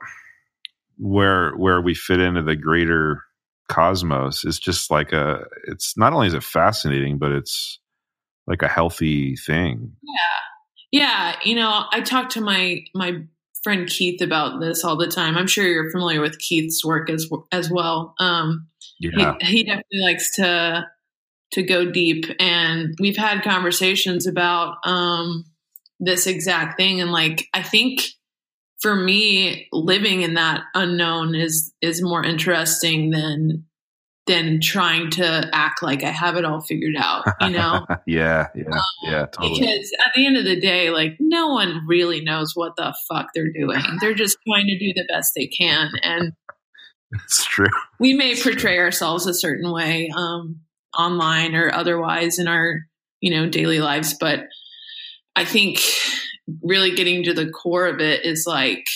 where 0.99 1.53
where 1.57 1.81
we 1.81 1.95
fit 1.95 2.21
into 2.21 2.43
the 2.43 2.57
greater 2.57 3.23
cosmos 3.69 4.45
is 4.45 4.59
just 4.59 4.91
like 4.91 5.13
a 5.13 5.45
it's 5.67 5.97
not 5.97 6.13
only 6.13 6.27
is 6.27 6.35
it 6.35 6.43
fascinating 6.43 7.19
but 7.19 7.31
it's 7.31 7.79
like 8.47 8.63
a 8.63 8.69
healthy 8.69 9.37
thing. 9.37 9.93
Yeah. 10.03 11.01
Yeah 11.01 11.37
you 11.45 11.55
know 11.55 11.85
i 11.93 12.01
talk 12.01 12.31
to 12.31 12.41
my 12.41 12.85
my 12.95 13.23
friend 13.63 13.89
keith 13.89 14.21
about 14.23 14.61
this 14.61 14.85
all 14.85 14.97
the 14.97 15.09
time. 15.09 15.37
I'm 15.37 15.47
sure 15.47 15.67
you're 15.67 15.91
familiar 15.91 16.21
with 16.21 16.39
keith's 16.39 16.85
work 16.85 17.11
as 17.11 17.29
as 17.53 17.71
well. 17.71 18.15
Um 18.19 18.69
yeah. 19.01 19.35
he, 19.41 19.47
he 19.47 19.65
definitely 19.65 20.01
likes 20.03 20.35
to 20.37 20.87
to 21.53 21.63
go 21.63 21.91
deep 21.91 22.27
and 22.39 22.95
we've 23.01 23.17
had 23.17 23.43
conversations 23.43 24.27
about 24.27 24.77
um 24.85 25.45
this 26.01 26.27
exact 26.27 26.77
thing 26.77 27.01
and 27.01 27.11
like 27.11 27.49
i 27.55 27.63
think 27.63 28.03
for 28.81 28.95
me, 28.95 29.69
living 29.73 30.23
in 30.23 30.35
that 30.35 30.63
unknown 30.75 31.35
is 31.35 31.73
is 31.83 32.03
more 32.03 32.25
interesting 32.25 33.11
than 33.11 33.65
than 34.27 34.61
trying 34.61 35.11
to 35.11 35.49
act 35.55 35.83
like 35.83 36.05
I 36.05 36.11
have 36.11 36.37
it 36.37 36.45
all 36.45 36.61
figured 36.61 36.97
out, 36.99 37.25
you 37.41 37.49
know? 37.51 37.87
yeah, 38.07 38.49
yeah, 38.55 38.65
um, 38.71 38.81
yeah, 39.03 39.27
totally. 39.27 39.61
Because 39.61 39.91
at 40.05 40.13
the 40.15 40.27
end 40.27 40.37
of 40.37 40.45
the 40.45 40.61
day, 40.61 40.91
like 40.91 41.17
no 41.19 41.49
one 41.49 41.81
really 41.87 42.21
knows 42.21 42.53
what 42.55 42.77
the 42.77 42.95
fuck 43.09 43.29
they're 43.35 43.53
doing. 43.53 43.83
They're 44.01 44.15
just 44.15 44.37
trying 44.47 44.67
to 44.67 44.79
do 44.79 44.93
the 44.95 45.07
best 45.11 45.33
they 45.35 45.47
can. 45.47 45.91
And 46.03 46.35
it's 47.13 47.43
true. 47.47 47.69
We 47.99 48.13
may 48.13 48.41
portray 48.41 48.79
ourselves 48.79 49.27
a 49.27 49.33
certain 49.33 49.73
way, 49.73 50.11
um, 50.15 50.61
online 50.97 51.55
or 51.55 51.73
otherwise 51.73 52.39
in 52.39 52.49
our, 52.49 52.81
you 53.21 53.31
know, 53.31 53.49
daily 53.49 53.81
lives, 53.81 54.15
but 54.21 54.41
I 55.39 55.45
think 55.45 55.81
really 56.63 56.91
getting 56.91 57.23
to 57.23 57.33
the 57.33 57.49
core 57.49 57.87
of 57.87 58.01
it 58.01 58.25
is 58.25 58.45
like 58.45 58.89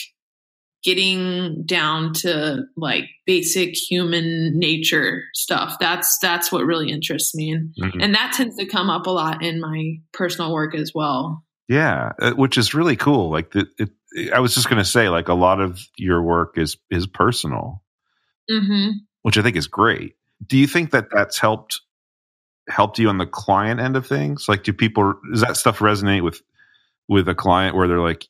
getting 0.83 1.63
down 1.65 2.11
to 2.13 2.63
like 2.75 3.05
basic 3.25 3.75
human 3.75 4.59
nature 4.59 5.23
stuff. 5.33 5.77
That's 5.79 6.19
that's 6.19 6.51
what 6.51 6.65
really 6.65 6.91
interests 6.91 7.33
me. 7.33 7.51
And 7.51 7.73
mm-hmm. 7.79 8.01
and 8.01 8.13
that 8.13 8.33
tends 8.33 8.57
to 8.57 8.65
come 8.65 8.89
up 8.89 9.07
a 9.07 9.09
lot 9.09 9.41
in 9.41 9.61
my 9.61 9.93
personal 10.11 10.51
work 10.51 10.75
as 10.75 10.91
well. 10.93 11.45
Yeah 11.69 12.11
uh, 12.19 12.33
which 12.33 12.57
is 12.57 12.73
really 12.73 12.97
cool. 12.97 13.31
Like 13.31 13.51
the, 13.51 13.65
it, 13.77 13.89
i 14.33 14.39
was 14.41 14.53
just 14.53 14.69
going 14.69 14.83
to 14.83 14.85
say 14.85 15.07
like 15.07 15.29
a 15.29 15.33
lot 15.33 15.61
of 15.61 15.79
your 15.97 16.21
work 16.21 16.57
is 16.57 16.75
is 16.91 17.07
personal. 17.07 17.81
Mm-hmm. 18.51 18.89
which 19.21 19.37
i 19.37 19.41
think 19.41 19.55
is 19.55 19.67
great. 19.67 20.15
Do 20.45 20.57
you 20.57 20.67
think 20.67 20.91
that 20.91 21.07
that's 21.09 21.39
helped 21.39 21.79
helped 22.69 22.97
you 22.97 23.09
on 23.09 23.17
the 23.17 23.25
client 23.25 23.79
end 23.79 23.95
of 23.95 24.07
things 24.07 24.47
like 24.47 24.63
do 24.63 24.71
people 24.71 25.13
does 25.31 25.41
that 25.41 25.57
stuff 25.57 25.79
resonate 25.79 26.23
with 26.23 26.41
with 27.07 27.27
a 27.27 27.35
client 27.35 27.75
where 27.75 27.87
they're 27.87 27.99
like, 27.99 28.27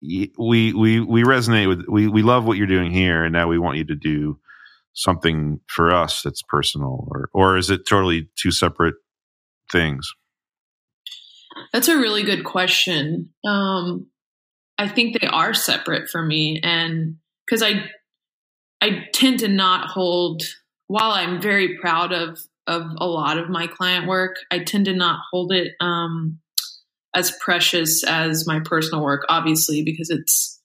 we 0.00 0.30
we 0.38 1.00
we 1.00 1.22
resonate 1.24 1.68
with 1.68 1.84
we 1.88 2.06
we 2.08 2.22
love 2.22 2.44
what 2.44 2.56
you're 2.56 2.66
doing 2.66 2.92
here, 2.92 3.24
and 3.24 3.32
now 3.32 3.48
we 3.48 3.58
want 3.58 3.78
you 3.78 3.84
to 3.84 3.96
do 3.96 4.38
something 4.92 5.60
for 5.66 5.92
us 5.92 6.22
that's 6.22 6.42
personal, 6.42 7.08
or 7.10 7.28
or 7.32 7.56
is 7.56 7.70
it 7.70 7.86
totally 7.86 8.28
two 8.36 8.52
separate 8.52 8.94
things? 9.70 10.08
That's 11.72 11.88
a 11.88 11.98
really 11.98 12.22
good 12.22 12.44
question. 12.44 13.30
Um, 13.44 14.06
I 14.78 14.88
think 14.88 15.20
they 15.20 15.26
are 15.26 15.52
separate 15.52 16.08
for 16.08 16.22
me, 16.22 16.60
and 16.62 17.16
because 17.44 17.62
I 17.62 17.90
I 18.80 19.06
tend 19.12 19.40
to 19.40 19.48
not 19.48 19.88
hold. 19.88 20.42
While 20.90 21.10
I'm 21.10 21.42
very 21.42 21.76
proud 21.76 22.14
of 22.14 22.38
of 22.68 22.84
a 22.98 23.06
lot 23.06 23.38
of 23.38 23.48
my 23.48 23.66
client 23.66 24.06
work, 24.06 24.36
I 24.50 24.60
tend 24.60 24.84
to 24.84 24.94
not 24.94 25.20
hold 25.32 25.52
it 25.52 25.72
um, 25.80 26.38
as 27.14 27.32
precious 27.40 28.04
as 28.04 28.46
my 28.46 28.60
personal 28.60 29.02
work, 29.02 29.24
obviously, 29.28 29.82
because 29.82 30.10
it's 30.10 30.60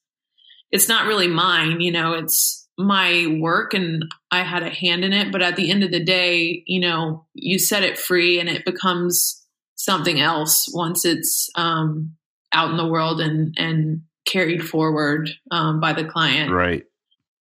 it's 0.70 0.88
not 0.88 1.06
really 1.06 1.28
mine, 1.28 1.80
you 1.80 1.90
know, 1.90 2.14
it's 2.14 2.68
my 2.76 3.38
work 3.40 3.74
and 3.74 4.04
I 4.30 4.42
had 4.42 4.64
a 4.64 4.70
hand 4.70 5.04
in 5.04 5.12
it. 5.12 5.30
But 5.30 5.42
at 5.42 5.56
the 5.56 5.70
end 5.70 5.84
of 5.84 5.92
the 5.92 6.02
day, 6.02 6.64
you 6.66 6.80
know, 6.80 7.26
you 7.34 7.58
set 7.58 7.84
it 7.84 7.98
free 7.98 8.40
and 8.40 8.48
it 8.48 8.64
becomes 8.64 9.40
something 9.76 10.20
else 10.20 10.68
once 10.72 11.04
it's 11.04 11.48
um, 11.54 12.16
out 12.52 12.70
in 12.70 12.76
the 12.76 12.86
world 12.86 13.20
and 13.20 13.54
and 13.56 14.02
carried 14.26 14.66
forward 14.66 15.30
um, 15.50 15.80
by 15.80 15.92
the 15.92 16.04
client. 16.04 16.50
Right. 16.50 16.84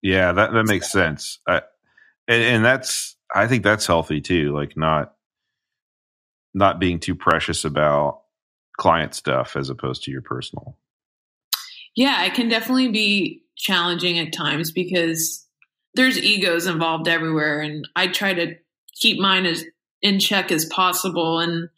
Yeah, 0.02 0.34
that 0.34 0.52
that 0.54 0.66
makes 0.66 0.92
sense. 0.92 1.40
I, 1.48 1.62
and, 2.28 2.44
and 2.44 2.66
that's 2.66 3.16
I 3.34 3.48
think 3.48 3.64
that's 3.64 3.88
healthy 3.88 4.22
too. 4.22 4.54
Like 4.54 4.78
not 4.78 5.14
not 6.54 6.80
being 6.80 7.00
too 7.00 7.16
precious 7.16 7.66
about 7.66 8.22
client 8.78 9.14
stuff 9.14 9.56
as 9.56 9.70
opposed 9.70 10.04
to 10.04 10.12
your 10.12 10.22
personal? 10.22 10.78
Yeah, 11.96 12.24
it 12.26 12.34
can 12.34 12.50
definitely 12.50 12.90
be 12.90 13.44
challenging 13.56 14.20
at 14.20 14.34
times 14.34 14.72
because 14.72 15.46
there's 15.96 16.18
egos 16.18 16.66
involved 16.66 17.08
everywhere 17.08 17.62
and 17.62 17.88
I 17.96 18.08
try 18.08 18.34
to 18.34 18.56
keep 18.96 19.20
mine 19.20 19.46
as 19.46 19.64
in 20.02 20.20
check 20.20 20.52
as 20.52 20.66
possible 20.66 21.40
and 21.40 21.70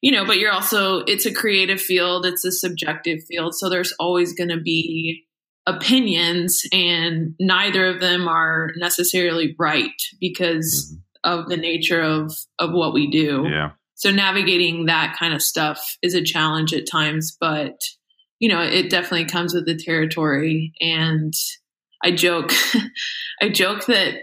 you 0.00 0.10
know, 0.10 0.24
but 0.24 0.38
you're 0.38 0.52
also 0.52 0.98
it's 1.00 1.26
a 1.26 1.34
creative 1.34 1.80
field, 1.80 2.26
it's 2.26 2.44
a 2.44 2.50
subjective 2.50 3.22
field, 3.22 3.54
so 3.54 3.68
there's 3.68 3.92
always 4.00 4.32
going 4.32 4.50
to 4.50 4.60
be 4.60 5.24
opinions 5.66 6.62
and 6.72 7.34
neither 7.38 7.86
of 7.86 8.00
them 8.00 8.28
are 8.28 8.70
necessarily 8.76 9.54
right 9.58 9.90
because 10.20 10.92
mm-hmm. 11.24 11.40
of 11.40 11.48
the 11.48 11.56
nature 11.56 12.02
of 12.02 12.32
of 12.58 12.72
what 12.72 12.92
we 12.92 13.10
do. 13.10 13.46
Yeah 13.48 13.72
so 14.02 14.10
navigating 14.10 14.86
that 14.86 15.14
kind 15.16 15.32
of 15.32 15.40
stuff 15.40 15.96
is 16.02 16.14
a 16.14 16.22
challenge 16.22 16.74
at 16.74 16.90
times 16.90 17.36
but 17.40 17.78
you 18.40 18.48
know 18.48 18.60
it 18.60 18.90
definitely 18.90 19.24
comes 19.24 19.54
with 19.54 19.64
the 19.64 19.76
territory 19.76 20.72
and 20.80 21.32
i 22.02 22.10
joke 22.10 22.52
i 23.40 23.48
joke 23.48 23.86
that 23.86 24.14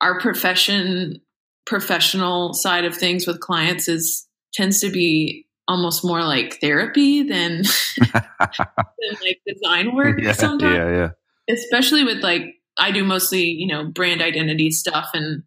our 0.00 0.18
profession 0.18 1.20
professional 1.66 2.54
side 2.54 2.86
of 2.86 2.96
things 2.96 3.26
with 3.26 3.40
clients 3.40 3.88
is 3.88 4.26
tends 4.54 4.80
to 4.80 4.90
be 4.90 5.46
almost 5.70 6.04
more 6.04 6.22
like 6.22 6.60
therapy 6.60 7.22
than, 7.22 7.62
than 7.98 9.16
like 9.22 9.40
design 9.46 9.94
work 9.94 10.16
yeah, 10.22 10.32
sometimes. 10.32 10.74
yeah, 10.74 10.90
yeah. 10.90 11.10
Especially 11.54 12.04
with 12.04 12.18
like 12.22 12.42
I 12.78 12.90
do 12.90 13.04
mostly, 13.04 13.44
you 13.44 13.66
know, 13.68 13.84
brand 13.86 14.20
identity 14.20 14.70
stuff 14.70 15.08
and 15.14 15.42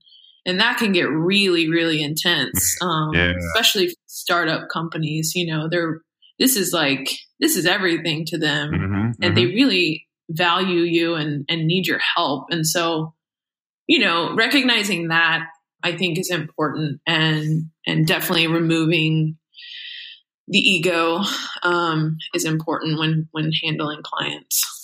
and 0.46 0.60
that 0.60 0.78
can 0.78 0.92
get 0.92 1.10
really, 1.10 1.70
really 1.70 2.02
intense. 2.02 2.76
Um 2.82 3.12
Yeah. 3.14 3.34
especially 3.38 3.96
startup 4.08 4.70
companies, 4.70 5.34
you 5.36 5.46
know, 5.46 5.68
they're 5.70 6.02
this 6.40 6.56
is 6.56 6.74
like 6.74 7.10
this 7.40 7.56
is 7.56 7.66
everything 7.66 8.26
to 8.28 8.38
them 8.38 8.72
Mhm, 8.72 9.14
and 9.22 9.32
mhm. 9.34 9.36
they 9.36 9.46
really 9.46 10.08
value 10.30 10.82
you 10.82 11.16
and 11.16 11.46
and 11.50 11.68
need 11.68 11.86
your 11.86 12.00
help 12.16 12.46
and 12.50 12.66
so 12.66 13.14
you 13.88 14.00
know 14.00 14.34
recognizing 14.36 15.10
that 15.10 15.42
i 15.84 15.92
think 15.96 16.18
is 16.18 16.32
important 16.32 17.02
and 17.06 17.70
and 17.86 18.08
definitely 18.08 18.48
removing 18.48 19.38
the 20.48 20.60
ego 20.60 21.22
um 21.64 22.18
is 22.34 22.46
important 22.46 23.00
when 23.00 23.28
when 23.32 23.52
handling 23.64 24.02
clients 24.04 24.84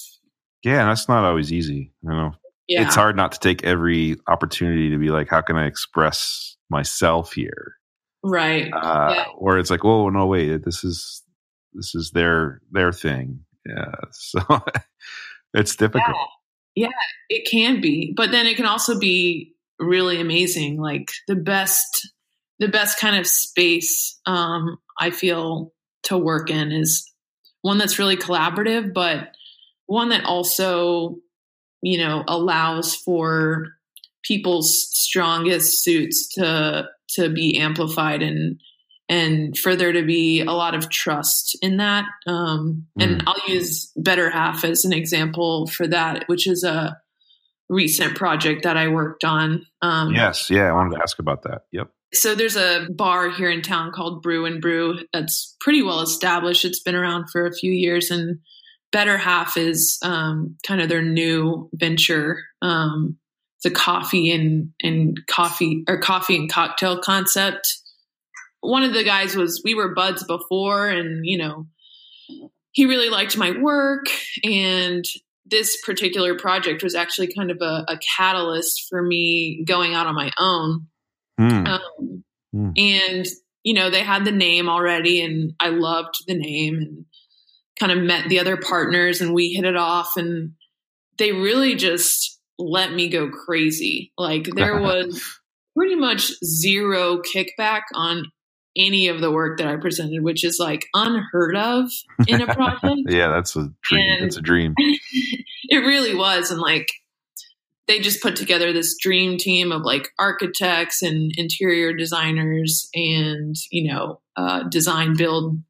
yeah, 0.63 0.85
that's 0.85 1.07
not 1.07 1.23
always 1.23 1.53
easy. 1.53 1.93
You 2.03 2.09
know, 2.09 2.31
yeah 2.67 2.85
it's 2.85 2.95
hard 2.95 3.15
not 3.15 3.31
to 3.33 3.39
take 3.39 3.63
every 3.63 4.17
opportunity 4.27 4.89
to 4.89 4.97
be 4.97 5.09
like, 5.09 5.29
how 5.29 5.41
can 5.41 5.55
I 5.57 5.65
express 5.65 6.57
myself 6.69 7.33
here? 7.33 7.75
right 8.23 8.69
Uh, 8.73 9.13
Yeah. 9.15 9.25
Or 9.37 9.57
it's 9.57 9.69
like, 9.69 9.85
oh 9.85 10.09
no, 10.09 10.25
wait, 10.27 10.63
this 10.65 10.83
is 10.83 11.23
this 11.73 11.95
is 11.95 12.11
their 12.11 12.61
their 12.71 12.91
thing. 12.91 13.45
Yeah, 13.65 13.91
so 14.11 14.41
it's 15.53 15.75
difficult. 15.75 16.17
Yeah, 16.75 16.89
it 17.29 17.49
can 17.49 17.81
be 17.81 18.13
but 18.15 18.31
then 18.31 18.45
it 18.45 18.57
can 18.57 18.65
also 18.65 18.99
be 18.99 19.53
really 19.79 20.19
amazing 20.19 20.77
like 20.77 21.09
the 21.27 21.35
best 21.35 22.11
the 22.59 22.67
best 22.67 22.99
kind 22.99 23.15
of 23.15 23.25
space 23.27 24.19
um 24.25 24.77
i 24.99 25.09
feel 25.09 25.73
to 26.03 26.17
work 26.17 26.49
in 26.49 26.71
is 26.71 27.09
one 27.61 27.77
that's 27.77 27.99
really 27.99 28.17
collaborative 28.17 28.93
but 28.93 29.33
one 29.87 30.09
that 30.09 30.23
also 30.25 31.15
you 31.81 31.97
know 31.97 32.23
allows 32.27 32.95
for 32.95 33.67
people's 34.23 34.87
strongest 34.97 35.83
suits 35.83 36.27
to 36.27 36.87
to 37.07 37.29
be 37.29 37.57
amplified 37.59 38.21
and 38.21 38.59
and 39.11 39.57
for 39.57 39.75
there 39.75 39.91
to 39.91 40.03
be 40.05 40.41
a 40.41 40.51
lot 40.51 40.75
of 40.75 40.89
trust 40.89 41.57
in 41.63 41.77
that 41.77 42.05
um, 42.27 42.85
and 42.99 43.21
Mm. 43.21 43.23
i'll 43.27 43.53
use 43.53 43.91
better 43.95 44.29
half 44.29 44.63
as 44.63 44.85
an 44.85 44.93
example 44.93 45.67
for 45.67 45.87
that 45.87 46.25
which 46.27 46.45
is 46.47 46.63
a 46.63 46.97
recent 47.69 48.15
project 48.15 48.63
that 48.63 48.77
i 48.77 48.87
worked 48.87 49.23
on 49.23 49.65
um, 49.81 50.13
Yes, 50.13 50.49
yeah, 50.49 50.63
I 50.69 50.73
wanted 50.73 50.95
to 50.97 51.01
ask 51.01 51.19
about 51.19 51.43
that. 51.43 51.61
Yep. 51.71 51.89
So 52.13 52.35
there's 52.35 52.55
a 52.55 52.87
bar 52.91 53.29
here 53.29 53.49
in 53.49 53.61
town 53.61 53.91
called 53.91 54.21
Brew 54.21 54.45
and 54.45 54.61
Brew 54.61 54.99
that's 55.13 55.55
pretty 55.59 55.83
well 55.83 56.01
established. 56.01 56.65
It's 56.65 56.81
been 56.81 56.95
around 56.95 57.29
for 57.29 57.45
a 57.45 57.53
few 57.53 57.71
years, 57.71 58.09
and 58.09 58.39
Better 58.91 59.17
Half 59.17 59.57
is 59.57 59.99
um, 60.03 60.57
kind 60.65 60.81
of 60.81 60.89
their 60.89 61.03
new 61.03 61.69
venture. 61.73 62.43
Um, 62.61 63.17
a 63.65 63.69
coffee 63.69 64.31
and 64.31 64.71
and 64.81 65.19
coffee 65.27 65.83
or 65.87 65.99
coffee 65.99 66.37
and 66.37 66.49
cocktail 66.49 66.97
concept. 66.97 67.77
One 68.61 68.83
of 68.83 68.93
the 68.93 69.03
guys 69.03 69.35
was 69.35 69.61
we 69.65 69.75
were 69.75 69.93
buds 69.93 70.23
before, 70.23 70.87
and 70.87 71.25
you 71.25 71.37
know 71.37 71.67
he 72.71 72.85
really 72.85 73.09
liked 73.09 73.37
my 73.37 73.51
work 73.59 74.05
and 74.43 75.03
this 75.45 75.81
particular 75.81 76.37
project 76.37 76.83
was 76.83 76.95
actually 76.95 77.33
kind 77.33 77.51
of 77.51 77.57
a, 77.61 77.83
a 77.87 77.99
catalyst 78.17 78.85
for 78.87 79.01
me 79.01 79.63
going 79.65 79.93
out 79.93 80.07
on 80.07 80.15
my 80.15 80.31
own 80.37 80.87
Hmm. 81.39 81.65
um, 81.65 82.23
Hmm. 82.51 82.71
And, 82.77 83.25
you 83.63 83.73
know, 83.73 83.89
they 83.89 84.01
had 84.01 84.25
the 84.25 84.31
name 84.31 84.69
already, 84.69 85.21
and 85.21 85.53
I 85.59 85.69
loved 85.69 86.15
the 86.27 86.33
name 86.33 86.75
and 86.75 87.05
kind 87.79 87.91
of 87.91 87.99
met 88.03 88.27
the 88.27 88.39
other 88.39 88.57
partners, 88.57 89.21
and 89.21 89.33
we 89.33 89.49
hit 89.49 89.65
it 89.65 89.75
off. 89.75 90.17
And 90.17 90.53
they 91.17 91.31
really 91.31 91.75
just 91.75 92.39
let 92.57 92.93
me 92.93 93.07
go 93.09 93.29
crazy. 93.29 94.11
Like, 94.17 94.49
there 94.55 94.79
was 94.81 95.23
pretty 95.77 95.95
much 95.95 96.31
zero 96.43 97.21
kickback 97.21 97.83
on 97.93 98.23
any 98.75 99.07
of 99.07 99.21
the 99.21 99.31
work 99.31 99.57
that 99.57 99.67
I 99.67 99.75
presented, 99.75 100.23
which 100.23 100.43
is 100.43 100.57
like 100.59 100.85
unheard 100.93 101.55
of 101.55 101.91
in 102.27 102.41
a 102.41 102.47
project 102.53 103.01
yeah, 103.07 103.27
that's 103.29 103.55
a 103.55 103.69
dream. 103.83 104.01
And- 104.09 104.23
that's 104.25 104.37
a 104.37 104.41
dream. 104.41 104.73
it 104.77 105.77
really 105.77 106.15
was 106.15 106.51
and 106.51 106.59
like 106.61 106.91
they 107.89 107.99
just 107.99 108.21
put 108.21 108.37
together 108.37 108.71
this 108.71 108.95
dream 109.01 109.37
team 109.37 109.73
of 109.73 109.81
like 109.81 110.09
architects 110.17 111.01
and 111.01 111.33
interior 111.35 111.91
designers 111.91 112.87
and 112.93 113.55
you 113.71 113.91
know 113.91 114.21
uh, 114.37 114.63
design 114.69 115.17
build 115.17 115.61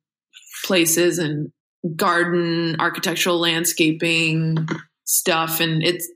places 0.65 1.17
and 1.17 1.51
garden 1.95 2.75
architectural 2.79 3.39
landscaping 3.39 4.67
stuff 5.05 5.59
and 5.59 5.81
it's 5.81 6.07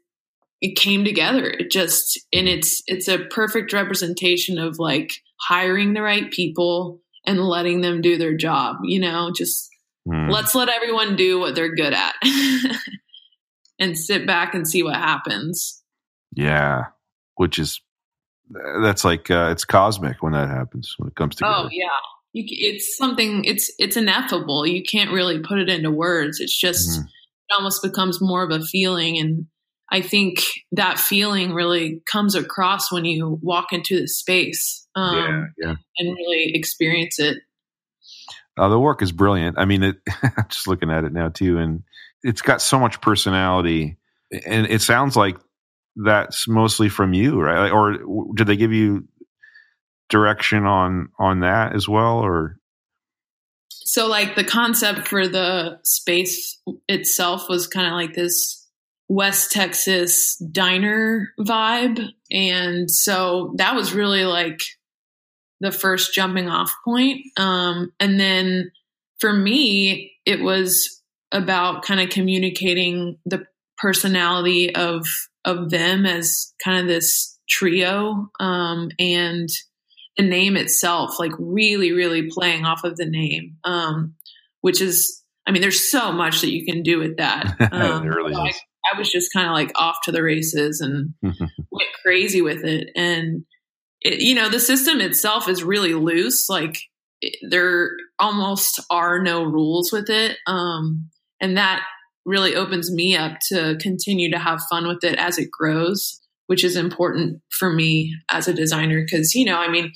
it 0.61 0.75
came 0.75 1.03
together 1.03 1.45
it 1.45 1.71
just 1.71 2.19
and 2.31 2.47
it's 2.47 2.83
it's 2.85 3.07
a 3.07 3.25
perfect 3.25 3.73
representation 3.73 4.59
of 4.59 4.77
like 4.77 5.13
hiring 5.39 5.93
the 5.93 6.01
right 6.01 6.31
people 6.31 7.01
and 7.25 7.39
letting 7.39 7.81
them 7.81 8.01
do 8.01 8.17
their 8.17 8.35
job 8.35 8.75
you 8.83 8.99
know 8.99 9.31
just 9.35 9.69
Hmm. 10.05 10.29
let's 10.29 10.53
let 10.53 10.69
everyone 10.69 11.15
do 11.15 11.39
what 11.39 11.55
they're 11.55 11.75
good 11.75 11.93
at 11.93 12.15
and 13.79 13.97
sit 13.97 14.27
back 14.27 14.53
and 14.53 14.67
see 14.67 14.83
what 14.83 14.95
happens. 14.95 15.82
Yeah, 16.35 16.85
which 17.35 17.59
is 17.59 17.81
that's 18.81 19.03
like 19.05 19.31
uh, 19.31 19.49
it's 19.51 19.65
cosmic 19.65 20.21
when 20.21 20.33
that 20.33 20.49
happens 20.49 20.93
when 20.97 21.07
it 21.07 21.15
comes 21.15 21.35
together. 21.35 21.53
Oh 21.55 21.69
yeah. 21.71 21.87
You, 22.33 22.45
it's 22.49 22.97
something 22.97 23.45
it's 23.45 23.71
it's 23.77 23.97
ineffable. 23.97 24.65
You 24.65 24.83
can't 24.83 25.11
really 25.11 25.39
put 25.39 25.59
it 25.59 25.69
into 25.69 25.91
words. 25.91 26.39
It's 26.39 26.57
just 26.57 26.99
Mhm. 26.99 27.05
it 27.05 27.53
almost 27.55 27.81
becomes 27.81 28.21
more 28.21 28.43
of 28.43 28.51
a 28.51 28.61
feeling 28.65 29.17
and 29.17 29.47
I 29.91 30.01
think 30.01 30.43
that 30.71 30.97
feeling 30.99 31.53
really 31.53 32.01
comes 32.11 32.33
across 32.33 32.91
when 32.91 33.05
you 33.05 33.37
walk 33.43 33.71
into 33.71 33.99
the 34.01 34.07
space 34.07 34.87
um, 34.95 35.15
yeah, 35.15 35.67
yeah. 35.67 35.75
and 35.99 36.15
really 36.17 36.55
experience 36.55 37.19
it. 37.19 37.37
Uh, 38.57 38.69
the 38.69 38.79
work 38.79 39.03
is 39.03 39.11
brilliant. 39.11 39.57
I 39.59 39.65
mean, 39.65 39.83
it, 39.83 39.97
just 40.49 40.67
looking 40.67 40.89
at 40.89 41.03
it 41.03 41.13
now 41.13 41.29
too, 41.29 41.59
and 41.59 41.83
it's 42.23 42.41
got 42.41 42.61
so 42.61 42.79
much 42.79 43.01
personality. 43.01 43.97
And 44.47 44.65
it 44.65 44.81
sounds 44.81 45.15
like 45.15 45.37
that's 45.95 46.47
mostly 46.47 46.89
from 46.89 47.13
you, 47.13 47.39
right? 47.39 47.69
Or 47.69 47.97
did 48.35 48.47
they 48.47 48.57
give 48.57 48.73
you 48.73 49.07
direction 50.09 50.65
on 50.65 51.09
on 51.19 51.41
that 51.41 51.75
as 51.75 51.87
well? 51.87 52.19
Or 52.19 52.57
So 53.69 54.07
like 54.07 54.35
the 54.35 54.43
concept 54.43 55.07
for 55.07 55.27
the 55.27 55.79
space 55.83 56.59
itself 56.87 57.49
was 57.49 57.67
kind 57.67 57.87
of 57.87 57.93
like 57.93 58.13
this 58.13 58.67
West 59.09 59.51
Texas 59.51 60.37
diner 60.37 61.29
vibe. 61.39 62.09
And 62.31 62.89
so 62.89 63.53
that 63.57 63.75
was 63.75 63.93
really 63.93 64.25
like 64.25 64.61
the 65.59 65.71
first 65.71 66.13
jumping 66.13 66.49
off 66.49 66.73
point. 66.83 67.21
Um, 67.37 67.91
and 67.99 68.19
then 68.19 68.71
for 69.19 69.31
me, 69.31 70.11
it 70.25 70.41
was 70.41 71.01
about 71.31 71.83
kind 71.83 71.99
of 71.99 72.09
communicating 72.09 73.17
the 73.25 73.45
personality 73.77 74.75
of 74.75 75.05
of 75.45 75.69
them 75.69 76.05
as 76.05 76.53
kind 76.63 76.81
of 76.81 76.87
this 76.87 77.37
trio 77.49 78.29
um, 78.39 78.89
and 78.99 79.49
the 80.17 80.23
name 80.23 80.55
itself, 80.55 81.19
like 81.19 81.31
really, 81.39 81.91
really 81.91 82.29
playing 82.29 82.65
off 82.65 82.83
of 82.83 82.97
the 82.97 83.05
name, 83.05 83.57
um, 83.63 84.15
which 84.61 84.81
is, 84.81 85.21
I 85.47 85.51
mean, 85.51 85.61
there's 85.61 85.89
so 85.89 86.11
much 86.11 86.41
that 86.41 86.51
you 86.51 86.65
can 86.65 86.83
do 86.83 86.99
with 86.99 87.17
that. 87.17 87.55
Um, 87.71 88.05
really 88.05 88.33
so 88.33 88.41
I. 88.41 88.53
I 88.93 88.97
was 88.97 89.09
just 89.09 89.31
kind 89.33 89.47
of 89.47 89.53
like 89.53 89.71
off 89.75 89.97
to 90.03 90.11
the 90.11 90.21
races 90.21 90.81
and 90.81 91.13
went 91.21 91.89
crazy 92.03 92.41
with 92.41 92.63
it. 92.65 92.89
And, 92.95 93.45
it, 94.01 94.19
you 94.19 94.35
know, 94.35 94.49
the 94.49 94.59
system 94.59 94.99
itself 94.99 95.47
is 95.47 95.63
really 95.63 95.93
loose. 95.93 96.49
Like 96.49 96.77
it, 97.21 97.37
there 97.49 97.91
almost 98.19 98.81
are 98.89 99.21
no 99.21 99.43
rules 99.43 99.91
with 99.91 100.09
it. 100.09 100.37
Um, 100.47 101.09
and 101.39 101.57
that 101.57 101.83
really 102.25 102.55
opens 102.55 102.91
me 102.91 103.15
up 103.15 103.39
to 103.49 103.77
continue 103.79 104.31
to 104.31 104.39
have 104.39 104.61
fun 104.69 104.87
with 104.87 105.03
it 105.03 105.17
as 105.17 105.37
it 105.37 105.51
grows, 105.51 106.21
which 106.47 106.63
is 106.63 106.75
important 106.75 107.41
for 107.49 107.71
me 107.71 108.15
as 108.31 108.47
a 108.47 108.53
designer. 108.53 109.05
Cause, 109.09 109.33
you 109.35 109.45
know, 109.45 109.57
I 109.57 109.67
mean, 109.69 109.91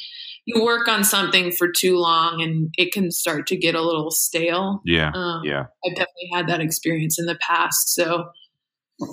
you 0.46 0.64
work 0.64 0.88
on 0.88 1.04
something 1.04 1.52
for 1.52 1.70
too 1.70 1.98
long 1.98 2.42
and 2.42 2.74
it 2.78 2.94
can 2.94 3.12
start 3.12 3.48
to 3.48 3.58
get 3.58 3.76
a 3.76 3.82
little 3.82 4.12
stale. 4.12 4.82
yeah, 4.86 5.12
Um, 5.14 5.42
yeah, 5.44 5.66
I've 5.86 5.96
definitely 5.96 6.30
had 6.34 6.48
that 6.48 6.62
experience 6.62 7.20
in 7.20 7.26
the 7.26 7.38
past. 7.42 7.94
So 7.94 8.30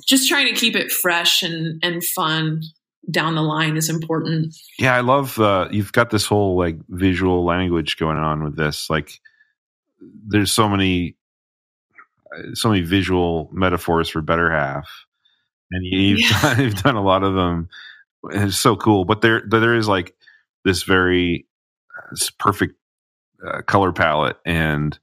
just 0.06 0.28
trying 0.28 0.46
to 0.46 0.58
keep 0.58 0.76
it 0.76 0.92
fresh 0.92 1.42
and, 1.42 1.80
and 1.82 2.04
fun 2.04 2.62
down 3.10 3.34
the 3.34 3.42
line 3.42 3.76
is 3.76 3.90
important. 3.90 4.54
yeah. 4.78 4.94
I 4.94 5.00
love 5.00 5.38
uh, 5.38 5.68
you've 5.70 5.92
got 5.92 6.10
this 6.10 6.24
whole 6.24 6.56
like 6.56 6.78
visual 6.88 7.44
language 7.44 7.96
going 7.98 8.16
on 8.16 8.42
with 8.42 8.56
this. 8.56 8.88
Like, 8.88 9.20
there's 10.26 10.52
so 10.52 10.68
many 10.68 11.16
so 12.54 12.68
many 12.70 12.82
visual 12.82 13.50
metaphors 13.52 14.08
for 14.08 14.20
better 14.22 14.50
half, 14.50 14.88
and 15.70 15.84
you've 15.84 16.20
Yeah. 16.20 16.40
done, 16.42 16.60
you've 16.64 16.82
done 16.82 16.96
a 16.96 17.02
lot 17.02 17.22
of 17.24 17.34
them. 17.34 17.68
It's 18.30 18.56
so 18.58 18.76
cool, 18.76 19.04
but 19.04 19.20
there 19.22 19.42
there 19.48 19.74
is 19.74 19.88
like 19.88 20.14
this 20.64 20.82
very 20.84 21.46
this 22.12 22.30
perfect 22.30 22.74
uh, 23.46 23.62
color 23.62 23.92
palette 23.92 24.38
and 24.46 24.98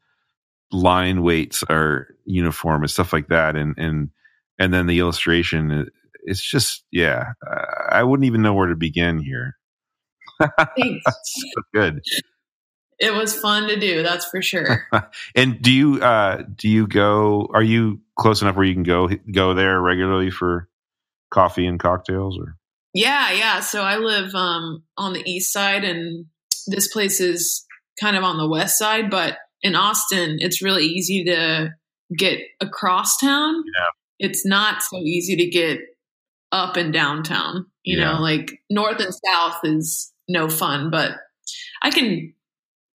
line 0.72 1.22
weights 1.24 1.64
are 1.70 2.08
uniform 2.26 2.82
and 2.84 2.90
stuff 2.92 3.14
like 3.14 3.28
that 3.28 3.56
and 3.56 3.76
and 3.78 4.10
and 4.60 4.74
then 4.74 4.88
the 4.88 5.00
illustration 5.00 5.90
it's 6.26 6.42
just 6.42 6.84
yeah 6.92 7.34
i 7.90 8.04
wouldn't 8.04 8.26
even 8.26 8.42
know 8.42 8.54
where 8.54 8.68
to 8.68 8.76
begin 8.76 9.20
here 9.20 9.58
Thanks. 10.78 11.04
so 11.06 11.62
good 11.74 12.02
it 13.02 13.14
was 13.14 13.38
fun 13.38 13.68
to 13.68 13.78
do 13.80 14.04
that's 14.04 14.26
for 14.30 14.42
sure 14.42 14.88
and 15.36 15.62
do 15.62 15.72
you 15.72 16.02
uh 16.02 16.44
do 16.56 16.70
you 16.70 16.88
go 16.88 17.50
are 17.54 17.64
you 17.64 18.00
close 18.18 18.42
enough 18.42 18.56
where 18.56 18.66
you 18.66 18.74
can 18.76 18.84
go 18.84 19.10
go 19.34 19.54
there 19.54 19.82
regularly 19.82 20.30
for 20.32 20.70
coffee 21.32 21.66
and 21.66 21.80
cocktails 21.80 22.38
or 22.38 22.56
yeah 22.94 23.32
yeah 23.32 23.60
so 23.60 23.82
i 23.82 23.98
live 23.98 24.34
um 24.36 24.84
on 24.98 25.14
the 25.14 25.24
east 25.30 25.52
side 25.52 25.84
and 25.84 26.26
this 26.68 26.88
place 26.88 27.20
is 27.20 27.66
kind 28.00 28.16
of 28.16 28.24
on 28.24 28.38
the 28.38 28.48
west 28.48 28.78
side 28.78 29.10
but 29.10 29.38
in 29.64 29.76
austin 29.76 30.38
it's 30.40 30.62
really 30.62 30.86
easy 30.86 31.24
to 31.24 31.70
get 32.18 32.40
across 32.60 33.18
town 33.18 33.56
yeah. 33.56 34.28
it's 34.28 34.46
not 34.46 34.82
so 34.84 34.98
easy 34.98 35.36
to 35.38 35.50
get 35.50 35.80
up 36.52 36.76
and 36.76 36.92
downtown 36.94 37.66
you 37.84 37.98
Yeah. 37.98 38.14
know 38.14 38.22
like 38.22 38.60
north 38.70 39.00
and 39.00 39.14
south 39.26 39.60
is 39.64 40.12
no 40.28 40.50
fun 40.50 40.92
but 40.92 41.12
i 41.82 41.90
can 41.90 42.34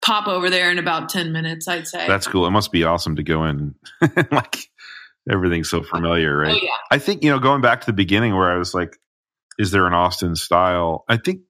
pop 0.06 0.28
over 0.28 0.48
there 0.48 0.70
in 0.70 0.78
about 0.78 1.08
10 1.08 1.32
minutes 1.32 1.66
i'd 1.68 1.88
say 1.88 2.06
that's 2.06 2.26
cool 2.26 2.46
it 2.46 2.50
must 2.50 2.72
be 2.72 2.84
awesome 2.84 3.16
to 3.16 3.22
go 3.22 3.44
in 3.44 3.74
like 4.30 4.58
everything's 5.30 5.68
so 5.68 5.82
familiar 5.82 6.36
right 6.36 6.54
oh 6.54 6.60
yeah 6.62 6.76
I 6.90 6.98
think 6.98 7.22
you 7.22 7.30
know 7.30 7.38
going 7.38 7.60
back 7.60 7.80
to 7.80 7.86
the 7.86 7.92
beginning 7.92 8.34
where 8.34 8.50
I 8.50 8.58
was 8.58 8.74
like, 8.74 8.96
"Is 9.58 9.70
there 9.70 9.86
an 9.86 9.94
Austin 9.94 10.36
style?" 10.36 11.04
I 11.08 11.16
think 11.16 11.42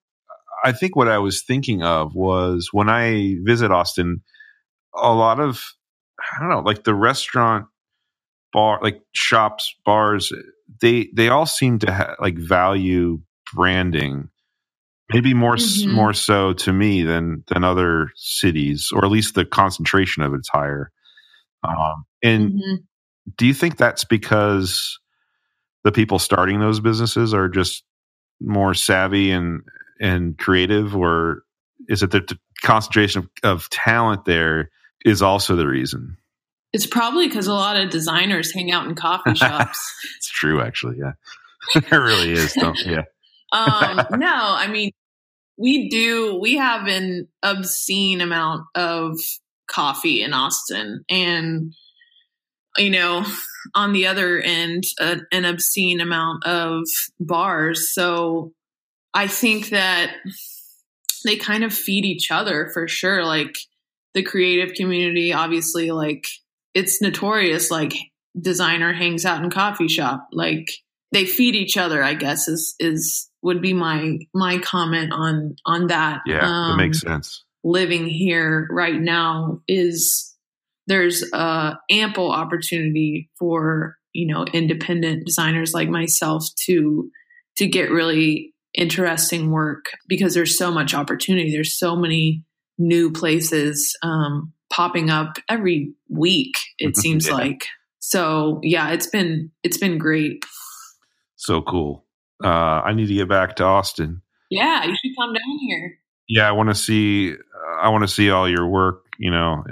I 0.65 0.73
think 0.73 0.97
what 0.97 1.09
I 1.09 1.19
was 1.19 1.43
thinking 1.43 1.83
of 1.83 2.15
was 2.15 2.71
when 2.73 2.89
I 2.89 3.37
visit 3.43 3.71
Austin, 3.71 4.23
a 4.95 5.13
lot 5.13 5.41
of 5.41 5.63
I 6.21 6.41
don't 6.41 6.49
know, 6.49 6.61
like 6.61 6.85
the 6.85 6.95
restaurant 6.95 7.67
bar, 8.53 8.81
like 8.83 9.01
shops, 9.13 9.75
bars, 9.85 10.33
they 10.81 11.09
they 11.15 11.29
all 11.29 11.47
seem 11.47 11.79
to 11.81 11.93
ha- 11.93 12.17
like 12.21 12.39
value 12.39 13.21
branding. 13.55 14.31
Maybe 15.13 15.35
more 15.35 15.55
s 15.55 15.85
Mhm. 15.85 15.93
more 15.93 16.13
so 16.13 16.53
to 16.55 16.73
me 16.73 17.03
than 17.03 17.45
than 17.49 17.63
other 17.65 18.11
cities, 18.17 18.91
or 18.93 19.05
at 19.05 19.11
least 19.11 19.35
the 19.35 19.45
concentration 19.45 20.23
of 20.23 20.35
it's 20.35 20.49
higher. 20.49 20.91
Um, 21.63 22.05
and 22.23 22.53
Mhm. 22.53 22.79
do 23.37 23.47
you 23.47 23.55
think 23.55 23.77
that's 23.77 24.05
because 24.05 24.99
the 25.85 25.93
people 25.93 26.19
starting 26.19 26.59
those 26.61 26.81
businesses 26.81 27.33
are 27.33 27.49
just 27.49 27.85
more 28.41 28.75
savvy 28.75 29.31
and 29.31 29.63
and 30.01 30.37
creative 30.39 30.95
or 30.95 31.43
is 31.89 32.03
it 32.03 32.11
that 32.11 32.29
the 32.29 32.39
concentration 32.63 33.21
of, 33.21 33.29
of 33.43 33.71
talent 33.71 34.25
there 34.25 34.71
is 35.05 35.23
also 35.23 35.57
the 35.57 35.67
reason 35.67 36.17
it's 36.73 36.87
probably 36.87 37.27
because 37.29 37.47
a 37.47 37.55
lot 37.55 37.77
of 37.77 37.89
designers 37.91 38.53
hang 38.53 38.71
out 38.71 38.87
in 38.87 38.95
coffee 38.95 39.35
shops 39.35 39.79
it's 40.17 40.29
true 40.29 40.61
actually 40.61 40.99
yeah 40.99 41.13
it 41.77 41.91
really 41.93 42.33
is 42.33 42.53
don't, 42.55 42.79
yeah 42.85 43.03
um, 43.53 44.07
no, 44.19 44.35
I 44.35 44.67
mean, 44.69 44.91
we 45.57 45.89
do, 45.89 46.39
we 46.41 46.57
have 46.57 46.87
an 46.87 47.29
obscene 47.43 48.21
amount 48.21 48.65
of 48.75 49.19
coffee 49.69 50.23
in 50.23 50.33
Austin. 50.33 51.05
And, 51.09 51.75
you 52.77 52.91
know, 52.91 53.25
on 53.75 53.93
the 53.93 54.07
other 54.07 54.39
end, 54.39 54.85
a, 55.01 55.21
an 55.33 55.45
obscene 55.45 56.01
amount 56.01 56.45
of 56.45 56.87
bars. 57.19 57.93
So 57.93 58.53
I 59.15 59.29
think 59.29 59.71
that 59.71 60.15
they 61.25 61.37
kind 61.37 61.65
of 61.65 61.73
feed 61.73 62.05
each 62.05 62.31
other 62.31 62.71
for 62.73 62.87
sure. 62.87 63.25
Like 63.25 63.55
the 64.15 64.23
creative 64.23 64.75
community, 64.75 65.33
obviously, 65.33 65.91
like 65.91 66.27
it's 66.75 67.01
notorious, 67.01 67.71
like 67.71 67.95
designer 68.39 68.93
hangs 68.93 69.25
out 69.25 69.43
in 69.43 69.49
coffee 69.49 69.89
shop. 69.89 70.29
Like, 70.33 70.69
they 71.13 71.25
feed 71.25 71.55
each 71.55 71.77
other 71.77 72.03
i 72.03 72.15
guess 72.15 72.49
is 72.49 72.75
is 72.79 73.31
would 73.47 73.63
be 73.63 73.73
my 73.73 74.19
my 74.35 74.59
comment 74.59 75.13
on 75.13 75.57
on 75.65 75.87
that. 75.87 76.21
Yeah 76.27 76.47
Um, 76.47 76.73
that 76.73 76.85
makes 76.85 77.01
sense. 77.01 77.45
living 77.65 78.07
here 78.07 78.67
right 78.71 79.01
now 79.01 79.61
is 79.69 80.35
there's 80.89 81.25
uh 81.33 81.75
ample 81.91 82.31
opportunity 82.31 83.31
for 83.39 83.97
you 84.13 84.27
know 84.27 84.45
independent 84.53 85.25
designers 85.27 85.73
like 85.73 85.89
myself 85.89 86.45
to 86.67 87.11
to 87.59 87.67
get 87.67 87.91
really 87.91 88.53
interesting 88.75 89.51
work 89.51 89.87
because 90.09 90.35
there's 90.35 90.59
so 90.59 90.71
much 90.71 90.93
opportunity. 90.93 91.51
There's 91.51 91.79
so 91.79 91.97
many 91.97 92.43
new 92.79 93.11
places 93.11 93.97
um 94.03 94.53
popping 94.73 95.09
up 95.09 95.39
every 95.49 95.95
week 96.11 96.59
it 96.79 96.97
seems 97.03 97.27
Yeah. 97.29 97.35
like. 97.35 97.65
So 98.01 98.61
yeah 98.63 98.91
it's 98.91 99.07
been 99.07 99.51
it's 99.63 99.79
been 99.79 99.99
great. 99.99 100.45
So 101.37 101.63
cool 101.63 102.06
uh 102.45 102.83
i 102.85 102.93
need 102.93 103.07
to 103.07 103.15
get 103.15 103.29
back 103.29 103.57
to 103.57 103.65
austin 103.65 104.21
Yeah, 104.51 104.85
you 104.85 104.95
should 105.03 105.13
come 105.19 105.33
down 105.33 105.59
here. 105.61 105.99
yeah 106.29 106.49
i 106.49 106.53
want 106.53 106.69
to 106.69 106.75
see 106.75 107.33
uh, 107.33 107.77
i 107.81 107.89
want 107.89 108.03
to 108.03 108.09
see 108.09 108.31
all 108.31 108.49
your 108.49 108.67
work 108.67 109.05
you 109.19 109.31
know 109.31 109.65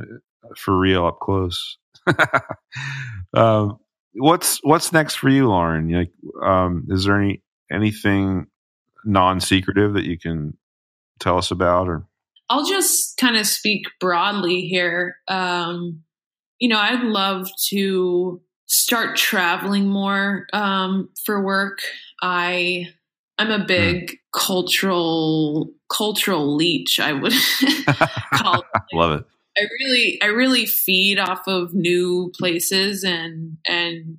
for 0.57 0.79
real 0.79 1.07
up 1.07 1.19
close 1.21 1.77
um 3.35 3.79
what's 4.15 4.59
what's 4.63 4.93
next 4.93 5.17
for 5.17 5.29
you 5.29 5.49
lauren 5.49 5.91
like 5.91 6.13
um 6.43 6.87
is 6.91 7.05
there 7.05 7.21
any 7.21 7.43
anything 7.73 8.47
non-secretive 9.05 9.95
that 9.95 10.05
you 10.05 10.19
can 10.19 10.57
tell 11.21 11.37
us 11.39 11.51
about 11.51 11.89
or 11.89 12.07
I'll 12.51 12.65
just 12.67 13.17
kind 13.17 13.37
of 13.37 13.47
speak 13.47 13.87
broadly 14.01 14.61
here. 14.63 15.17
Um, 15.29 16.03
you 16.59 16.69
know, 16.69 16.79
I'd 16.79 17.01
love 17.03 17.49
to 17.71 18.41
start 18.67 19.17
traveling 19.17 19.89
more 19.89 20.47
um, 20.53 21.11
for 21.25 21.43
work. 21.43 21.81
I 22.23 22.89
I'm 23.39 23.51
a 23.51 23.65
big 23.65 24.19
cultural 24.35 25.71
cultural 25.93 26.55
leech. 26.55 27.01
I 27.01 27.13
would 27.13 27.33
call 28.35 28.61
it. 28.61 28.67
love 28.93 29.21
it 29.21 29.27
I 29.57 29.63
really 29.81 30.19
I 30.23 30.27
really 30.27 30.67
feed 30.67 31.19
off 31.19 31.47
of 31.47 31.75
new 31.75 32.33
places 32.39 33.05
and 33.05 33.59
and 33.69 34.19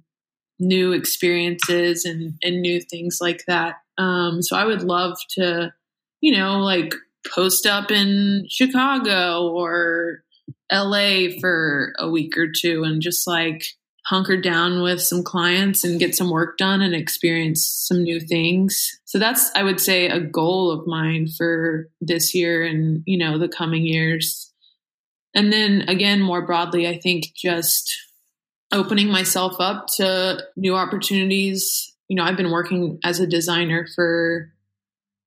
new 0.60 0.94
experiences 0.94 2.06
and 2.06 2.36
and 2.42 2.62
new 2.62 2.80
things 2.80 3.18
like 3.20 3.44
that. 3.48 3.76
Um, 3.98 4.42
so 4.42 4.56
I 4.56 4.66
would 4.66 4.84
love 4.84 5.18
to, 5.32 5.74
you 6.22 6.38
know, 6.38 6.60
like 6.60 6.94
post 7.34 7.66
up 7.66 7.92
in 7.92 8.46
Chicago 8.50 9.50
or 9.50 10.24
LA 10.72 11.28
for 11.42 11.94
a 12.00 12.10
week 12.10 12.38
or 12.38 12.48
two 12.52 12.84
and 12.84 13.02
just 13.02 13.28
like 13.28 13.66
hunker 14.06 14.38
down 14.38 14.82
with 14.84 15.02
some 15.02 15.24
clients 15.24 15.84
and 15.84 16.00
get 16.00 16.16
some 16.16 16.30
work 16.30 16.58
done 16.58 16.82
and 16.82 16.94
experience 16.94 17.68
some 17.88 18.04
new 18.04 18.20
things. 18.20 19.00
So 19.06 19.18
that's 19.18 19.52
I 19.56 19.64
would 19.64 19.80
say 19.80 20.08
a 20.08 20.20
goal 20.20 20.72
of 20.72 20.86
mine 20.86 21.28
for 21.28 21.90
this 22.02 22.36
year 22.36 22.64
and, 22.64 23.02
you 23.06 23.18
know, 23.18 23.38
the 23.38 23.50
coming 23.50 23.84
years. 23.84 24.52
And 25.34 25.52
then 25.52 25.82
again, 25.88 26.22
more 26.22 26.46
broadly, 26.46 26.88
I 26.88 27.00
think 27.00 27.34
just 27.36 27.94
opening 28.72 29.10
myself 29.10 29.56
up 29.60 29.88
to 29.98 30.44
new 30.56 30.76
opportunities. 30.76 31.94
You 32.08 32.16
know, 32.16 32.24
I've 32.24 32.38
been 32.38 32.52
working 32.52 33.00
as 33.04 33.20
a 33.20 33.28
designer 33.28 33.88
for 33.96 34.52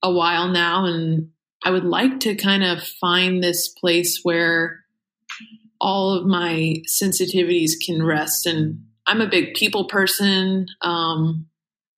a 0.03 0.13
while 0.13 0.49
now, 0.49 0.85
and 0.85 1.31
I 1.65 1.71
would 1.71 1.85
like 1.85 2.21
to 2.21 2.37
kind 2.37 2.63
of 2.63 2.83
find 2.83 3.43
this 3.43 3.69
place 3.69 4.21
where 4.23 4.85
all 5.81 6.13
of 6.13 6.27
my 6.27 6.83
sensitivities 6.89 7.73
can 7.85 8.03
rest. 8.03 8.47
And 8.47 8.85
I'm 9.07 9.21
a 9.21 9.29
big 9.29 9.55
people 9.55 9.87
person. 9.87 10.67
Um, 10.83 11.47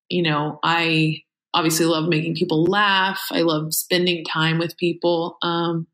you 0.09 0.23
know, 0.23 0.59
I 0.63 1.23
obviously 1.53 1.85
love 1.85 2.07
making 2.07 2.35
people 2.35 2.63
laugh. 2.65 3.21
I 3.31 3.41
love 3.41 3.73
spending 3.73 4.23
time 4.23 4.57
with 4.59 4.77
people. 4.77 5.37
Um, 5.41 5.87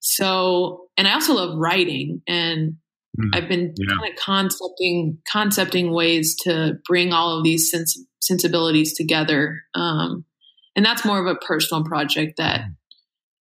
so, 0.00 0.86
and 0.96 1.06
I 1.06 1.14
also 1.14 1.34
love 1.34 1.58
writing, 1.58 2.22
and 2.26 2.76
Mm. 3.18 3.28
I've 3.34 3.48
been 3.48 3.74
Yeah. 3.76 3.94
kind 3.94 4.10
of 4.10 4.16
concepting 4.18 5.18
concepting 5.30 5.92
ways 5.92 6.34
to 6.44 6.78
bring 6.88 7.12
all 7.12 7.36
of 7.36 7.44
these 7.44 7.70
sens- 7.70 7.98
sensibilities 8.20 8.94
together. 8.96 9.62
Um, 9.74 10.24
and 10.74 10.84
that's 10.84 11.04
more 11.04 11.20
of 11.20 11.26
a 11.26 11.38
personal 11.38 11.84
project 11.84 12.38
that 12.38 12.62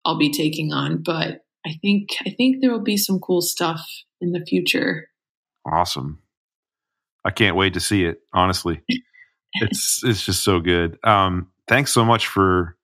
I'll 0.05 0.18
be 0.18 0.32
taking 0.32 0.72
on. 0.72 1.03
But 1.05 1.44
I 1.67 1.75
think 1.81 2.09
I 2.27 2.31
think 2.31 2.61
there 2.61 2.71
will 2.71 2.83
be 2.83 2.97
some 2.97 3.19
cool 3.21 3.43
stuff 3.43 3.81
in 4.21 4.33
the 4.33 4.45
future. 4.45 5.09
awesome 5.71 6.21
i 7.25 7.31
can't 7.31 7.57
wait 7.57 7.75
to 7.75 7.81
see 7.81 8.05
it 8.05 8.21
honestly 8.33 8.81
it's 9.55 10.03
it's 10.05 10.25
just 10.25 10.43
so 10.43 10.59
good 10.61 10.99
um 11.05 11.51
thanks 11.69 11.93
so 11.93 12.05
much 12.05 12.27
for 12.27 12.77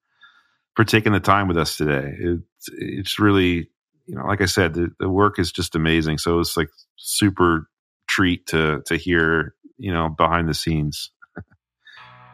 for 0.74 0.84
taking 0.84 1.12
the 1.12 1.20
time 1.20 1.48
with 1.48 1.56
us 1.56 1.76
today 1.76 2.14
it's 2.18 2.68
it's 2.76 3.18
really 3.18 3.70
you 4.06 4.14
know 4.14 4.26
like 4.26 4.42
i 4.42 4.46
said 4.46 4.74
the, 4.74 4.90
the 5.00 5.08
work 5.08 5.38
is 5.38 5.52
just 5.52 5.74
amazing 5.74 6.18
so 6.18 6.38
it's 6.38 6.56
like 6.56 6.68
super 6.96 7.68
treat 8.08 8.46
to 8.46 8.82
to 8.84 8.96
hear 8.96 9.54
you 9.78 9.92
know 9.92 10.08
behind 10.10 10.48
the 10.48 10.54
scenes 10.54 11.10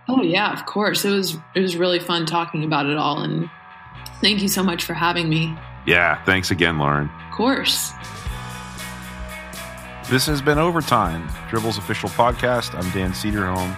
Oh 0.09 0.21
yeah, 0.21 0.53
of 0.53 0.67
course. 0.67 1.05
It 1.05 1.11
was 1.11 1.37
it 1.55 1.61
was 1.61 1.77
really 1.77 2.01
fun 2.01 2.27
talking 2.27 2.65
about 2.65 2.87
it 2.87 2.97
all 2.97 3.23
and 3.23 3.49
Thank 4.23 4.41
you 4.41 4.49
so 4.49 4.63
much 4.63 4.85
for 4.85 4.95
having 4.95 5.29
me. 5.29 5.57
Yeah, 5.87 6.23
thanks 6.25 6.51
again, 6.51 6.79
Lauren. 6.79 7.11
Of 7.27 7.33
course. 7.37 7.93
This 10.09 10.27
has 10.27 10.43
been 10.43 10.59
Overtime, 10.59 11.29
Dribbble's 11.49 11.79
official 11.79 12.09
podcast. 12.11 12.75
I'm 12.75 12.91
Dan 12.91 13.13
Cederholm, 13.13 13.75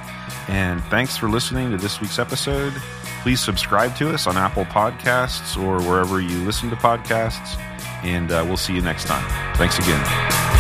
and 0.48 0.82
thanks 0.84 1.16
for 1.16 1.28
listening 1.28 1.70
to 1.70 1.76
this 1.76 2.00
week's 2.00 2.18
episode. 2.18 2.72
Please 3.22 3.40
subscribe 3.40 3.94
to 3.96 4.11
us 4.11 4.26
on 4.26 4.36
Apple 4.36 4.64
Podcasts 4.64 5.57
or 5.57 5.80
wherever 5.88 6.20
you 6.20 6.36
listen 6.44 6.70
to 6.70 6.76
podcasts, 6.76 7.59
and 8.02 8.32
uh, 8.32 8.42
we'll 8.46 8.57
see 8.57 8.74
you 8.74 8.82
next 8.82 9.07
time. 9.07 9.24
Thanks 9.57 9.78
again. 9.78 10.53